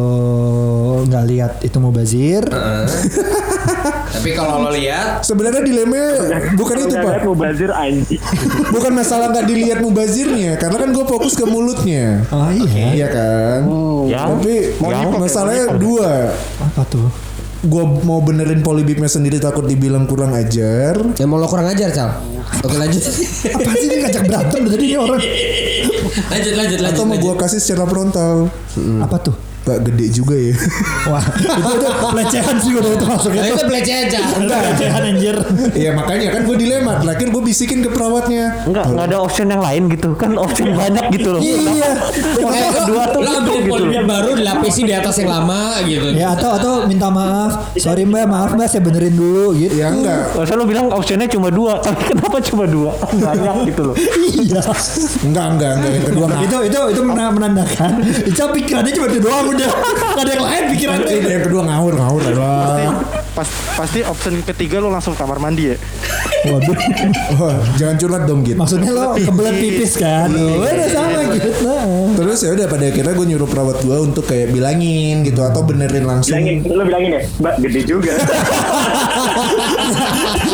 nggak 1.04 1.24
lihat 1.26 1.52
itu 1.60 1.76
mubazir, 1.78 2.42
Tapi 4.14 4.30
kalau 4.32 4.62
lo 4.62 4.70
lihat, 4.70 5.20
Sebenarnya 5.20 5.60
dilemanya 5.60 6.10
bukan 6.54 6.76
itu 6.80 6.94
pak. 6.94 7.22
mau 7.22 7.36
bazir 7.36 7.70
anjing. 7.70 8.22
Bukan 8.74 8.92
masalah 8.92 9.28
nggak 9.28 9.44
dilihat 9.44 9.78
mubazirnya, 9.80 10.56
karena 10.56 10.76
kan 10.76 10.90
gue 10.90 11.04
fokus 11.04 11.34
ke 11.34 11.44
mulutnya. 11.44 12.24
oh 12.28 12.48
iya, 12.48 12.84
Iya 12.94 13.08
kan. 13.10 13.58
Yang 14.04 14.28
Tapi 14.38 14.54
yang 14.82 15.10
masalahnya 15.14 15.64
dua. 15.76 16.32
apa 16.58 16.82
tuh? 16.86 17.08
Gue 17.64 17.84
mau 18.04 18.20
benerin 18.20 18.60
polybipnya 18.60 19.08
sendiri 19.08 19.40
takut 19.40 19.64
dibilang 19.64 20.04
kurang 20.04 20.36
ajar. 20.36 21.00
yang 21.16 21.28
mau 21.32 21.40
lo 21.40 21.48
kurang 21.48 21.72
ajar, 21.72 21.88
Cal. 21.88 22.10
Oke, 22.60 22.76
lanjut. 22.76 23.00
Apa 23.56 23.70
sih 23.72 23.88
ini 23.88 23.96
ngajak 24.04 24.22
berantem 24.28 24.60
jadi 24.68 24.84
ini 24.84 24.96
orang? 25.00 25.20
lanjut, 26.28 26.54
lanjut, 26.60 26.78
lanjut. 26.84 26.92
Atau 26.92 27.04
mau 27.08 27.16
gue 27.16 27.34
kasih 27.40 27.60
secara 27.60 27.88
frontal. 27.88 28.52
Apa 29.00 29.16
tuh? 29.16 29.53
Pak 29.64 29.80
gede 29.80 30.06
juga 30.12 30.36
ya. 30.36 30.52
Wah, 31.10 31.24
itu 31.24 31.48
itu 31.56 31.88
pelecehan 31.88 32.56
sih 32.60 32.70
udah 32.76 32.90
itu 32.92 33.06
masuknya. 33.08 33.40
Nah, 33.40 33.48
itu 33.48 33.64
pelecehan. 33.64 34.04
Itu 34.12 34.52
pelecehan 34.52 35.02
anjir. 35.08 35.36
Iya 35.72 35.90
makanya 35.96 36.26
kan 36.36 36.40
gue 36.44 36.56
dilema. 36.60 36.92
Terakhir 37.00 37.28
gue 37.32 37.42
bisikin 37.42 37.78
ke 37.80 37.88
perawatnya. 37.88 38.68
Enggak, 38.68 38.92
enggak 38.92 39.06
ada 39.08 39.16
option 39.24 39.48
yang 39.48 39.64
lain 39.64 39.88
gitu. 39.88 40.12
Kan 40.20 40.36
option 40.36 40.76
banyak 40.76 41.08
gitu 41.16 41.28
loh. 41.32 41.40
Iya. 41.40 41.90
Eh, 42.44 42.68
kedua 42.76 43.02
tuh 43.08 43.20
lo 43.24 43.30
ambil 43.40 43.56
gitu 43.64 43.82
loh. 43.88 44.04
baru 44.04 44.30
dilapisi 44.36 44.80
di 44.84 44.92
atas 44.92 45.16
yang 45.24 45.32
lama 45.32 45.80
gitu. 45.88 46.12
Ya 46.12 46.36
atau 46.36 46.60
atau 46.60 46.72
minta 46.84 47.08
maaf. 47.08 47.72
Sorry 47.80 48.04
mbak, 48.04 48.28
maaf 48.28 48.52
mbak 48.52 48.68
saya 48.68 48.84
benerin 48.84 49.16
dulu 49.16 49.56
gitu. 49.56 49.80
Ya 49.80 49.88
enggak. 49.88 50.36
Masa 50.36 50.60
lu 50.60 50.68
bilang 50.68 50.92
optionnya 50.92 51.24
cuma 51.24 51.48
dua, 51.48 51.80
tapi 51.84 52.12
kenapa 52.12 52.36
cuma 52.44 52.68
dua? 52.68 52.92
Banyak 53.16 53.72
gitu 53.72 53.80
loh. 53.80 53.96
Iya. 53.96 54.60
Enggak 55.24 55.46
enggak 55.56 55.70
enggak. 55.80 55.90
Yang 55.96 56.04
kedua 56.12 56.26
nggak. 56.28 56.42
itu 56.44 56.56
itu 56.68 56.80
itu 56.92 57.00
mena- 57.00 57.32
menandakan 57.32 57.92
Ica 58.28 58.44
pikirannya 58.52 58.92
cuma 58.92 59.06
itu 59.08 59.20
doang 59.24 59.53
udah 59.54 59.68
Gak 60.14 60.22
ada 60.22 60.32
yang 60.34 60.44
lain 60.46 60.62
pikirannya 60.74 61.06
Itu 61.10 61.28
yang 61.30 61.44
kedua 61.46 61.62
ngawur 61.66 61.94
ngawur. 61.98 62.22
Aduh. 62.30 62.94
Pas 63.34 63.48
pasti 63.74 64.00
option 64.06 64.38
ketiga 64.46 64.78
lo 64.78 64.90
langsung 64.94 65.18
kamar 65.18 65.42
mandi 65.42 65.74
ya. 65.74 65.76
Waduh 66.44 66.76
Wah, 67.40 67.56
jangan 67.80 67.96
curhat 67.96 68.22
dong 68.28 68.40
gitu. 68.44 68.58
Maksudnya 68.60 68.90
lo 68.92 69.16
kebelet 69.16 69.56
pipis 69.58 69.92
kan 69.96 70.28
Oh, 70.28 70.60
udah 70.60 70.88
sama 70.92 71.20
gitu 71.32 71.50
nah. 71.64 71.84
Terus 72.14 72.38
ya 72.44 72.50
udah 72.52 72.66
pada 72.68 72.84
akhirnya 72.88 73.12
gue 73.16 73.26
nyuruh 73.32 73.48
perawat 73.48 73.80
gue 73.80 73.96
untuk 73.96 74.24
kayak 74.28 74.52
bilangin 74.52 75.24
gitu 75.24 75.40
atau 75.40 75.64
benerin 75.64 76.04
langsung. 76.04 76.36
Bilangin, 76.36 76.56
lo 76.68 76.84
bilangin 76.84 77.10
ya, 77.16 77.22
Mbak 77.40 77.54
gede 77.64 77.80
juga. 77.88 78.12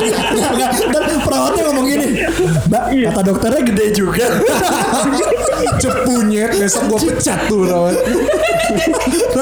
Nggak, 0.00 0.50
nggak. 0.56 0.70
Dan 0.90 1.02
perawatnya 1.22 1.62
ngomong 1.70 1.86
gini 1.86 2.06
Mbak 2.70 2.84
kata 3.10 3.20
dokternya 3.22 3.62
gede 3.66 3.86
juga 3.92 4.26
Cepunyet 5.82 6.50
besok 6.56 6.82
gue 6.88 6.98
pecat 7.12 7.46
tuh 7.48 7.68
perawat. 7.68 7.94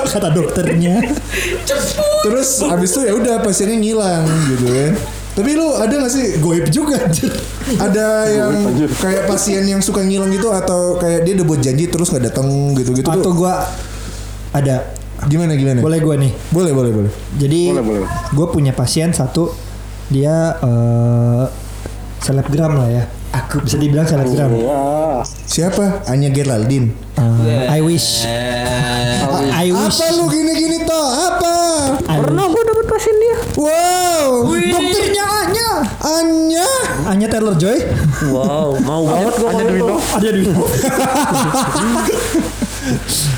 Kata 0.09 0.28
dokternya 0.32 0.99
Terus 2.26 2.49
abis 2.64 2.90
itu 2.96 3.01
ya 3.07 3.12
udah 3.14 3.34
pasiennya 3.44 3.76
ngilang 3.78 4.24
gitu 4.51 4.66
kan. 4.66 4.92
Tapi 5.39 5.51
lu 5.55 5.70
ada 5.70 5.95
gak 6.03 6.11
sih 6.11 6.43
Goib 6.43 6.66
juga 6.66 6.99
anjir. 6.99 7.30
ada 7.78 8.26
yang 8.26 8.74
kayak 8.91 9.30
pasien 9.30 9.62
yang 9.62 9.78
suka 9.78 10.03
ngilang 10.03 10.34
gitu 10.34 10.51
atau 10.51 10.99
kayak 10.99 11.22
dia 11.22 11.39
udah 11.39 11.47
buat 11.47 11.61
janji 11.62 11.86
terus 11.86 12.11
nggak 12.11 12.24
datang 12.26 12.49
gitu-gitu 12.74 13.07
Atau 13.07 13.22
tuh 13.22 13.34
gua 13.39 13.62
Ada 14.51 14.82
gimana 15.26 15.55
gimana? 15.55 15.78
Boleh 15.78 15.99
gue 15.99 16.14
nih 16.18 16.32
boleh 16.51 16.72
boleh 16.72 16.91
boleh. 16.91 17.12
Jadi 17.36 17.70
Boleh, 17.70 17.84
boleh. 17.84 18.09
gue 18.32 18.47
punya 18.49 18.72
pasien 18.72 19.11
satu 19.11 19.55
dia 20.09 20.59
eh 20.59 21.45
selebgram 22.18 22.74
lah 22.74 22.89
ya. 22.89 23.05
Aku 23.28 23.61
bisa 23.61 23.76
dibilang 23.76 24.09
selebgram. 24.09 24.51
Siapa? 25.45 26.09
Anya 26.09 26.32
Geraldine. 26.32 26.97
Eh, 27.45 27.68
I 27.68 27.78
wish. 27.78 28.24
I 29.53 29.68
wish. 29.68 30.01
Apa 30.01 30.16
lu 30.16 30.26
gini-gini 30.26 30.82
toh? 30.82 31.07
Apa? 31.28 31.38
Pernah 32.01 32.45
gue 32.47 32.62
dapet 32.64 32.87
pasien 32.87 33.16
dia. 33.16 33.37
Wow. 33.57 34.29
Dokternya 34.51 35.24
Anya. 35.24 35.70
Anya. 36.01 36.68
Anya 37.07 37.26
Taylor 37.26 37.55
Joy. 37.55 37.79
Wow, 38.29 38.76
mau 38.81 39.03
banget 39.05 39.35
gue 39.35 39.49
Ada 39.49 39.62
duit 39.64 39.81
lo. 39.81 39.97
Ada 39.97 40.29
di 40.31 40.43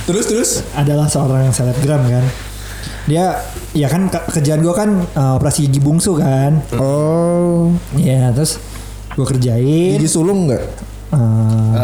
Terus 0.03 0.25
terus. 0.27 0.51
adalah 0.73 1.07
seorang 1.07 1.45
yang 1.45 1.55
selebgram 1.55 2.03
kan. 2.05 2.25
Dia 3.05 3.43
ya 3.73 3.87
kan 3.87 4.07
ke- 4.07 4.27
kerjaan 4.31 4.61
gue 4.61 4.71
kan 4.71 4.91
eh, 5.03 5.33
operasi 5.35 5.67
gigi 5.67 5.81
bungsu 5.81 6.15
kan. 6.15 6.63
Oh. 6.75 7.71
Ya 7.95 8.31
terus 8.31 8.59
gue 9.11 9.27
kerjain. 9.27 9.97
Gigi 9.97 10.09
sulung 10.09 10.47
nggak? 10.47 10.63
eh, 11.11 11.75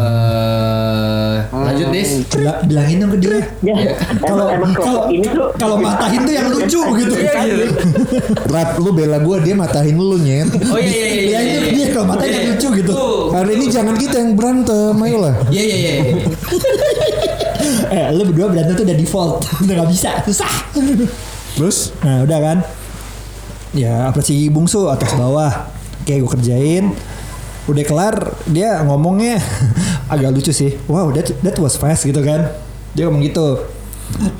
Eh, 1.36 1.44
lanjut, 1.52 1.86
Dis. 1.92 2.10
bila- 2.32 2.60
bilangin 2.64 2.96
dong 3.02 3.10
ke 3.12 3.18
dia. 3.20 3.30
Ya, 3.60 3.74
Kalau 4.22 4.46
emang 4.48 4.72
kalau 4.72 4.84
kelompok 5.04 5.04
ini 5.12 5.26
tuh 5.28 5.46
kalau 5.60 5.76
matahin 5.76 6.20
tuh 6.24 6.34
yang 6.34 6.48
lucu 6.48 6.82
gitu. 6.96 7.14
Rat, 8.54 8.70
lu 8.80 8.90
bela 8.90 9.18
gua 9.20 9.36
dia 9.38 9.52
matahin 9.52 9.96
lu 9.96 10.16
nyet. 10.16 10.48
Oh 10.72 10.80
iya 10.80 10.90
iya 10.90 11.08
iya. 11.08 11.22
Ya 11.28 11.38
itu 11.40 11.58
iya. 11.60 11.70
dia 11.72 11.86
kalau 11.92 12.06
matahin 12.08 12.32
yang 12.32 12.46
lucu 12.56 12.68
gitu. 12.80 12.92
Hari 13.30 13.52
ini 13.54 13.66
jangan 13.68 13.94
kita 13.94 14.16
yang 14.18 14.32
berantem, 14.32 14.94
ayolah. 14.96 15.34
Iya 15.52 15.62
iya 15.62 15.76
iya. 15.78 15.92
Eh, 17.86 18.06
lu 18.14 18.22
berdua 18.30 18.46
berantem 18.50 18.74
tuh 18.74 18.84
udah 18.86 18.98
default, 18.98 19.36
udah 19.62 19.74
gak 19.82 19.90
bisa, 19.90 20.10
susah. 20.22 20.50
Terus? 21.58 21.90
Nah, 22.02 22.22
udah 22.22 22.38
kan. 22.38 22.58
Ya, 23.74 24.06
operasi 24.08 24.32
gigi 24.34 24.50
bungsu 24.50 24.86
atas 24.86 25.12
bawah. 25.14 25.66
Oke, 26.02 26.18
gue 26.18 26.30
kerjain. 26.30 26.94
Udah 27.66 27.82
kelar, 27.82 28.14
dia 28.46 28.78
ngomongnya 28.86 29.42
agak 30.06 30.30
lucu 30.34 30.52
sih. 30.54 30.78
Wow, 30.86 31.10
that 31.14 31.30
that 31.42 31.56
was 31.58 31.74
fast 31.78 32.06
gitu 32.06 32.22
kan. 32.22 32.50
Dia 32.96 33.06
ngomong 33.10 33.22
gitu. 33.26 33.75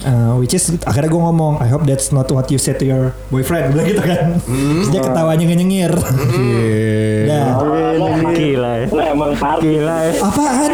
Uh, 0.07 0.39
which 0.39 0.55
is 0.55 0.71
akhirnya 0.87 1.11
gue 1.11 1.21
ngomong 1.21 1.59
I 1.59 1.67
hope 1.67 1.83
that's 1.85 2.14
not 2.14 2.31
what 2.31 2.47
you 2.49 2.57
said 2.57 2.79
to 2.79 2.87
your 2.87 3.11
boyfriend 3.29 3.69
bilang 3.75 3.87
gitu 3.91 4.01
kan 4.01 4.39
Terus 4.47 4.89
dia 4.95 5.03
ketawanya 5.03 5.45
nyengir 5.53 5.91
Udah 5.91 7.45
Gila 8.37 8.73
ya. 8.85 8.87
lo 8.93 9.03
emang 9.03 9.33
party. 9.33 9.81
Gila 9.81 9.97
ya. 9.97 10.12
Apaan? 10.21 10.71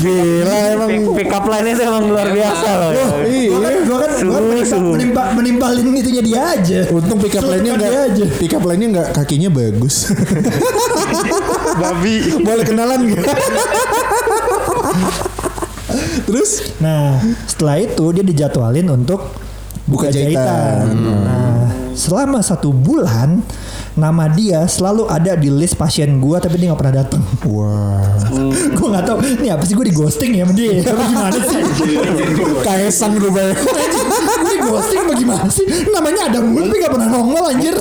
Gila 0.00 0.56
emang 0.72 0.90
pick 1.14 1.28
up 1.28 1.44
line-nya 1.44 1.76
tuh 1.76 1.84
emang 1.84 2.04
luar 2.08 2.28
biasa 2.32 2.68
loh. 2.80 2.90
ya. 2.90 3.04
Iya. 3.28 3.48
Gue 3.48 3.60
kan, 3.60 3.74
gua 3.84 3.98
kan, 4.00 4.10
gua 4.24 4.40
kan 4.40 4.80
menimpa, 4.88 5.22
menimpalin 5.36 5.84
itunya 5.92 6.22
dia 6.24 6.40
aja 6.56 6.78
Untung 6.88 7.20
pick 7.20 7.36
up 7.36 7.44
line-nya 7.44 7.76
Celupkan 7.76 7.76
enggak 7.76 7.92
dia 7.92 8.08
aja. 8.08 8.24
pick 8.40 8.52
up 8.56 8.64
line-nya 8.64 8.88
enggak 8.88 9.08
kakinya 9.12 9.50
bagus. 9.52 9.96
Babi. 11.82 12.16
Boleh 12.40 12.64
kenalan 12.64 13.00
enggak? 13.04 13.26
Terus 16.28 16.76
Nah, 16.84 17.16
setelah 17.48 17.80
itu 17.80 18.04
dia 18.12 18.24
dijadwalin 18.24 18.92
untuk 18.92 19.24
Buka 19.88 20.12
jahitan. 20.12 20.84
Nah, 21.00 21.72
selama 21.96 22.44
satu 22.44 22.76
bulan 22.76 23.40
nama 23.96 24.28
dia 24.28 24.68
selalu 24.68 25.08
ada 25.08 25.32
di 25.32 25.48
list 25.48 25.80
pasien 25.80 26.20
gua 26.20 26.36
tapi 26.44 26.60
dia 26.60 26.70
nggak 26.70 26.80
pernah 26.84 26.96
datang. 27.00 27.24
wah, 27.48 28.04
gua 28.76 28.86
nggak 28.92 29.04
tahu 29.08 29.18
ini 29.24 29.48
apa 29.48 29.64
sih 29.64 29.72
gua 29.72 29.86
di 29.88 29.96
ghosting 29.96 30.32
ya 30.36 30.44
dia 30.52 30.84
apa 30.84 31.04
gimana 31.08 31.38
sih? 31.40 31.62
kaisang 32.60 33.16
rupanya. 33.16 33.56
Gua 34.44 34.50
di 34.52 34.60
ghosting 34.60 35.00
apa 35.08 35.12
gimana 35.16 35.48
sih? 35.48 35.64
Namanya 35.88 36.20
ada 36.28 36.38
mulu 36.44 36.68
tapi 36.68 36.76
nggak 36.84 36.92
pernah 36.92 37.08
nongol 37.08 37.44
anjir. 37.48 37.76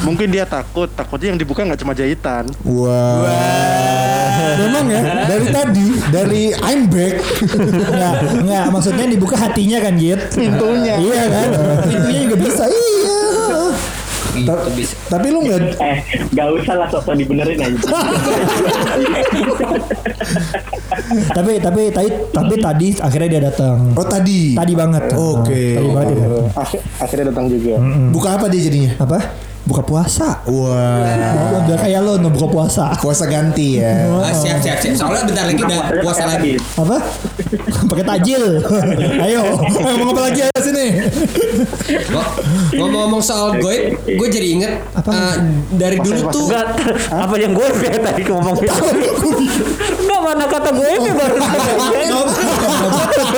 Mungkin 0.00 0.28
dia 0.28 0.44
takut 0.44 0.86
takutnya 0.88 1.30
yang 1.30 1.38
dibuka 1.38 1.62
nggak 1.62 1.78
cuma 1.78 1.92
jahitan 1.92 2.46
Wah. 2.62 3.24
Memang 4.38 4.86
ya 4.86 5.00
dari 5.26 5.46
tadi 5.56 5.86
dari 6.08 6.42
I'm 6.56 6.86
back. 6.88 7.14
Enggak, 7.52 8.14
enggak 8.38 8.64
maksudnya 8.70 9.06
dibuka 9.06 9.34
hatinya 9.36 9.78
kan, 9.78 9.94
Git. 9.94 10.20
Pintunya. 10.30 10.94
Iya 10.96 11.22
kan? 11.26 11.48
Pintunya 11.84 12.20
juga 12.24 12.36
bisa. 12.38 12.62
Iya. 12.64 13.18
Itu 14.38 14.52
bisa. 14.72 14.94
Tapi 15.08 15.26
lu 15.28 15.42
nggak 15.42 15.58
eh 15.80 15.98
gak 16.30 16.48
usah 16.54 16.74
lah 16.76 16.86
sok 16.86 17.10
dibenerin 17.12 17.58
aja 17.58 17.78
tapi 21.30 21.58
tapi 21.58 21.82
tadi 21.90 22.08
tapi 22.30 22.54
tadi 22.56 22.88
akhirnya 22.96 23.28
dia 23.28 23.42
datang. 23.44 23.76
Oh 23.94 24.06
tadi. 24.06 24.54
Tadi 24.54 24.72
banget. 24.74 25.02
Oke. 25.12 25.64
Tadi 25.74 25.88
banget 25.88 26.08
dia 26.08 26.18
datang. 26.20 26.46
Akhir- 26.54 26.84
akhirnya 26.98 27.24
datang 27.32 27.46
juga 27.48 27.74
Buka 28.10 28.28
apa 28.38 28.46
dia 28.46 28.60
jadinya? 28.62 28.92
Apa? 28.98 29.18
Buka 29.68 29.84
puasa. 29.84 30.40
Wah. 30.42 31.04
Udah 31.60 31.76
kayak 31.76 32.00
lo 32.00 32.16
no, 32.16 32.32
buka 32.32 32.48
puasa. 32.48 32.88
Puasa 32.96 33.28
ganti 33.28 33.76
ya. 33.76 34.08
Ah, 34.08 34.32
siap 34.32 34.58
siap 34.58 34.80
siap. 34.80 34.96
Soalnya 34.96 35.28
bentar 35.28 35.44
lagi 35.44 35.60
udah 35.60 35.78
puasa 36.00 36.24
lagi. 36.26 36.56
apa? 36.74 36.96
Pakai 37.84 38.04
tajil. 38.06 38.64
Ayo, 39.18 39.44
ngomong 39.60 40.08
apa 40.10 40.20
lagi 40.24 40.40
ya 40.40 40.50
sini? 40.58 40.86
Ngom- 42.08 42.32
Ngomong-ngomong 42.70 43.20
soal 43.20 43.58
goib, 43.58 43.96
gue 43.98 44.28
jadi 44.28 44.48
inget 44.50 44.72
Apa? 44.94 45.10
eh, 45.10 45.34
dari 45.72 45.98
dulu 45.98 46.20
tuh 46.28 46.46
Enggak, 46.46 46.66
apa 47.10 47.34
yang 47.34 47.52
gue 47.52 47.66
ya 47.82 47.98
tadi 47.98 48.22
ngomongin? 48.24 48.70
Enggak 49.98 50.20
mana 50.22 50.44
kata 50.46 50.70
gue 50.70 50.88
ini 50.90 51.10
baru 51.10 51.36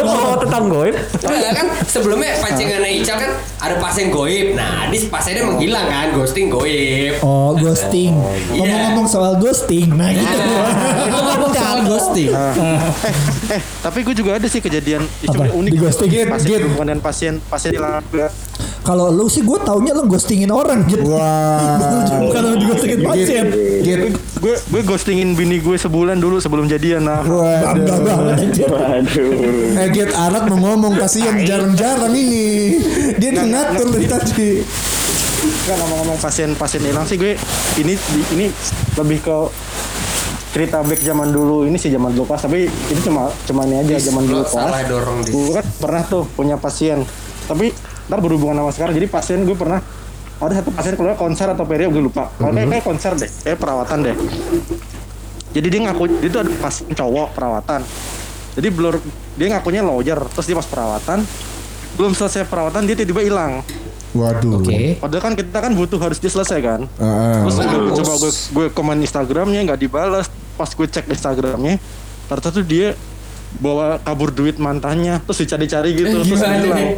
ngomong 0.03 0.39
tentang 0.41 0.65
gue. 0.69 0.89
Enggak 1.21 1.53
kan 1.55 1.67
sebelumnya 1.85 2.31
pancingannya 2.39 2.91
Ical 2.93 3.17
kan 3.19 3.31
ada 3.59 3.75
pasien 3.79 4.09
goib. 4.09 4.53
Nah, 4.53 4.89
di 4.89 4.99
pasiennya 5.07 5.45
menghilang 5.45 5.87
kan, 5.87 6.07
ghosting 6.21 6.47
goib. 6.47 7.15
Oh, 7.25 7.57
ghosting. 7.57 8.13
Iya. 8.51 8.67
Ngomong-ngomong 8.67 9.07
soal 9.09 9.33
ghosting. 9.39 9.89
Nah, 9.95 10.13
gitu. 10.13 10.37
Itu 11.07 11.19
ngomong 11.19 11.53
soal 11.55 11.79
ghosting. 11.87 12.31
eh 13.51 13.61
tapi 13.81 14.05
gue 14.05 14.13
juga 14.13 14.37
ada 14.37 14.47
sih 14.47 14.61
kejadian 14.61 15.03
sebenarnya 15.19 15.55
unik 15.57 15.73
Di 15.73 15.79
ghosting? 15.81 16.09
pasien 16.29 16.59
berhubungan 16.61 16.87
dengan 16.87 17.01
pasien 17.01 17.33
pasien 17.43 17.73
Kalau 18.81 19.09
lu 19.09 19.29
sih 19.29 19.41
gue 19.41 19.59
taunya 19.61 19.93
lu 19.93 20.05
ghostingin 20.07 20.49
orang 20.49 20.85
gitu. 20.87 21.05
Wah. 21.09 21.81
Bukan 22.23 22.41
lu 22.45 22.65
ghostingin 22.67 23.01
pasien. 23.01 23.45
Git. 23.81 24.01
gue 24.41 24.55
gue 24.57 24.83
ghostingin 24.83 25.37
bini 25.37 25.61
gue 25.61 25.77
sebulan 25.77 26.17
dulu 26.17 26.41
sebelum 26.41 26.65
jadian 26.65 27.05
nah 27.05 27.21
Bangga 27.21 27.93
Waduh. 28.01 28.69
waduh 28.73 29.85
Eh 29.85 29.89
Git 29.93 30.13
Arat 30.13 30.49
mau 30.49 30.57
ngomong 30.59 30.97
kasihan 30.97 31.37
jarang-jarang 31.45 32.13
ini. 32.13 32.77
Dia 33.17 33.37
ngatur 33.37 33.89
dari 33.93 34.07
tadi. 34.09 34.49
Nggak 35.71 35.87
ngomong-ngomong 35.87 36.19
pasien 36.19 36.51
pasien 36.59 36.83
hilang 36.83 37.07
sih 37.07 37.15
gue 37.15 37.39
ini 37.79 37.95
ini 38.35 38.51
lebih 38.99 39.23
ke 39.23 39.37
cerita 40.51 40.83
back 40.83 40.99
zaman 40.99 41.31
dulu. 41.31 41.63
Ini 41.63 41.79
sih 41.79 41.95
zaman 41.95 42.11
dulu 42.11 42.27
pas 42.27 42.43
tapi 42.43 42.67
ini 42.67 43.01
cuma 43.07 43.31
cuma 43.47 43.63
ini 43.71 43.79
aja 43.79 44.11
zaman 44.11 44.27
dulu 44.27 44.43
Lo 44.43 44.51
salah 44.51 44.83
pas 44.83 44.91
dorong 44.91 45.23
di. 45.23 45.31
gue 45.31 45.55
kan 45.55 45.63
pernah 45.79 46.03
tuh 46.03 46.27
punya 46.35 46.59
pasien. 46.59 47.07
Tapi 47.47 47.71
ntar 48.11 48.19
berhubungan 48.19 48.59
sama 48.59 48.75
sekarang 48.75 48.99
jadi 48.99 49.07
pasien 49.07 49.47
gue 49.47 49.55
pernah 49.55 49.79
ada 50.43 50.53
satu 50.59 50.75
pasien 50.75 50.99
keluar 50.99 51.15
konser 51.15 51.47
atau 51.47 51.63
perio 51.63 51.87
gue 51.95 52.03
lupa. 52.03 52.35
Oh, 52.43 52.51
kayak, 52.51 52.67
kayak 52.67 52.83
konser 52.91 53.15
deh 53.15 53.31
kayak 53.31 53.59
perawatan 53.63 53.99
deh. 54.11 54.17
Jadi 55.55 55.67
dia 55.71 55.81
ngaku 55.87 56.03
dia 56.19 56.31
tuh 56.35 56.41
ada 56.43 56.51
pas 56.59 56.75
cowok 56.83 57.29
perawatan. 57.31 57.87
Jadi 58.59 58.69
belum 58.75 58.99
dia 59.39 59.47
ngakunya 59.55 59.87
lawyer 59.87 60.19
terus 60.35 60.51
dia 60.51 60.59
pas 60.59 60.67
perawatan 60.67 61.23
belum 61.95 62.11
selesai 62.19 62.43
perawatan 62.51 62.91
dia 62.91 62.99
tiba-tiba 62.99 63.23
hilang 63.23 63.63
Waduh. 64.11 64.59
Oke. 64.59 64.99
Padahal 64.99 65.23
kan 65.23 65.35
kita 65.35 65.59
kan 65.61 65.73
butuh 65.73 65.99
harus 65.99 66.19
dia 66.19 66.29
selesai 66.29 66.59
kan. 66.59 66.81
Ah, 66.97 67.45
Terus 67.45 67.57
gue 67.57 67.67
Bagus. 67.71 67.97
coba 67.97 68.13
gue 68.17 68.31
gue 68.51 68.67
komen 68.71 68.97
Instagramnya 69.01 69.61
nggak 69.65 69.81
dibalas. 69.81 70.27
Pas 70.55 70.69
gue 70.69 70.85
cek 70.85 71.07
Instagramnya, 71.09 71.79
ternyata 72.27 72.51
tuh 72.51 72.61
dia 72.61 72.93
bawa 73.57 73.97
kabur 73.99 74.29
duit 74.29 74.57
mantannya, 74.57 75.19
terus 75.21 75.41
dicari-cari 75.41 75.91
gitu, 75.93 76.07
Eh, 76.07 76.13
terus 76.15 76.27
gimana 76.29 76.55
hilang. 76.55 76.91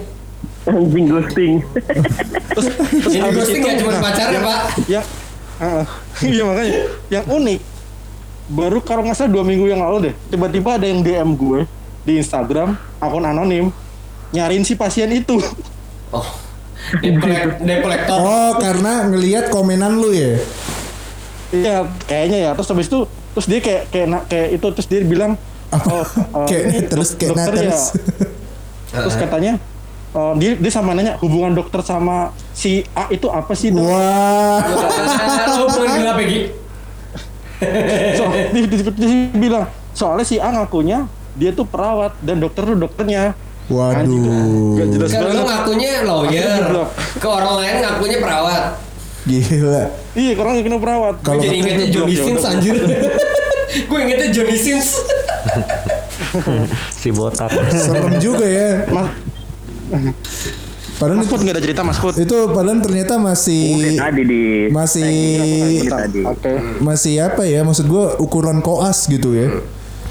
anjing 0.63 1.07
ghosting 1.07 1.53
Terus, 2.49 2.67
terus 2.93 3.13
Ini 3.13 3.29
ghosting 3.31 3.55
itu- 3.55 3.63
nggak 3.63 3.77
cuma 3.79 3.93
nah, 3.93 4.03
pacarnya, 4.03 4.41
Pak. 4.41 4.59
Yang, 4.85 5.05
ah, 5.59 5.85
iya 6.29 6.43
makanya, 6.43 6.75
yang 7.09 7.25
unik 7.25 7.61
baru 8.49 8.79
kalau 8.81 9.03
nggak 9.03 9.17
salah 9.17 9.31
dua 9.31 9.45
minggu 9.45 9.65
yang 9.65 9.81
lalu 9.81 10.11
deh, 10.11 10.15
tiba-tiba 10.29 10.71
ada 10.75 10.85
yang 10.85 11.01
DM 11.01 11.31
gue 11.33 11.61
di 12.03 12.13
Instagram 12.17 12.75
akun 12.99 13.23
anonim 13.23 13.71
nyariin 14.29 14.63
si 14.63 14.75
pasien 14.75 15.09
itu. 15.09 15.39
Oh. 16.11 16.27
Collector. 17.81 18.17
Oh, 18.17 18.53
karena 18.57 19.07
ngelihat 19.07 19.49
komenan 19.49 19.97
lu 19.97 20.11
ya. 20.11 20.37
Iya, 21.53 21.77
kayaknya 22.05 22.39
ya. 22.39 22.51
Terus 22.55 22.69
habis 22.69 22.87
itu 22.89 23.01
terus 23.33 23.47
dia 23.47 23.61
kayak 23.61 23.83
kayak 23.89 24.09
kayak 24.27 24.49
itu 24.53 24.67
terus 24.73 24.87
dia 24.87 25.01
bilang 25.03 25.33
oh, 25.71 26.05
eh, 26.45 26.47
Kayak 26.47 26.63
ini 26.67 26.79
terus 26.85 27.09
dok- 27.13 27.19
kayak 27.19 27.31
dokter 27.33 27.53
ya. 27.55 27.61
terus. 27.65 27.85
Terus 28.93 29.15
katanya 29.17 29.53
oh, 30.13 30.33
dia 30.35 30.53
dia 30.55 30.73
sama 30.73 30.93
nanya 30.93 31.17
hubungan 31.19 31.53
dokter 31.55 31.81
sama 31.81 32.31
si 32.53 32.85
A 32.93 33.09
itu 33.09 33.29
apa 33.29 33.53
sih? 33.53 33.71
dok? 33.71 33.85
Wah. 33.85 34.61
Hubungan 35.63 35.91
gila 35.95 36.13
Peggy. 36.15 36.41
So, 38.19 38.25
dia, 38.27 38.67
dia- 38.67 38.83
dia- 38.83 38.97
dia 38.99 39.11
bilang 39.33 39.65
soalnya 39.93 40.27
si 40.27 40.37
A 40.37 40.51
ngakunya 40.51 41.07
dia 41.33 41.49
tuh 41.49 41.65
perawat 41.65 42.13
dan 42.21 42.37
dokter 42.37 42.65
tuh 42.65 42.77
dokternya. 42.77 43.33
Waduh. 43.73 44.77
Gak 44.77 44.89
jelas 44.91 45.09
Kan 45.11 45.21
banget. 45.25 45.45
ngakunya 45.45 45.91
Akhirnya 45.93 46.05
lawyer. 46.05 46.63
Ke 47.17 47.27
orang 47.27 47.53
lain 47.59 47.75
ngakunya 47.81 48.19
perawat. 48.21 48.63
Gila. 49.23 49.83
Iya, 50.13 50.33
orang 50.37 50.53
yang 50.59 50.65
kena 50.67 50.79
perawat. 50.79 51.15
Gue 51.19 51.37
jadi 51.41 51.57
ingetnya 51.63 51.87
Johnny 51.89 52.15
Sins 52.15 52.43
anjir. 52.43 52.75
Gue 53.87 53.99
ingetnya 53.99 54.29
Johnny 54.31 54.59
Sins. 54.59 54.89
Si 56.93 57.09
botak. 57.11 57.49
Serem 57.71 58.19
juga 58.19 58.45
ya. 58.45 58.85
Mas, 58.89 59.09
Padahal 60.93 61.19
Mas 61.19 61.27
Put 61.27 61.43
nggak 61.43 61.59
ada 61.59 61.63
cerita 61.63 61.83
Mas 61.83 61.99
Put. 61.99 62.15
itu 62.15 62.37
padahal 62.49 62.79
ternyata 62.79 63.19
masih 63.19 63.99
tadi 63.99 64.23
di 64.23 64.43
masih 64.71 65.11
tadi 65.85 66.23
Oke. 66.23 66.53
masih 66.79 67.27
apa 67.27 67.43
ya 67.43 67.67
maksud 67.67 67.91
gua 67.91 68.15
ukuran 68.17 68.63
koas 68.63 69.11
gitu 69.11 69.35
ya. 69.35 69.51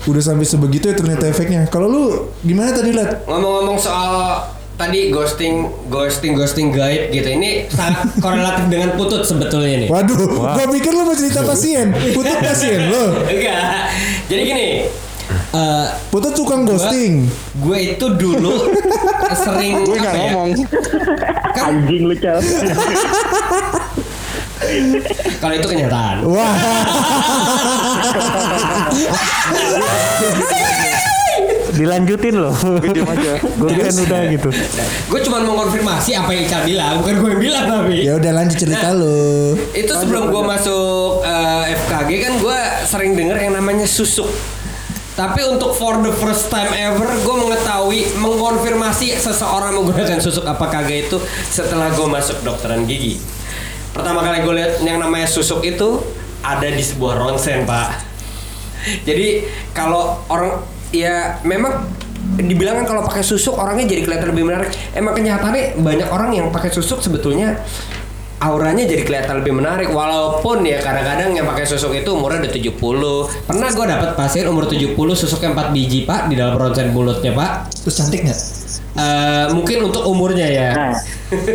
Udah 0.04 0.18
sampai 0.20 0.44
sebegitu 0.44 0.88
ya 0.88 0.96
ternyata 0.96 1.26
efeknya. 1.26 1.68
Kalau 1.68 1.86
lu 1.86 2.04
gimana 2.42 2.72
tadi 2.72 2.90
lihat? 2.90 3.22
Ngomong-ngomong 3.24 3.78
soal 3.78 4.42
tadi 4.74 5.10
ghosting, 5.10 5.70
ghosting, 5.88 6.34
ghosting 6.34 6.68
gaib 6.70 7.10
gitu. 7.10 7.30
Ini 7.30 7.68
sangat 7.68 8.18
korelatif 8.18 8.66
dengan 8.66 8.96
putut 8.96 9.22
sebetulnya 9.22 9.86
nih. 9.86 9.90
Waduh, 9.90 10.18
gua 10.34 10.66
pikir 10.68 10.90
lu 10.90 11.04
mau 11.04 11.14
cerita 11.14 11.42
pasien. 11.42 11.94
Putut 12.12 12.38
pasien 12.40 12.90
lo. 12.90 13.22
Enggak. 13.24 13.94
Jadi 14.26 14.42
gini. 14.42 14.68
eh, 15.32 15.86
Putut 16.10 16.34
tukang 16.34 16.66
ghosting. 16.66 17.30
gue 17.56 17.78
itu 17.78 18.06
dulu 18.12 18.68
sering 19.38 19.86
Gue 19.86 19.96
nggak 19.96 20.12
ya? 20.12 20.20
ngomong. 20.28 20.50
anjing 21.54 22.04
lu 22.04 22.16
Cal 22.18 22.42
Kalau 25.42 25.54
itu 25.58 25.68
kenyataan. 25.68 26.16
Wah. 26.30 26.56
Dilanjutin 31.72 32.36
loh. 32.36 32.56
Diam 32.94 33.08
aja. 33.10 33.40
Gue 33.42 33.70
kan 33.74 33.96
udah 33.96 34.22
gitu. 34.30 34.50
Gue 35.08 35.20
cuma 35.26 35.42
mau 35.42 35.56
konfirmasi 35.66 36.14
apa 36.14 36.30
yang 36.36 36.44
Ica 36.46 36.60
bilang, 36.68 36.94
bukan 37.02 37.16
gue 37.18 37.30
yang 37.32 37.42
bilang 37.42 37.66
tapi. 37.66 37.96
Ya 38.06 38.14
udah 38.20 38.32
lanjut 38.38 38.58
cerita 38.60 38.92
lu. 38.94 39.56
Itu 39.72 39.92
sebelum 39.96 40.30
gue 40.30 40.44
masuk 40.46 41.24
eh, 41.26 41.74
FKG 41.74 42.10
kan 42.22 42.34
gue 42.38 42.60
sering 42.86 43.12
denger 43.16 43.38
yang 43.40 43.54
namanya 43.56 43.88
susuk. 43.88 44.28
Tapi 45.12 45.44
untuk 45.44 45.76
for 45.76 46.00
the 46.00 46.12
first 46.24 46.48
time 46.48 46.72
ever 46.72 47.08
gue 47.08 47.36
mengetahui 47.36 48.16
mengkonfirmasi 48.16 49.20
seseorang 49.20 49.76
menggunakan 49.76 50.24
susuk 50.24 50.48
apa 50.48 50.72
kagak 50.72 51.08
itu 51.12 51.18
setelah 51.52 51.92
gue 51.92 52.08
masuk 52.08 52.40
dokteran 52.44 52.88
gigi. 52.88 53.20
Pertama 53.92 54.24
kali 54.24 54.44
gue 54.44 54.54
lihat 54.56 54.74
yang 54.84 54.98
namanya 55.00 55.28
susuk 55.28 55.64
itu 55.68 56.00
ada 56.42 56.68
di 56.68 56.82
sebuah 56.82 57.20
ronsen 57.20 57.68
pak. 57.68 58.02
Jadi 59.06 59.46
kalau 59.76 60.26
orang 60.32 60.64
ya 60.90 61.38
memang 61.46 61.86
dibilang 62.40 62.82
kan 62.82 62.86
kalau 62.88 63.02
pakai 63.06 63.22
susuk 63.22 63.54
orangnya 63.60 63.86
jadi 63.92 64.02
kelihatan 64.08 64.32
lebih 64.34 64.48
menarik. 64.48 64.72
Emang 64.96 65.14
kenyataannya 65.14 65.78
banyak 65.80 66.10
orang 66.10 66.32
yang 66.34 66.48
pakai 66.50 66.72
susuk 66.74 67.04
sebetulnya 67.04 67.62
auranya 68.42 68.90
jadi 68.90 69.06
kelihatan 69.06 69.46
lebih 69.46 69.54
menarik 69.54 69.94
walaupun 69.94 70.66
ya 70.66 70.82
kadang-kadang 70.82 71.38
yang 71.38 71.46
pakai 71.46 71.62
susuk 71.70 71.94
itu 71.94 72.10
umurnya 72.10 72.50
udah 72.50 72.54
70 72.58 73.46
pernah 73.46 73.70
gue 73.70 73.86
dapat 73.86 74.10
pasien 74.18 74.50
umur 74.50 74.66
70 74.66 74.98
susuknya 74.98 75.54
4 75.54 75.70
biji 75.78 76.10
pak 76.10 76.26
di 76.26 76.42
dalam 76.42 76.58
ronsen 76.58 76.90
mulutnya 76.90 77.38
pak 77.38 77.70
Terus 77.86 78.02
cantik 78.02 78.26
nggak? 78.26 78.61
Eh, 78.92 79.46
mungkin 79.56 79.88
untuk 79.88 80.04
umurnya 80.04 80.44
ya 80.44 80.70
Nah, 80.74 80.92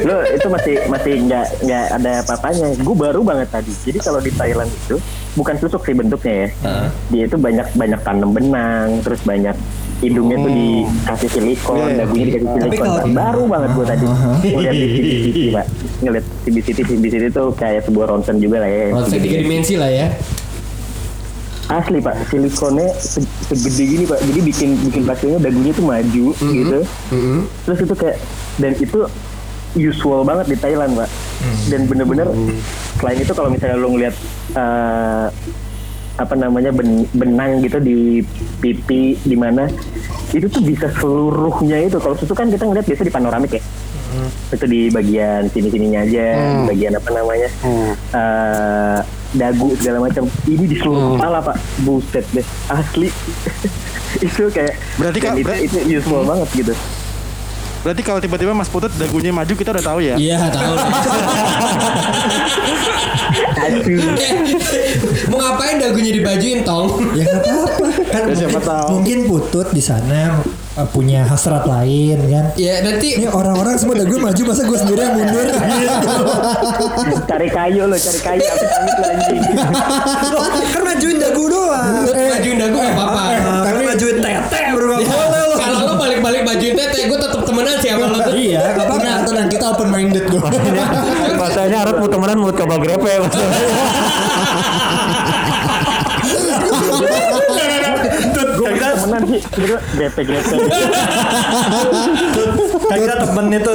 lo 0.03 0.25
itu 0.25 0.49
masih 0.49 0.75
masih 0.89 1.21
nggak 1.23 1.47
nggak 1.61 1.85
ada 1.93 2.13
apa-apanya. 2.25 2.73
Gue 2.81 2.97
baru 2.97 3.21
banget 3.21 3.53
tadi. 3.53 3.73
Jadi 3.85 3.99
kalau 4.01 4.21
di 4.21 4.33
Thailand 4.33 4.73
itu 4.73 4.97
bukan 5.35 5.55
susuk 5.61 5.85
sih 5.85 5.93
bentuknya 5.93 6.33
ya. 6.33 6.49
Heeh. 6.65 6.87
Dia 7.11 7.23
itu 7.29 7.37
banyak 7.37 7.69
banyak 7.73 8.01
tanam 8.01 8.33
benang, 8.33 9.05
terus 9.05 9.21
banyak 9.21 9.53
hidungnya 9.97 10.37
tuh 10.39 10.49
dikasih 10.51 11.31
silikon, 11.31 11.77
Iya, 11.79 11.85
iya. 11.87 11.97
dagunya 11.99 12.25
dikasih 12.27 12.47
Tapi 12.47 12.57
silikon. 12.63 12.85
kalau- 12.87 12.97
Pak. 12.99 13.13
baru 13.15 13.43
banget 13.47 13.71
gue 13.71 13.87
tadi 13.87 14.05
ngeliat 14.47 14.75
di 14.75 14.87
CBCT 14.91 15.39
pak, 15.51 15.67
ngeliat 16.01 16.25
CBCT 16.43 16.79
CBCT 16.87 17.25
tuh 17.33 17.49
kayak 17.53 17.81
sebuah 17.83 18.07
ronsen 18.07 18.37
juga 18.37 18.57
lah 18.59 18.69
ya. 18.69 18.85
Konsep 18.93 19.19
tiga 19.19 19.37
dimensi 19.41 19.75
lah 19.75 19.89
ya. 19.89 20.09
Asli 21.69 21.99
pak, 21.99 22.27
silikonnya 22.27 22.95
se- 22.95 23.23
segede 23.45 23.83
gini 23.85 24.05
pak, 24.05 24.23
jadi 24.23 24.41
bikin 24.41 24.69
bikin 24.83 25.03
pasiennya 25.03 25.41
dagunya 25.41 25.73
tuh 25.73 25.83
maju 25.85 26.27
gitu. 26.55 26.79
Terus 27.65 27.79
itu 27.81 27.95
kayak 27.97 28.17
dan 28.57 28.73
itu 28.77 28.99
usual 29.77 30.23
banget 30.23 30.47
di 30.47 30.57
Thailand 30.57 30.95
pak. 30.95 31.11
Dan 31.67 31.85
bener-bener 31.85 32.31
selain 32.97 33.19
itu 33.19 33.33
kalau 33.33 33.51
misalnya 33.51 33.77
lo 33.77 33.91
ngeliat 33.91 34.15
eh, 34.53 35.27
apa 36.17 36.35
namanya 36.35 36.71
ben- 36.71 37.05
benang 37.13 37.61
gitu 37.61 37.77
di 37.77 38.25
pipi 38.57 39.21
di 39.21 39.37
mana 39.37 39.69
itu 40.33 40.47
tuh 40.47 40.63
bisa 40.63 40.89
seluruhnya 40.93 41.83
itu. 41.83 41.99
Kalau 41.99 42.15
itu 42.15 42.33
kan 42.33 42.47
kita 42.47 42.63
ngeliat 42.63 42.85
biasa 42.85 43.03
di 43.03 43.11
panoramik 43.11 43.53
ya. 43.53 43.63
Itu 44.47 44.65
di 44.67 44.81
bagian 44.91 45.51
sini-sininya 45.51 46.07
aja, 46.07 46.27
di 46.35 46.63
bagian 46.71 46.93
apa 46.95 47.09
namanya? 47.11 47.49
Eh, 48.15 48.99
dagu 49.35 49.75
segala 49.77 49.99
macam. 50.07 50.25
Ini 50.47 50.65
di 50.65 50.77
seluruh 50.79 51.19
kepala 51.19 51.39
pak, 51.43 51.57
buset 51.83 52.27
deh, 52.31 52.47
asli. 52.71 53.11
itu 54.27 54.49
kayak 54.49 54.75
Berarti, 54.97 55.19
Kak, 55.21 55.35
itu, 55.37 55.53
itu 55.67 55.79
useful 55.99 56.25
banget 56.25 56.49
gitu. 56.55 56.75
Berarti 57.87 58.03
kalau 58.03 58.19
tiba-tiba 58.19 58.51
Mas 58.51 58.67
Putut 58.67 58.91
dagunya 58.99 59.31
maju 59.31 59.55
kita 59.55 59.71
udah 59.71 59.85
tahu 59.87 60.03
ya. 60.03 60.19
Iya 60.19 60.51
tahu. 60.51 60.75
Mau 65.31 65.39
ngapain 65.39 65.79
dagunya 65.79 66.11
dibajuin 66.11 66.67
tong? 66.67 66.99
Ya 67.15 67.23
nggak 67.23 67.47
apa-apa. 67.47 67.87
Kan 68.11 68.23
Ya, 68.27 68.35
siapa 68.35 68.59
mungkin, 68.59 68.67
tahu. 68.67 68.87
mungkin 68.91 69.19
putut 69.31 69.67
di 69.71 69.79
sana 69.79 70.43
uh, 70.75 70.87
punya 70.91 71.23
hasrat 71.23 71.63
lain 71.63 72.19
kan. 72.27 72.45
Ya 72.59 72.83
nanti 72.83 73.15
Ini 73.19 73.31
orang-orang 73.31 73.79
semua 73.79 73.95
dagu 73.95 74.19
maju 74.19 74.43
masa 74.43 74.63
gue 74.63 74.77
sendiri 74.77 75.01
yang 75.01 75.15
mundur. 75.15 75.47
cari 77.23 77.49
kayu 77.49 77.83
lo, 77.87 77.95
cari 77.95 78.21
kayu 78.21 78.43
amit 78.43 78.99
anjing. 78.99 79.39
Loh, 80.27 80.43
kan 80.75 80.83
majuin 80.85 81.17
dagu 81.19 81.43
doang. 81.47 81.95
bajuin 82.11 82.57
dagu 82.59 82.77
gak 82.77 82.95
apa-apa. 82.95 83.23
Tapi 83.63 83.81
majuin 83.85 84.17
tete 84.19 84.61
bro 84.75 84.87
nggak 84.97 85.07
boleh 85.07 85.43
lo. 85.45 85.56
Balik-balik 86.27 86.59
bajuin 86.59 86.75
tete, 86.75 87.07
gue 87.07 87.19
tetap 87.23 87.41
temenan 87.47 87.79
sih 87.79 87.87
sama 87.87 88.11
lo. 88.11 88.19
Iya, 88.35 88.59
nggak 88.75 88.83
apa-apa. 88.91 89.31
tenang 89.31 89.47
kita 89.47 89.65
open 89.71 89.89
minded 89.95 90.27
gue. 90.27 90.43
Bahasanya 91.39 91.87
Arab 91.87 92.03
mau 92.03 92.11
temenan 92.11 92.43
mau 92.43 92.51
coba 92.51 92.83
grepe. 92.83 92.99
Gue 98.59 98.75
temenan 98.75 99.23
sih, 99.31 99.41
grepe 99.95 100.21
grepe. 100.27 100.57
Kita 102.91 103.15
temen 103.23 103.47
itu 103.55 103.73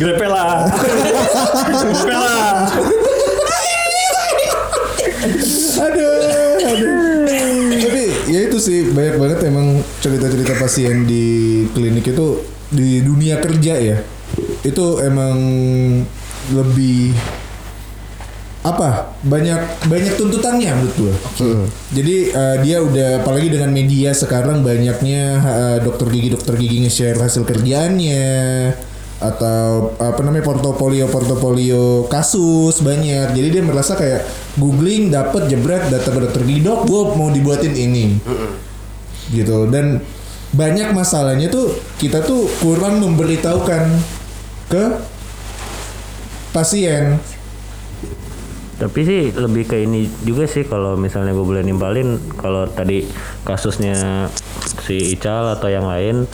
grepe 0.00 0.26
lah. 0.32 0.72
Grepe 1.76 2.14
lah. 2.16 2.72
aduh, 5.76 6.56
aduh. 6.72 7.11
Itu 8.48 8.58
sih 8.58 8.90
banyak 8.90 9.16
banget 9.20 9.38
emang 9.46 9.78
cerita-cerita 10.02 10.58
pasien 10.58 11.06
di 11.06 11.24
klinik 11.70 12.10
itu 12.10 12.42
di 12.72 13.04
dunia 13.04 13.38
kerja 13.38 13.74
ya. 13.78 13.98
Itu 14.66 14.98
emang 15.02 15.36
lebih 16.50 17.14
apa 18.62 19.18
banyak 19.26 19.90
banyak 19.90 20.14
tuntutannya 20.14 20.70
menurut 20.70 20.94
gua. 20.94 21.14
Jadi 21.90 22.30
eh, 22.30 22.56
dia 22.62 22.78
udah 22.78 23.22
apalagi 23.22 23.50
dengan 23.50 23.74
media 23.74 24.14
sekarang 24.14 24.62
banyaknya 24.62 25.22
eh, 25.42 25.78
dokter 25.82 26.06
gigi 26.14 26.30
dokter 26.30 26.54
gigi 26.54 26.86
nge-share 26.86 27.18
hasil 27.18 27.42
kerjaannya 27.42 28.22
atau 29.22 29.94
apa 30.02 30.20
namanya 30.26 30.42
portofolio 30.42 31.06
portofolio 31.06 32.10
kasus 32.10 32.82
banyak. 32.82 33.32
Jadi 33.32 33.48
dia 33.48 33.62
merasa 33.62 33.94
kayak 33.94 34.26
googling 34.58 35.14
dapet 35.14 35.46
jebret 35.46 35.86
data 35.88 36.10
ke 36.10 36.18
dokter 36.18 36.42
gigi 36.42 36.66
dok 36.66 36.90
gua 36.90 37.14
mau 37.14 37.30
dibuatin 37.30 37.72
ini. 37.72 38.18
Gitu. 39.30 39.70
Dan 39.70 40.02
banyak 40.52 40.92
masalahnya 40.92 41.48
tuh 41.48 41.72
kita 41.96 42.20
tuh 42.26 42.44
kurang 42.60 43.00
memberitahukan 43.00 43.88
ke 44.68 44.84
pasien. 46.52 47.16
Tapi 48.76 49.00
sih 49.06 49.22
lebih 49.30 49.70
ke 49.70 49.78
ini 49.86 50.10
juga 50.26 50.44
sih 50.50 50.66
kalau 50.66 50.98
misalnya 50.98 51.30
gue 51.30 51.46
boleh 51.46 51.62
nimpalin 51.62 52.18
kalau 52.34 52.66
tadi 52.66 53.06
kasusnya 53.46 54.26
si 54.82 55.14
Ical 55.14 55.54
atau 55.54 55.70
yang 55.70 55.86
lain 55.86 56.26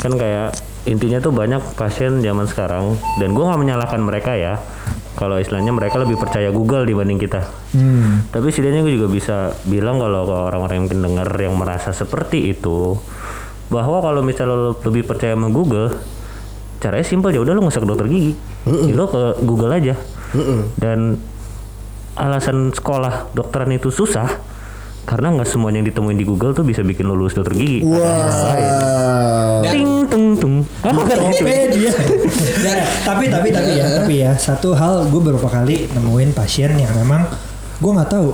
kan 0.00 0.16
kayak 0.16 0.56
intinya 0.82 1.22
tuh 1.22 1.30
banyak 1.30 1.78
pasien 1.78 2.18
zaman 2.22 2.50
sekarang 2.50 2.98
dan 3.22 3.30
gue 3.32 3.44
nggak 3.44 3.60
menyalahkan 3.60 4.00
mereka 4.02 4.34
ya. 4.34 4.58
Kalau 5.12 5.36
istilahnya 5.36 5.76
mereka 5.76 6.00
lebih 6.00 6.16
percaya 6.16 6.48
Google 6.48 6.88
dibanding 6.88 7.20
kita. 7.20 7.44
Tapi 8.32 8.48
setidaknya 8.48 8.80
gue 8.80 8.96
juga 8.96 9.08
bisa 9.12 9.52
bilang 9.68 10.00
kalau 10.00 10.24
ke 10.24 10.34
orang-orang 10.34 10.74
yang 10.80 10.84
mungkin 10.88 11.02
dengar 11.04 11.28
yang 11.36 11.54
merasa 11.54 11.92
seperti 11.92 12.50
itu 12.50 12.96
bahwa 13.68 14.00
kalau 14.00 14.24
misalnya 14.24 14.56
lo 14.56 14.72
lebih 14.84 15.04
percaya 15.04 15.36
sama 15.36 15.52
Google 15.52 15.96
caranya 16.80 17.06
simpel 17.06 17.30
ya 17.30 17.40
udah 17.44 17.52
lo 17.54 17.60
nggak 17.62 17.74
usah 17.76 17.84
ke 17.84 17.88
dokter 17.88 18.06
gigi. 18.08 18.32
Ya 18.66 18.94
lo 18.96 19.06
ke 19.06 19.22
Google 19.44 19.72
aja. 19.76 19.94
Dan 20.80 21.20
alasan 22.16 22.72
sekolah 22.72 23.32
dokteran 23.36 23.72
itu 23.72 23.92
susah 23.92 24.28
karena 25.02 25.34
nggak 25.34 25.48
semuanya 25.48 25.82
yang 25.82 25.88
ditemuin 25.90 26.14
di 26.14 26.22
Google 26.22 26.52
tuh 26.52 26.62
bisa 26.62 26.80
bikin 26.80 27.04
lo 27.04 27.14
lulus 27.14 27.34
dokter 27.34 27.54
gigi. 27.54 27.82
wah 27.82 29.62
Ting 29.66 30.06
tung 30.06 30.36
tung. 30.36 30.54
Ah, 30.84 30.92
bukan 30.92 31.16
gitu. 31.32 31.46
dia. 31.74 31.90
tapi 33.08 33.26
tapi 33.26 33.48
tapi 33.50 33.70
ya 33.74 33.86
tapi 33.98 34.14
ya 34.20 34.32
satu 34.36 34.74
hal 34.74 35.08
gue 35.08 35.20
beberapa 35.20 35.48
kali 35.48 35.90
nemuin 35.90 36.30
pasien 36.32 36.74
yang 36.74 36.92
memang 36.94 37.26
gue 37.78 37.90
nggak 37.90 38.10
tahu 38.10 38.28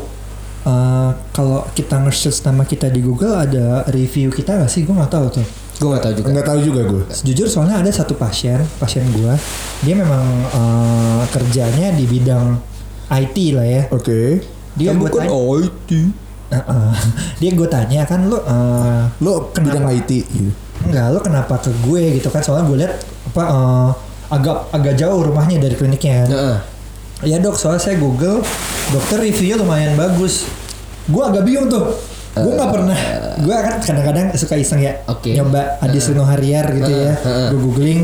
eh, 0.67 1.11
kalau 1.33 1.65
kita 1.73 2.05
nge-search 2.05 2.45
nama 2.45 2.65
kita 2.65 2.93
di 2.93 3.01
Google 3.01 3.33
ada 3.33 3.87
review 3.89 4.29
kita 4.29 4.61
nggak 4.61 4.69
sih 4.69 4.85
gue 4.85 4.93
nggak 4.93 5.13
tahu 5.13 5.27
tuh 5.41 5.47
Gue 5.79 5.95
gak 5.95 6.11
tahu 6.11 6.15
juga. 6.19 6.29
nggak 6.35 6.47
tahu 6.51 6.59
juga 6.59 6.81
gue 6.91 7.03
jujur 7.23 7.47
soalnya 7.47 7.79
ada 7.79 7.91
satu 7.95 8.19
pasien 8.19 8.59
pasien 8.83 9.07
gue 9.15 9.31
dia 9.87 9.95
memang 9.95 10.25
eh, 10.51 11.23
kerjanya 11.31 11.95
di 11.95 12.03
bidang 12.05 12.59
IT 13.09 13.37
lah 13.55 13.63
ya 13.63 13.83
oke 13.89 14.43
dia 14.75 14.91
gue 14.93 15.09
tanya 15.09 15.31
IT 15.31 15.91
Heeh. 16.49 16.91
dia 17.41 17.51
gue 17.53 17.69
tanya 17.69 18.03
kan 18.09 18.25
lo 18.29 18.41
eh, 18.41 19.03
lo 19.21 19.53
ke 19.53 19.61
bidang 19.61 19.87
IT 19.93 20.11
gitu. 20.29 20.51
Enggak, 20.79 21.07
lo 21.11 21.19
kenapa 21.21 21.59
ke 21.61 21.71
gue 21.85 22.21
gitu 22.21 22.29
kan? 22.31 22.41
Soalnya 22.41 22.65
gue 22.69 22.77
lihat 22.85 22.95
apa 23.35 23.43
eh, 23.45 23.91
agak 24.29 24.57
agak 24.73 24.95
jauh 24.97 25.21
rumahnya 25.25 25.61
dari 25.61 25.75
kliniknya 25.77 26.25
kan. 26.25 26.31
Heeh. 26.33 26.59
Ya 27.27 27.43
dok, 27.43 27.59
soalnya 27.59 27.83
saya 27.83 27.97
Google, 27.99 28.47
dokter 28.95 29.19
reviewnya 29.19 29.59
lumayan 29.59 29.99
bagus. 29.99 30.47
Gue 31.11 31.23
agak 31.27 31.43
bingung 31.43 31.67
tuh. 31.67 31.99
Gue 32.45 32.53
nggak 32.55 32.71
pernah. 32.73 32.99
Gue 33.39 33.55
kan 33.55 33.75
kadang-kadang 33.79 34.27
suka 34.35 34.55
iseng 34.59 34.81
ya. 34.83 34.99
Oke. 35.07 35.35
Nyoba 35.35 35.79
Adi 35.79 35.99
Suno 36.03 36.27
Hariar 36.27 36.67
gitu 36.75 36.93
ya. 36.93 37.13
Gue 37.55 37.59
googling. 37.59 38.01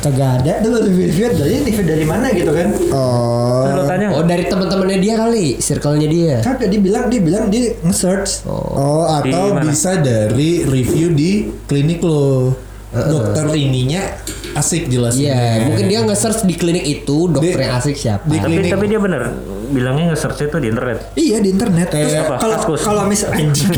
Kagak 0.00 0.30
ada. 0.42 0.52
Tuh 0.64 0.70
review-review 0.88 1.26
dari 1.36 1.54
review 1.64 1.84
dari 1.84 2.04
mana 2.08 2.26
gitu 2.32 2.50
kan? 2.52 2.68
oh 2.92 3.64
Terus 3.66 3.76
lo 3.76 3.82
tanya 3.84 4.06
Oh 4.16 4.24
dari 4.24 4.44
teman-temannya 4.48 4.98
dia 4.98 5.14
kali, 5.20 5.46
circle-nya 5.60 6.08
dia. 6.08 6.36
Kagak 6.40 6.68
dia 6.72 6.80
bilang 6.80 7.04
dia 7.12 7.20
bilang 7.20 7.44
dia 7.52 7.76
nge-search. 7.84 8.48
Oh, 8.48 9.04
Di 9.24 9.32
atau 9.32 9.60
bisa 9.60 10.00
dari 10.00 10.64
review 10.64 11.12
di 11.12 11.52
klinik 11.68 12.00
lo. 12.00 12.69
Dokter 12.90 13.46
ininya 13.54 14.02
asik 14.50 14.90
jelasnya. 14.90 15.30
Iya, 15.30 15.62
mungkin 15.70 15.84
dia 15.86 16.00
nge-search 16.02 16.42
di 16.42 16.54
klinik 16.58 16.82
itu 16.82 17.30
dokter 17.30 17.62
yang 17.62 17.78
asik 17.78 17.94
siapa. 17.94 18.26
di 18.26 18.34
tapi 18.42 18.50
klinik 18.50 18.70
tapi 18.74 18.84
dia 18.90 18.98
bener 18.98 19.22
bilangnya 19.70 20.10
nge-search 20.10 20.50
itu 20.50 20.56
di 20.58 20.68
internet. 20.74 20.98
Iya 21.14 21.38
di 21.38 21.48
internet. 21.54 21.86
Terus 21.94 22.10
Kayak 22.10 22.26
apa? 22.26 22.34
kalau 22.42 22.56
kalau 22.74 23.02
misal 23.06 23.30
anjing. 23.38 23.70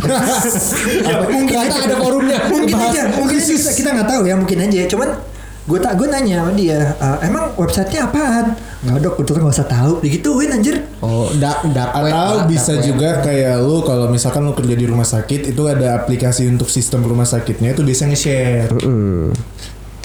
ya, 1.13 1.17
mungkin 1.29 1.57
ada 1.61 1.97
forumnya. 2.01 2.39
mungkin 2.49 2.77
aja 2.81 3.03
mungkin 3.13 3.39
kita 3.53 3.89
nggak 3.93 4.09
tahu 4.09 4.23
ya 4.25 4.35
mungkin 4.41 4.59
aja 4.65 4.89
cuman 4.89 5.09
gue 5.63 5.79
tak 5.79 5.95
gue 5.95 6.07
nanya 6.07 6.43
sama 6.43 6.53
dia 6.53 6.91
"Eh, 6.93 7.19
emang 7.23 7.55
websitenya 7.55 8.01
apaan 8.05 8.59
nggak 8.83 8.99
dok 9.01 9.15
betul 9.17 9.39
nggak 9.39 9.55
usah 9.55 9.69
tahu 9.69 9.93
digituin 10.01 10.51
anjir 10.51 10.77
Oh, 10.99 11.27
dark 11.35 11.67
dark 11.71 11.95
web. 11.97 12.11
Atau 12.11 12.35
dark 12.37 12.49
bisa 12.49 12.73
web. 12.73 12.83
juga 12.85 13.09
kayak 13.21 13.59
lu 13.59 13.83
kalau 13.83 14.07
misalkan 14.07 14.43
lu 14.43 14.53
kerja 14.53 14.73
di 14.73 14.87
rumah 14.87 15.03
sakit 15.05 15.51
itu 15.51 15.63
ada 15.65 15.95
aplikasi 15.97 16.47
untuk 16.47 16.67
sistem 16.67 17.03
rumah 17.03 17.25
sakitnya 17.25 17.73
itu 17.73 17.83
bisa 17.83 18.07
nge-share. 18.07 18.71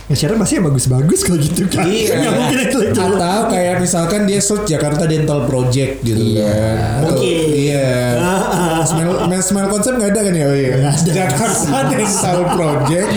Nge-share 0.07 0.35
pasti 0.35 0.55
yang 0.55 0.65
bagus-bagus 0.65 1.19
kalau 1.21 1.35
gitu 1.35 1.67
kan 1.67 1.83
Iya. 1.83 2.15
Mungkin 2.39 2.59
itu 2.63 2.79
Atau 2.87 3.47
kayak 3.47 3.75
misalkan 3.77 4.23
dia 4.23 4.39
search 4.39 4.63
Jakarta 4.65 5.03
Dental 5.03 5.43
Project 5.43 5.99
gitu 6.01 6.15
Iya. 6.15 6.47
kan. 6.47 6.77
Atau- 7.03 7.19
Mungkin. 7.19 7.35
Iya. 7.45 7.89
Smell, 8.87 9.11
smell, 9.19 9.41
smell 9.41 9.67
konsep 9.67 9.93
nggak 9.93 10.15
ada 10.15 10.21
kan 10.21 10.33
ya? 10.33 10.45
Oh 10.47 10.55
iya. 10.55 10.71
Jakarta 10.95 11.51
Dental 11.91 12.39
Project. 12.49 13.07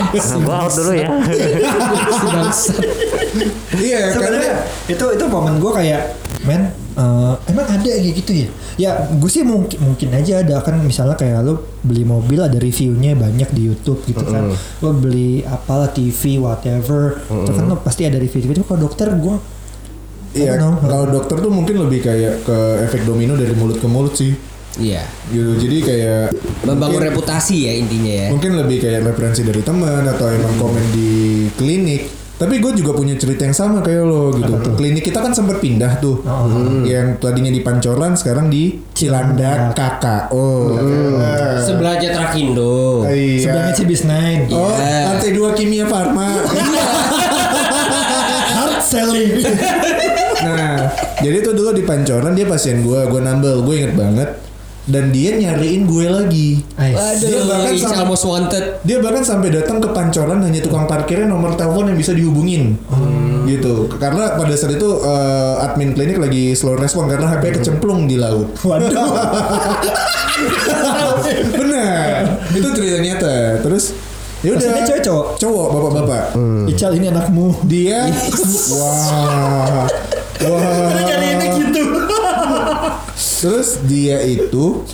Gua 0.41 0.57
out 0.61 0.72
dulu 0.72 0.93
ya. 0.93 1.09
iya, 3.76 3.99
karena 4.11 4.12
sebenarnya 4.12 4.53
itu 4.88 5.05
itu 5.11 5.24
momen 5.26 5.55
gue 5.57 5.72
kayak 5.72 6.01
Men, 6.41 6.72
eh, 6.97 7.34
emang 7.47 7.66
ada 7.68 7.84
kayak 7.84 8.14
gitu 8.16 8.32
ya? 8.32 8.49
Ya, 8.80 8.91
gue 9.07 9.28
sih 9.28 9.45
mungkin 9.45 9.76
mungkin 9.78 10.09
aja 10.11 10.41
ada 10.41 10.64
kan 10.64 10.80
misalnya 10.80 11.12
kayak 11.12 11.45
lo 11.45 11.61
beli 11.84 12.01
mobil 12.01 12.41
ada 12.41 12.57
reviewnya 12.57 13.12
banyak 13.12 13.53
di 13.53 13.68
YouTube 13.68 14.01
gitu 14.09 14.24
kan. 14.24 14.49
Lo 14.80 14.97
beli 14.97 15.45
apalah 15.45 15.93
TV 15.93 16.41
whatever, 16.41 17.20
itu 17.28 17.51
kan 17.53 17.64
lo 17.64 17.76
pasti 17.78 18.09
ada 18.09 18.16
review 18.16 18.41
itu. 18.47 18.64
Kalau 18.64 18.80
dokter 18.80 19.12
gue 19.12 19.36
Iya, 20.30 20.62
kalau 20.62 21.11
dokter 21.11 21.43
tuh 21.43 21.51
mungkin 21.51 21.74
lebih 21.82 22.07
kayak 22.07 22.47
ke 22.47 22.57
efek 22.86 23.03
domino 23.03 23.34
dari 23.34 23.51
mulut 23.51 23.82
ke 23.82 23.91
mulut 23.91 24.14
sih. 24.14 24.30
Iya. 24.78 25.03
Gitu. 25.26 25.66
Jadi 25.66 25.76
kayak 25.82 26.30
Membangun 26.62 27.03
mungkin- 27.03 27.11
reputasi 27.11 27.66
ya 27.66 27.72
intinya 27.74 28.12
ya. 28.14 28.28
Mungkin 28.30 28.55
lebih 28.55 28.78
kayak 28.78 29.11
referensi 29.11 29.43
dari 29.43 29.59
teman 29.66 30.07
atau 30.07 30.30
emang 30.30 30.55
komen 30.55 30.84
di 30.95 31.11
klinik. 31.59 32.19
Tapi 32.41 32.57
gue 32.57 32.72
juga 32.72 32.97
punya 32.97 33.12
cerita 33.20 33.45
yang 33.45 33.53
sama 33.53 33.84
kayak 33.84 34.01
lo 34.01 34.32
gitu. 34.32 34.72
Klinik 34.72 35.05
kita 35.05 35.20
kan 35.20 35.30
sempat 35.30 35.61
pindah 35.61 36.01
tuh. 36.01 36.24
Yang 36.88 37.20
tadinya 37.20 37.53
di 37.53 37.61
Pancoran 37.61 38.16
sekarang 38.16 38.49
di 38.49 38.80
Cilandak 38.97 39.76
KKO. 39.76 40.49
Sebelah 41.61 42.01
Jetrakindo. 42.01 43.05
Iya. 43.05 43.45
sebelahnya 43.45 43.74
Cibis 43.76 44.03
Nine. 44.09 44.49
Oh, 44.51 44.72
Iya. 44.72 45.12
lantai 45.12 45.30
dua 45.36 45.53
kimia 45.53 45.84
farma. 45.84 46.41
Hard 48.57 48.80
selling. 48.82 49.45
nah, 50.41 50.88
jadi 51.20 51.36
tuh 51.45 51.53
dulu 51.53 51.76
di 51.76 51.84
Pancoran 51.84 52.32
dia 52.32 52.49
pasien 52.49 52.80
gue, 52.80 53.01
gue 53.05 53.20
nambel, 53.20 53.61
gue 53.62 53.74
inget 53.76 53.93
banget. 53.93 54.49
Dan 54.88 55.12
dia 55.12 55.36
nyariin 55.36 55.84
gue 55.84 56.06
lagi. 56.08 56.48
Ais. 56.80 57.20
Dia 57.20 57.44
Aduh, 57.44 57.52
bahkan 57.52 57.74
sama- 57.76 58.16
wanted. 58.16 58.64
Dia 58.80 58.96
bahkan 59.04 59.24
sampai 59.24 59.48
datang 59.52 59.76
ke 59.78 59.88
Pancoran 59.92 60.40
hanya 60.40 60.60
tukang 60.64 60.88
parkirnya 60.88 61.28
nomor 61.28 61.52
telepon 61.54 61.92
yang 61.92 61.98
bisa 62.00 62.16
dihubungin. 62.16 62.80
Gitu. 63.44 63.90
Karena 64.00 64.40
pada 64.40 64.54
saat 64.56 64.72
itu 64.80 64.88
eh, 65.04 65.64
admin 65.64 65.92
klinik 65.92 66.16
lagi 66.16 66.56
slow 66.56 66.80
respon 66.80 67.12
karena 67.12 67.28
HP 67.28 67.60
kecemplung 67.60 68.08
di 68.08 68.16
laut. 68.16 68.56
Waduh. 68.64 68.88
Benar. 71.60 72.40
itu 72.48 72.68
cerita 72.72 72.98
nyata. 73.04 73.36
Terus 73.60 73.92
ya 74.40 74.56
udah. 74.56 74.80
Cewek 74.88 75.02
cowok? 75.04 75.26
Cowok, 75.36 75.66
bapak-bapak. 75.76 76.22
Ical 76.72 76.92
ini 76.96 77.06
anakmu. 77.12 77.52
Dia 77.68 78.08
wah. 78.72 79.86
Wah. 80.40 80.96
gitu. 81.52 81.84
Terus 83.41 83.80
dia 83.88 84.20
itu 84.20 84.84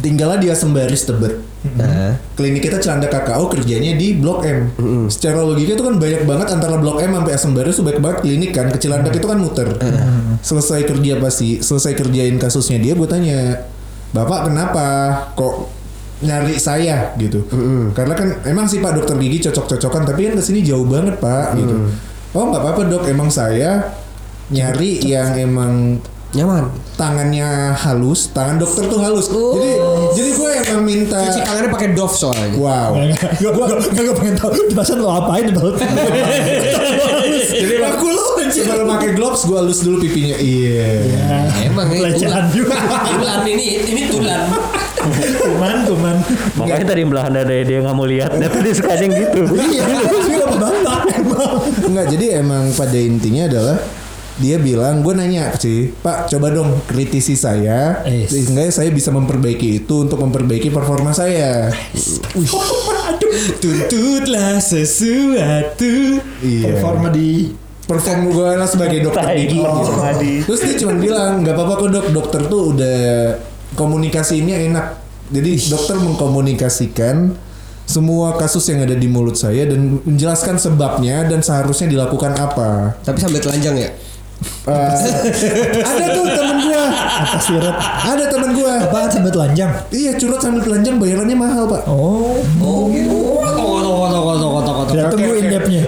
tinggalnya 0.00 0.40
dia 0.40 0.54
sembaris 0.56 1.04
tebet. 1.04 1.44
Klinik 2.38 2.62
kita 2.62 2.78
Celanda 2.78 3.10
KKO 3.10 3.50
kerjanya 3.50 3.98
di 3.98 4.14
Blok 4.14 4.46
M. 4.46 4.70
Secara 5.10 5.42
logika 5.42 5.74
itu 5.74 5.82
kan 5.82 5.98
banyak 5.98 6.22
banget 6.24 6.46
antara 6.54 6.78
Blok 6.78 7.02
M 7.02 7.10
sampai 7.10 7.34
Sembaris 7.34 7.74
tuh 7.74 7.84
banyak 7.84 8.00
banget 8.00 8.18
klinik 8.22 8.50
kan. 8.54 8.70
Ke 8.70 8.78
Cilandak 8.78 9.12
itu 9.18 9.26
kan 9.26 9.36
muter. 9.36 9.74
Selesai 10.46 10.86
kerja 10.86 11.18
pasti, 11.18 11.58
selesai 11.58 11.92
kerjain 11.98 12.38
kasusnya 12.38 12.78
dia, 12.78 12.92
gue 12.94 13.08
tanya, 13.10 13.66
bapak 14.14 14.46
kenapa 14.46 14.86
kok 15.34 15.74
nyari 16.22 16.54
saya 16.56 17.12
gitu? 17.18 17.44
Karena 17.92 18.14
kan 18.14 18.28
emang 18.46 18.70
sih 18.70 18.78
Pak 18.78 19.02
Dokter 19.02 19.18
Gigi 19.18 19.50
cocok-cocokan, 19.50 20.06
tapi 20.06 20.30
kan 20.30 20.38
ke 20.38 20.42
sini 20.44 20.62
jauh 20.62 20.86
banget 20.86 21.18
Pak 21.18 21.58
gitu. 21.58 21.92
Oh 22.36 22.52
nggak 22.52 22.62
apa-apa 22.62 22.82
dok, 22.86 23.04
emang 23.10 23.32
saya 23.32 23.90
nyari 24.54 25.02
yang 25.02 25.34
emang 25.34 25.98
Nyaman. 26.36 26.68
tangannya 26.96 27.76
halus, 27.76 28.32
tangan 28.32 28.56
dokter 28.56 28.88
tuh 28.88 29.00
halus. 29.00 29.28
Oh. 29.32 29.56
Jadi 29.56 29.72
jadi 30.16 30.30
gue 30.32 30.50
emang 30.64 30.84
minta 30.84 31.16
Cuci 31.28 31.40
tangannya 31.44 31.70
pakai 31.72 31.88
Dove 31.92 32.12
soalnya. 32.16 32.56
wow. 32.56 32.92
Gue 33.36 33.50
gue 33.52 34.02
gue 34.04 34.16
pengen 34.16 34.36
tahu 34.36 34.52
di 34.68 34.74
pasar 34.76 34.96
lo 35.00 35.12
apain 35.12 35.48
itu. 35.48 35.66
Jadi 37.52 37.74
aku 37.84 38.06
lu 38.08 38.24
sebelum 38.46 38.86
pakai 38.88 39.10
gloves 39.12 39.42
gue 39.44 39.56
halus 39.56 39.80
dulu 39.84 39.96
pipinya. 40.00 40.36
Iya. 40.40 40.88
Emang 41.68 41.88
ini 41.92 42.00
Pelecehan 42.00 42.48
tulan. 42.48 42.56
juga. 42.56 42.76
Tulan 43.12 43.40
ini 43.44 43.64
ini 43.84 44.02
tulan. 44.08 44.40
Kuman 45.44 45.76
kuman. 45.86 46.16
Makanya 46.58 46.86
tadi 46.88 47.02
belahan 47.04 47.32
dada 47.36 47.52
dia 47.52 47.78
nggak 47.84 47.96
mau 47.96 48.06
lihat. 48.08 48.30
Dia 48.40 48.48
tadi 48.50 48.70
suka 48.72 48.96
yang 48.96 49.12
gitu. 49.12 49.40
Iya, 49.52 49.84
emang. 51.20 51.60
Enggak, 51.86 52.06
jadi 52.10 52.40
emang 52.42 52.72
pada 52.74 52.98
intinya 52.98 53.46
adalah 53.46 53.76
dia 54.36 54.60
bilang, 54.60 55.00
gue 55.00 55.16
nanya 55.16 55.48
sih, 55.56 55.88
Pak 55.96 56.28
coba 56.28 56.52
dong 56.52 56.84
kritisi 56.84 57.32
saya, 57.32 58.04
Yes. 58.04 58.32
sehingga 58.36 58.68
saya 58.68 58.92
bisa 58.92 59.08
memperbaiki 59.08 59.80
itu 59.84 60.04
untuk 60.04 60.20
memperbaiki 60.20 60.68
performa 60.68 61.16
saya. 61.16 61.72
Tuntutlah 63.60 64.60
sesuatu. 64.60 66.20
Iya. 66.44 66.76
Performa 66.76 67.08
di 67.08 67.48
perform 67.86 68.34
gue 68.34 68.48
lah 68.58 68.68
sebagai 68.68 68.98
dokter 69.00 69.24
gigi. 69.38 69.62
Oh, 69.62 69.80
gitu. 69.80 70.44
Terus 70.52 70.60
dia 70.60 70.74
cuma 70.84 70.94
bilang 71.00 71.40
nggak 71.40 71.54
apa-apa 71.54 71.74
kok 71.80 71.88
dok, 71.96 72.06
dokter 72.12 72.40
tuh 72.50 72.62
udah 72.76 72.98
komunikasinya 73.78 74.56
enak. 74.58 74.86
Jadi 75.32 75.50
dokter 75.70 75.96
mengkomunikasikan 75.96 77.34
semua 77.86 78.34
kasus 78.34 78.66
yang 78.66 78.82
ada 78.82 78.98
di 78.98 79.06
mulut 79.06 79.38
saya 79.38 79.62
dan 79.70 80.02
menjelaskan 80.02 80.58
sebabnya 80.58 81.22
dan 81.30 81.40
seharusnya 81.40 81.86
dilakukan 81.86 82.34
apa. 82.34 82.98
Tapi 83.06 83.18
sambil 83.22 83.40
telanjang 83.40 83.78
ya. 83.78 83.90
Eh, 84.66 84.92
ada 85.80 86.06
tuh 86.12 86.26
temen 86.28 86.58
gua, 86.60 86.84
atas 86.92 87.42
sirup. 87.48 87.76
ada 87.80 88.24
temen 88.28 88.50
gua. 88.52 88.84
Apaan 88.84 89.08
sambil 89.08 89.32
telanjang? 89.32 89.72
Iya 89.88 90.12
curhat 90.20 90.44
sambil 90.44 90.60
telanjang 90.60 91.00
bayarannya 91.00 91.36
mahal 91.38 91.64
pak. 91.70 91.88
Oh, 91.88 92.36
Oh 92.60 92.90
gitu. 92.92 93.40
Toko 93.40 93.80
toko 93.80 94.06
toko 94.12 94.32
toko 94.36 94.60
toko 94.60 94.60
toko. 94.60 94.82
kita 94.92 95.08
tunggu 95.08 95.32
in 95.40 95.46
depth-nya. 95.48 95.82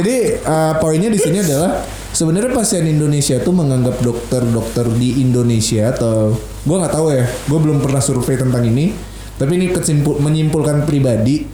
Jadi 0.00 0.16
eh, 0.40 0.72
poinnya 0.80 1.10
di 1.12 1.20
sini 1.20 1.44
adalah 1.44 1.84
sebenarnya 2.16 2.50
pasien 2.56 2.88
Indonesia 2.88 3.36
tuh 3.44 3.52
menganggap 3.52 4.00
dokter-dokter 4.00 4.88
di 4.96 5.20
Indonesia 5.20 5.92
atau 5.92 6.32
gua 6.64 6.86
nggak 6.86 6.94
tahu 6.94 7.06
ya, 7.12 7.24
gua 7.52 7.58
belum 7.60 7.84
pernah 7.84 8.00
survei 8.00 8.40
tentang 8.40 8.64
ini. 8.64 8.94
Tapi 9.36 9.58
ini 9.58 9.74
kesimpul, 9.74 10.22
menyimpulkan 10.22 10.86
pribadi 10.86 11.44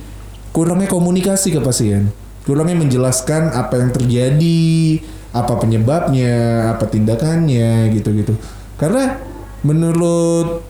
kurangnya 0.52 0.90
komunikasi 0.92 1.56
ke 1.56 1.60
pasien, 1.62 2.10
kurangnya 2.48 2.80
menjelaskan 2.80 3.52
apa 3.52 3.76
yang 3.76 3.92
terjadi, 3.92 4.96
apa 5.36 5.52
penyebabnya, 5.60 6.72
apa 6.72 6.88
tindakannya 6.88 7.92
gitu-gitu. 7.92 8.32
Karena 8.80 9.20
menurut 9.60 10.64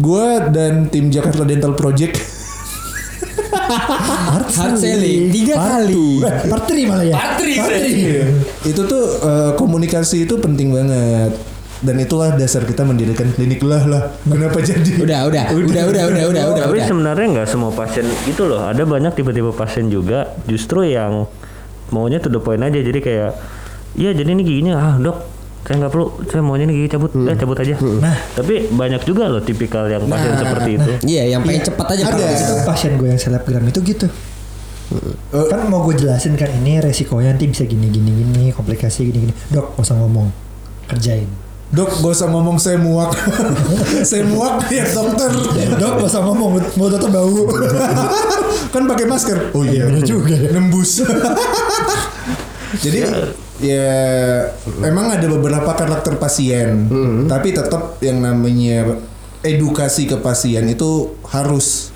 gua 0.00 0.48
dan 0.48 0.88
tim 0.88 1.12
Jakarta 1.12 1.44
Dental 1.44 1.76
Project 1.76 2.16
Hard 4.56 4.76
selling 4.80 5.28
tiga 5.28 5.60
kali. 5.60 6.24
Eh, 6.24 6.48
part 6.48 6.64
3 6.68 6.88
malah 6.88 7.04
ya. 7.04 7.14
Part 7.16 7.32
three, 7.40 7.56
Part 7.56 7.68
Freddy. 7.70 7.92
three. 7.92 8.70
itu 8.72 8.80
tuh 8.88 9.04
eh, 9.20 9.50
komunikasi 9.60 10.24
itu 10.24 10.34
penting 10.40 10.72
banget 10.72 11.32
dan 11.84 11.96
itulah 12.00 12.32
dasar 12.32 12.64
kita 12.64 12.80
mendirikan 12.80 13.28
klinik 13.36 13.60
lah 13.60 13.84
lah 13.84 14.02
kenapa 14.24 14.64
jadi 14.64 15.04
Udah 15.04 15.28
udah 15.28 15.44
udah 15.70 15.82
udah 15.92 16.02
udah 16.08 16.24
udah 16.32 16.44
udah. 16.56 16.62
Tapi 16.64 16.78
udah. 16.80 16.88
sebenarnya 16.88 17.26
nggak 17.36 17.48
semua 17.48 17.70
pasien 17.76 18.08
gitu 18.24 18.48
loh. 18.48 18.64
Ada 18.64 18.88
banyak 18.88 19.12
tipe-tipe 19.12 19.52
pasien 19.52 19.92
juga 19.92 20.32
justru 20.48 20.88
yang 20.88 21.28
maunya 21.92 22.18
to 22.18 22.32
the 22.32 22.40
point 22.40 22.64
aja. 22.64 22.80
Jadi 22.80 22.98
kayak, 23.04 23.36
iya 24.00 24.16
jadi 24.16 24.32
ini 24.32 24.42
giginya 24.42 24.74
ah 24.80 24.94
dok, 24.96 25.28
saya 25.68 25.84
nggak 25.84 25.92
perlu, 25.92 26.06
saya 26.24 26.40
maunya 26.40 26.64
ini 26.64 26.74
gigi 26.80 26.96
cabut, 26.96 27.12
eh 27.12 27.36
cabut 27.36 27.56
aja. 27.60 27.74
Nah. 27.78 28.16
tapi 28.32 28.54
banyak 28.72 29.04
juga 29.04 29.28
loh 29.28 29.44
tipikal 29.44 29.84
yang 29.86 30.08
pasien 30.08 30.32
Nah, 30.32 30.40
seperti 30.40 30.70
itu. 30.80 30.90
Iya, 31.04 31.22
yang 31.36 31.40
pengen 31.44 31.62
cepat 31.68 31.86
aja 31.92 32.02
Ada. 32.08 32.24
Itu 32.32 32.54
pasien 32.64 32.92
gue 32.96 33.08
yang 33.12 33.20
selebgram 33.20 33.64
itu 33.68 33.80
gitu. 33.84 34.08
Eh, 35.34 35.46
Kan 35.52 35.68
mau 35.68 35.84
gue 35.84 35.96
jelasin 35.96 36.36
kan 36.36 36.48
ini 36.48 36.80
resikonya 36.80 37.34
nanti 37.36 37.48
bisa 37.48 37.64
gini 37.68 37.88
gini 37.92 38.12
gini 38.12 38.52
komplikasi 38.56 39.12
gini 39.12 39.28
gini. 39.28 39.34
Dok, 39.52 39.76
gak 39.76 39.84
usah 39.84 39.96
ngomong. 40.00 40.32
Kerjain. 40.88 41.43
Dok 41.74 41.90
gak 42.00 42.12
usah 42.14 42.28
ngomong 42.30 42.56
saya 42.56 42.78
muak. 42.78 43.10
Saya 44.08 44.22
muak 44.30 44.70
ya 44.70 44.86
dokter. 44.86 45.30
Dok, 45.74 45.92
gak 46.00 46.08
usah 46.08 46.22
ngomong. 46.22 46.62
Mau 46.78 46.88
tetap 46.88 47.10
bau. 47.10 47.50
kan 48.74 48.82
pakai 48.86 49.06
masker. 49.10 49.50
Oh 49.52 49.66
iya 49.66 49.90
bener 49.90 50.06
juga 50.06 50.34
ya. 50.38 50.54
nembus. 50.54 51.02
Jadi 52.84 52.98
ya. 53.62 53.82
emang 54.82 55.14
ada 55.14 55.26
beberapa 55.26 55.70
karakter 55.74 56.18
pasien. 56.18 56.86
Tapi 57.26 57.54
tetap 57.54 57.98
yang 57.98 58.22
namanya 58.22 58.98
edukasi 59.44 60.06
ke 60.06 60.16
pasien 60.22 60.64
itu 60.70 61.18
harus. 61.28 61.90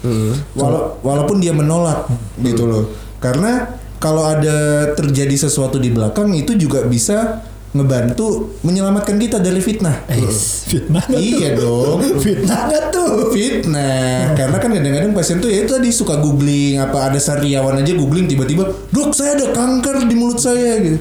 Wala- 0.58 0.98
walaupun 1.06 1.38
dia 1.38 1.54
menolak 1.54 2.10
gitu 2.42 2.66
loh. 2.66 2.84
Karena 3.18 3.78
kalau 3.98 4.22
ada 4.22 4.90
terjadi 4.94 5.34
sesuatu 5.50 5.82
di 5.82 5.90
belakang 5.90 6.30
itu 6.34 6.54
juga 6.54 6.86
bisa 6.86 7.42
ngebantu 7.68 8.56
menyelamatkan 8.64 9.20
kita 9.20 9.38
dari 9.38 9.60
fitnah. 9.60 10.08
Ais, 10.08 10.64
fitnah 10.66 11.04
gak 11.04 11.20
Iya 11.20 11.52
tuh? 11.52 12.00
dong. 12.00 12.00
Fitnah 12.24 12.60
gak 12.66 12.84
tuh? 12.88 13.28
fitnah. 13.28 14.32
Karena 14.32 14.56
kan 14.56 14.70
kadang-kadang 14.72 15.12
pasien 15.12 15.36
tuh 15.38 15.52
ya 15.52 15.68
itu 15.68 15.72
tadi 15.76 15.92
suka 15.92 16.16
googling 16.16 16.80
apa 16.80 17.12
ada 17.12 17.20
sariawan 17.20 17.76
aja 17.76 17.92
googling 17.92 18.24
tiba-tiba 18.24 18.64
dok 18.88 19.12
saya 19.12 19.36
ada 19.36 19.52
kanker 19.52 20.08
di 20.08 20.14
mulut 20.16 20.40
saya 20.40 20.80
gitu. 20.80 20.98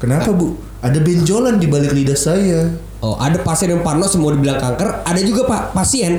Kenapa 0.00 0.32
bu? 0.32 0.56
Ada 0.80 1.00
benjolan 1.00 1.56
di 1.56 1.66
balik 1.68 1.92
lidah 1.92 2.16
saya. 2.16 2.72
Oh, 3.00 3.20
ada 3.20 3.36
pasien 3.40 3.68
yang 3.70 3.84
parno 3.84 4.08
semua 4.08 4.32
dibilang 4.32 4.56
kanker, 4.56 5.04
ada 5.04 5.20
juga 5.20 5.44
Pak 5.44 5.76
pasien 5.76 6.16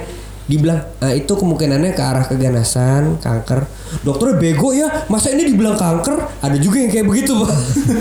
dibilang 0.48 0.80
"Eh, 1.04 1.22
itu 1.24 1.32
kemungkinannya 1.36 1.92
ke 1.92 2.02
arah 2.04 2.26
keganasan, 2.26 3.20
kanker. 3.20 3.68
Dokternya 4.02 4.36
bego 4.40 4.72
ya, 4.72 5.06
masa 5.12 5.32
ini 5.36 5.44
dibilang 5.48 5.76
kanker? 5.76 6.40
Ada 6.40 6.58
juga 6.58 6.80
yang 6.80 6.92
kayak 6.92 7.08
begitu, 7.08 7.36
Pak. 7.36 7.52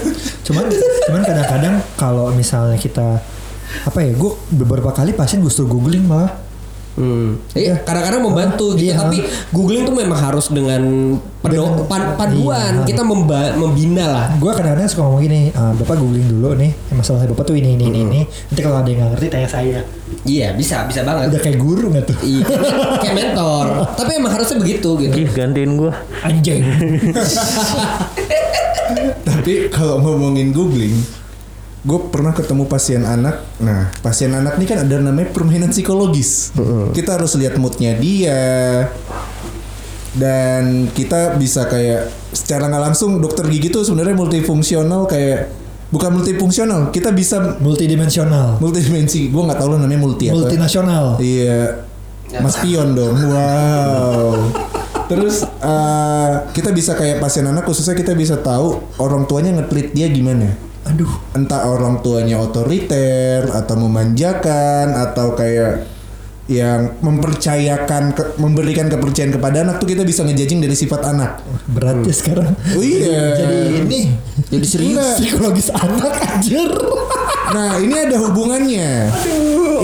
Cuman 0.47 0.64
cuman 1.11 1.22
kadang-kadang 1.26 1.74
kalau 1.99 2.30
misalnya 2.30 2.78
kita 2.78 3.18
apa 3.82 3.99
ya, 3.99 4.14
gue 4.14 4.32
beberapa 4.55 4.94
kali 4.94 5.11
pasien 5.12 5.42
gue 5.42 5.51
suruh 5.51 5.66
googling 5.66 6.07
malah. 6.07 6.45
Hmm. 6.97 7.36
Iya, 7.53 7.76
kadang-kadang 7.78 8.24
membantu 8.24 8.72
gitu, 8.72 8.88
Iya. 8.88 8.97
tapi 8.99 9.20
googling 9.51 9.84
tuh 9.84 9.92
memang 9.92 10.16
harus 10.16 10.49
dengan 10.49 10.80
pedo- 11.38 11.84
pan- 11.84 12.16
panduan. 12.16 12.72
Iya. 12.80 12.86
Kita 12.86 13.03
memba- 13.03 13.53
membina 13.53 14.05
lah. 14.07 14.26
Gue 14.34 14.49
kadang-kadang 14.51 14.88
suka 14.88 15.05
ngomong 15.05 15.20
gini, 15.20 15.53
"Ah, 15.53 15.70
bapak 15.72 15.92
googling 15.94 16.24
dulu 16.26 16.57
nih, 16.57 16.72
masalah 16.90 17.22
bapak 17.22 17.44
tuh 17.44 17.55
ini 17.55 17.76
ini 17.76 17.84
ini 17.86 17.99
ini. 18.03 18.20
Nanti 18.24 18.61
kalau 18.61 18.80
ada 18.80 18.88
yang 18.88 18.99
nggak 18.99 19.12
ngerti 19.12 19.26
tanya 19.28 19.44
saya. 19.47 19.80
Iya, 20.24 20.57
bisa, 20.57 20.82
bisa 20.84 21.01
banget. 21.03 21.28
Udah 21.30 21.40
kayak 21.42 21.59
guru 21.59 21.86
nggak 21.90 22.05
tuh? 22.07 22.16
Iya, 22.18 22.44
kayak 22.99 23.14
mentor. 23.14 23.66
Tapi 23.92 24.11
emang 24.16 24.32
harusnya 24.32 24.57
begitu 24.57 24.88
gitu. 24.97 25.14
Ih 25.14 25.28
gantiin 25.28 25.76
gua. 25.76 25.92
Anjing. 26.22 26.64
Tapi 29.22 29.53
kalau 29.68 30.01
ngomongin 30.01 30.51
googling, 30.51 30.94
gue 31.87 31.99
pernah 32.11 32.34
ketemu 32.34 32.66
pasien 32.66 33.07
anak. 33.07 33.47
Nah, 33.62 33.95
pasien 34.03 34.34
anak 34.34 34.59
ini 34.59 34.66
kan 34.66 34.82
ada 34.82 34.99
namanya 34.99 35.30
permainan 35.30 35.70
psikologis. 35.70 36.51
Kita 36.91 37.14
harus 37.14 37.39
lihat 37.39 37.55
moodnya 37.57 37.95
dia. 37.95 38.43
Dan 40.16 40.89
kita 40.91 41.37
bisa 41.37 41.68
kayak 41.68 42.09
secara 42.32 42.66
nggak 42.66 42.91
langsung 42.91 43.20
dokter 43.20 43.47
gigi 43.47 43.68
tuh 43.68 43.84
sebenarnya 43.84 44.16
multifungsional 44.16 45.07
kayak 45.07 45.53
bukan 45.93 46.11
multifungsional. 46.18 46.91
Kita 46.91 47.12
bisa 47.12 47.61
Multidimensional. 47.62 48.59
multidimensi. 48.59 49.28
Gue 49.30 49.43
nggak 49.47 49.61
tahu 49.61 49.76
lah 49.76 49.78
namanya 49.78 50.01
multi 50.03 50.26
apa. 50.26 50.43
Multinasional. 50.43 51.20
Iya, 51.22 51.87
Mas 52.43 52.57
Pion 52.59 52.97
dong. 52.97 53.14
Wow. 53.14 54.51
Terus 55.07 55.47
eh, 55.47 56.32
kita 56.51 56.74
bisa 56.74 56.99
kayak 56.99 57.22
pasien 57.22 57.47
anak 57.47 57.62
khususnya 57.62 57.95
kita 57.95 58.11
bisa 58.16 58.41
tahu 58.43 58.82
orang 58.99 59.22
tuanya 59.30 59.55
nge-treat 59.62 59.95
dia 59.95 60.11
gimana. 60.11 60.51
Aduh. 60.87 61.12
Entah 61.34 61.66
orang 61.66 61.99
tuanya 62.01 62.39
otoriter 62.39 63.47
atau 63.51 63.74
memanjakan 63.74 64.95
atau 64.95 65.34
kayak 65.34 65.87
yang 66.47 66.95
mempercayakan 67.03 68.14
ke- 68.14 68.39
memberikan 68.39 68.87
kepercayaan 68.87 69.34
kepada 69.34 69.66
anak 69.66 69.82
tuh 69.82 69.91
kita 69.91 70.07
bisa 70.07 70.22
ngejajing 70.22 70.62
dari 70.62 70.78
sifat 70.78 71.03
anak. 71.11 71.43
Berat 71.66 72.07
ya 72.07 72.14
sekarang. 72.14 72.55
Oh 72.70 72.82
iya. 72.82 73.34
Jadi 73.34 73.59
ini. 73.82 74.01
Jadi 74.47 74.66
serius. 74.66 74.95
Enggak. 74.95 75.14
Psikologis 75.18 75.68
anak 75.74 76.14
anjir. 76.22 76.70
Nah, 77.47 77.78
ini 77.78 77.95
ada 77.95 78.16
hubungannya. 78.22 79.11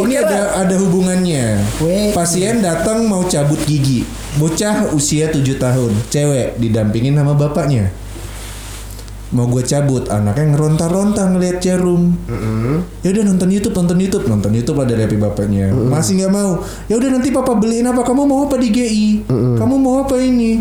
ini 0.03 0.15
ada 0.19 0.63
ada 0.63 0.75
hubungannya. 0.79 1.63
Weh. 1.83 2.11
Pasien 2.15 2.63
datang 2.63 3.07
mau 3.11 3.27
cabut 3.27 3.59
gigi. 3.67 4.07
Bocah 4.39 4.95
usia 4.95 5.29
7 5.29 5.45
tahun, 5.59 5.93
cewek 6.09 6.57
didampingin 6.59 7.13
sama 7.19 7.35
bapaknya. 7.35 7.91
Mau 9.33 9.49
gue 9.49 9.65
cabut, 9.65 10.05
anaknya 10.13 10.53
ngeronta-ronta 10.53 11.25
ngelihat 11.33 11.65
jarum. 11.65 12.13
Ya 13.01 13.09
udah 13.11 13.25
nonton 13.25 13.49
YouTube, 13.49 13.73
nonton 13.73 13.97
YouTube, 13.97 14.25
nonton 14.29 14.53
YouTube 14.53 14.77
lah 14.77 14.85
dari 14.85 15.09
HP 15.09 15.17
bapaknya. 15.17 15.73
Masih 15.73 16.21
nggak 16.21 16.33
mau. 16.33 16.61
Ya 16.85 17.01
udah 17.01 17.09
nanti 17.09 17.33
papa 17.33 17.57
beliin 17.57 17.89
apa? 17.89 18.05
Kamu 18.05 18.29
mau 18.29 18.45
apa 18.45 18.61
di 18.61 18.69
GI? 18.69 19.09
Kamu 19.57 19.75
mau 19.81 20.05
apa 20.05 20.21
ini? 20.21 20.61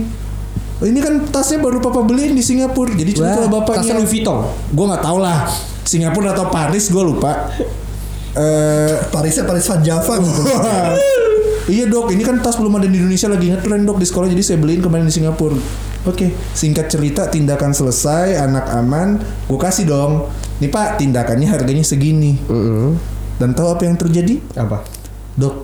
"Oh, 0.80 0.88
Ini 0.88 0.98
kan 0.98 1.14
tasnya 1.30 1.60
baru 1.60 1.78
papa 1.78 2.02
beliin 2.02 2.32
di 2.32 2.40
Singapura. 2.40 2.90
Jadi 2.90 3.12
Wah, 3.20 3.46
bapaknya. 3.46 3.84
tasnya 3.84 3.96
Louis 4.00 4.10
Vuitton. 4.10 4.40
Gue 4.72 4.86
nggak 4.88 5.04
tahu 5.04 5.18
lah. 5.20 5.40
Singapura 5.84 6.32
atau 6.32 6.48
Paris 6.48 6.88
gue 6.88 7.04
lupa. 7.04 7.52
Eh 8.32 8.96
Parisnya 9.12 9.44
Paris 9.44 9.68
Van 9.68 9.84
Java 9.84 10.16
gitu. 10.16 10.42
iya 11.76 11.86
dok, 11.86 12.10
ini 12.10 12.24
kan 12.24 12.40
tas 12.40 12.56
belum 12.56 12.80
ada 12.80 12.88
di 12.88 12.98
Indonesia 12.98 13.28
lagi 13.28 13.52
ngetren 13.52 13.84
dok 13.84 14.00
di 14.00 14.08
sekolah 14.08 14.32
jadi 14.32 14.42
saya 14.42 14.58
beliin 14.58 14.80
kemarin 14.80 15.04
di 15.04 15.14
Singapura. 15.14 15.60
Oke, 16.02 16.34
singkat 16.58 16.90
cerita 16.90 17.30
tindakan 17.30 17.78
selesai, 17.78 18.34
anak 18.42 18.74
aman, 18.74 19.22
gue 19.46 19.60
kasih 19.62 19.86
dong. 19.86 20.34
Nih 20.58 20.70
pak, 20.70 20.98
tindakannya 20.98 21.46
harganya 21.46 21.86
segini. 21.86 22.42
Dan 23.38 23.54
tahu 23.54 23.70
apa 23.70 23.86
yang 23.86 23.98
terjadi? 23.98 24.42
Apa? 24.58 24.82
Dok, 25.38 25.56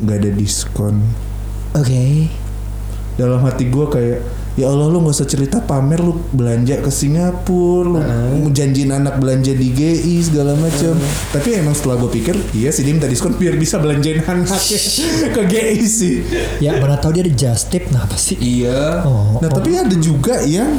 nggak 0.00 0.16
ada 0.24 0.30
diskon. 0.32 1.04
Oke. 1.76 2.43
Dalam 3.14 3.38
hati 3.46 3.70
gue 3.70 3.86
kayak 3.86 4.18
ya 4.54 4.70
Allah 4.70 4.86
lu 4.86 5.02
nggak 5.02 5.18
usah 5.18 5.26
cerita 5.26 5.58
pamer 5.58 5.98
lu 5.98 6.14
belanja 6.30 6.78
ke 6.78 6.86
Singapura 6.86 7.90
lu 7.90 7.98
mau 7.98 8.46
janjiin 8.54 8.94
anak 8.94 9.18
belanja 9.18 9.50
di 9.50 9.74
GI 9.74 10.14
segala 10.22 10.54
macam 10.54 10.94
tapi 11.34 11.58
emang 11.58 11.74
setelah 11.74 11.98
gue 11.98 12.10
pikir 12.14 12.38
iya 12.54 12.70
sih 12.70 12.86
dia 12.86 12.94
minta 12.94 13.10
diskon 13.10 13.34
biar 13.34 13.58
bisa 13.58 13.82
belanjain 13.82 14.22
anaknya 14.30 14.78
ke 15.34 15.42
GI 15.50 15.82
sih 15.82 16.16
Ya 16.62 16.78
mana 16.78 16.94
tahu 17.02 17.18
dia 17.18 17.26
ada 17.26 17.34
just 17.34 17.74
tip 17.74 17.90
nah 17.90 18.06
apa 18.06 18.14
sih? 18.14 18.38
Iya. 18.38 19.02
Oh, 19.02 19.42
nah 19.42 19.50
oh. 19.50 19.54
tapi 19.58 19.74
ada 19.74 19.96
juga 19.98 20.38
yang 20.46 20.78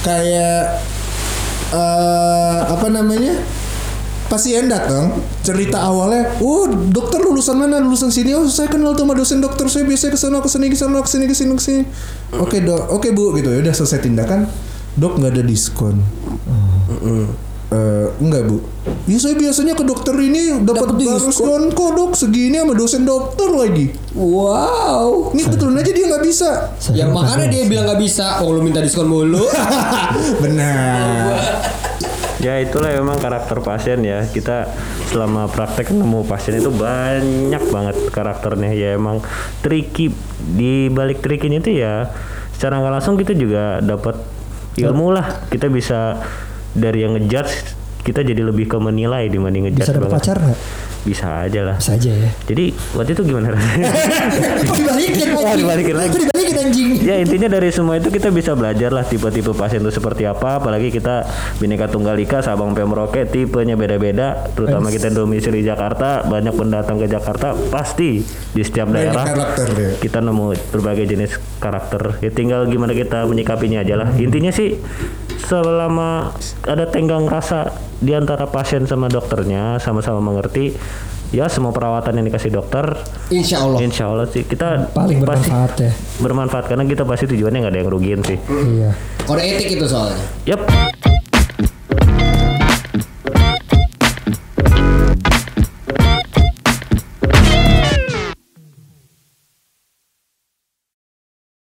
kayak 0.00 0.80
eh 1.74 2.58
apa 2.70 2.86
namanya 2.88 3.36
pasien 4.28 4.66
datang 4.66 5.20
cerita 5.44 5.84
awalnya 5.84 6.40
oh 6.40 6.66
dokter 6.68 7.20
lulusan 7.20 7.58
mana? 7.58 7.82
Lulusan 7.82 8.08
sini? 8.08 8.32
Oh 8.32 8.46
saya 8.48 8.70
kenal 8.70 8.96
tuh 8.96 9.04
sama 9.04 9.14
dosen 9.14 9.38
dokter. 9.42 9.66
Saya 9.68 9.84
biasanya 9.84 10.12
ke 10.14 10.18
sana 10.18 10.36
ke 10.40 10.48
sini 10.48 10.66
ke 10.70 10.76
sana 10.78 10.98
ke 11.02 11.08
sini 11.10 11.24
ke 11.28 11.34
sini 11.36 11.52
ke 11.54 11.62
sini. 11.62 11.82
Oke 12.38 12.62
dok. 12.62 12.94
Oke 12.94 13.10
bu. 13.12 13.34
Gitu. 13.36 13.50
Ya 13.50 13.60
udah 13.60 13.74
selesai 13.74 14.00
tindakan 14.00 14.48
dok 14.94 15.18
nggak 15.20 15.32
ada 15.34 15.42
diskon. 15.42 15.98
Eh, 17.74 18.06
enggak 18.22 18.42
bu. 18.46 18.62
Ya 19.10 19.18
saya 19.18 19.34
biasanya 19.34 19.74
ke 19.74 19.82
dokter 19.82 20.14
ini 20.22 20.62
dapat 20.62 20.94
diskon? 20.94 21.74
kok 21.74 21.90
dok. 21.98 22.10
Segini 22.14 22.62
sama 22.62 22.78
dosen 22.78 23.02
dokter 23.02 23.50
lagi. 23.50 23.90
Wow. 24.14 25.34
ini 25.34 25.42
kebetulan 25.42 25.82
aja 25.82 25.90
dia 25.90 26.06
nggak 26.06 26.24
bisa. 26.24 26.50
Ya 26.94 27.10
makanya 27.10 27.50
dia 27.50 27.66
bilang 27.66 27.90
nggak 27.90 28.00
bisa. 28.00 28.38
Oh 28.46 28.54
lu 28.54 28.62
minta 28.62 28.78
diskon 28.78 29.10
mulu. 29.10 29.42
benar 30.42 31.34
Ya 32.42 32.58
itulah 32.58 32.90
memang 32.94 33.18
karakter 33.20 33.62
pasien 33.62 34.02
ya. 34.02 34.26
Kita 34.26 34.66
selama 35.10 35.46
praktek 35.46 35.94
nemu 35.94 36.26
pasien 36.26 36.58
itu 36.58 36.70
banyak 36.72 37.62
banget 37.70 37.96
karakternya. 38.10 38.74
Ya 38.74 38.98
emang 38.98 39.22
tricky 39.62 40.10
di 40.40 40.90
balik 40.90 41.22
trikinya 41.22 41.62
itu 41.62 41.78
ya 41.78 42.10
secara 42.54 42.78
nggak 42.78 42.94
langsung 42.98 43.14
kita 43.14 43.34
juga 43.34 43.78
dapat 43.82 44.18
ilmu 44.78 45.14
lah. 45.14 45.46
Kita 45.50 45.70
bisa 45.70 46.22
dari 46.74 47.06
yang 47.06 47.14
ngejudge 47.14 47.84
kita 48.04 48.20
jadi 48.20 48.44
lebih 48.44 48.68
ke 48.68 48.76
menilai 48.76 49.32
dibanding 49.32 49.70
ngejudge 49.70 49.88
Bisa 49.88 49.96
dapat 49.96 50.12
pacar 50.12 50.36
nggak? 50.36 50.60
Bisa 51.04 51.44
aja 51.44 51.60
lah. 51.62 51.76
Bisa 51.78 51.94
aja 51.96 52.10
ya. 52.10 52.30
Jadi 52.48 52.72
waktu 52.96 53.12
itu 53.12 53.22
gimana 53.28 53.52
rasanya? 53.52 53.92
Dibalikin 54.74 55.28
Oh, 55.36 55.54
dibalikin 55.54 55.96
lagi. 55.96 56.16
Dibalikin 56.16 56.56
anjing? 56.58 56.90
ya 57.04 57.20
intinya 57.20 57.48
dari 57.52 57.68
semua 57.68 58.00
itu 58.00 58.08
kita 58.08 58.32
bisa 58.32 58.56
belajar 58.56 58.88
lah 58.88 59.04
tipe-tipe 59.04 59.52
pasien 59.52 59.84
itu 59.84 59.92
seperti 59.92 60.24
apa 60.24 60.56
apalagi 60.56 60.88
kita 60.88 61.28
Bhinneka 61.60 61.92
Tunggal 61.92 62.16
Ika 62.16 62.40
Sabang 62.40 62.72
Pemroke 62.72 63.28
tipenya 63.28 63.76
beda-beda 63.76 64.48
terutama 64.56 64.88
kita 64.88 65.12
domisili 65.12 65.60
Jakarta 65.60 66.24
banyak 66.24 66.56
pendatang 66.56 66.96
ke 66.96 67.06
Jakarta 67.10 67.52
pasti 67.68 68.24
di 68.24 68.62
setiap 68.64 68.88
daerah 68.88 69.28
karakter 69.28 69.68
ya. 69.76 69.90
kita 70.00 70.18
nemu 70.24 70.56
berbagai 70.72 71.04
jenis 71.04 71.36
karakter 71.60 72.24
ya 72.24 72.32
tinggal 72.32 72.64
gimana 72.64 72.96
kita 72.96 73.28
menyikapinya 73.28 73.84
aja 73.84 74.00
lah 74.00 74.08
intinya 74.16 74.48
sih 74.48 74.80
selama 75.44 76.32
ada 76.64 76.88
tenggang 76.88 77.28
rasa 77.28 77.76
di 78.00 78.16
antara 78.16 78.48
pasien 78.48 78.88
sama 78.88 79.12
dokternya 79.12 79.76
sama-sama 79.76 80.20
mengerti 80.24 80.72
ya 81.34 81.50
semua 81.50 81.74
perawatan 81.74 82.14
yang 82.14 82.26
dikasih 82.30 82.54
dokter 82.54 82.94
Insya 83.28 83.66
Allah. 83.66 83.78
Insya 83.82 84.06
Allah 84.06 84.26
sih 84.30 84.46
kita 84.46 84.94
Paling 84.94 85.18
pasti 85.20 85.50
bermanfaat 85.50 85.72
ya. 85.82 85.92
bermanfaat 86.22 86.64
karena 86.70 86.84
kita 86.86 87.02
pasti 87.02 87.24
tujuannya 87.26 87.58
nggak 87.60 87.72
ada 87.74 87.80
yang 87.82 87.90
rugiin 87.90 88.20
sih. 88.22 88.38
Iya. 88.46 88.90
Kode 89.26 89.42
etik 89.42 89.74
itu 89.74 89.86
soalnya. 89.88 90.22
Yap. 90.46 90.62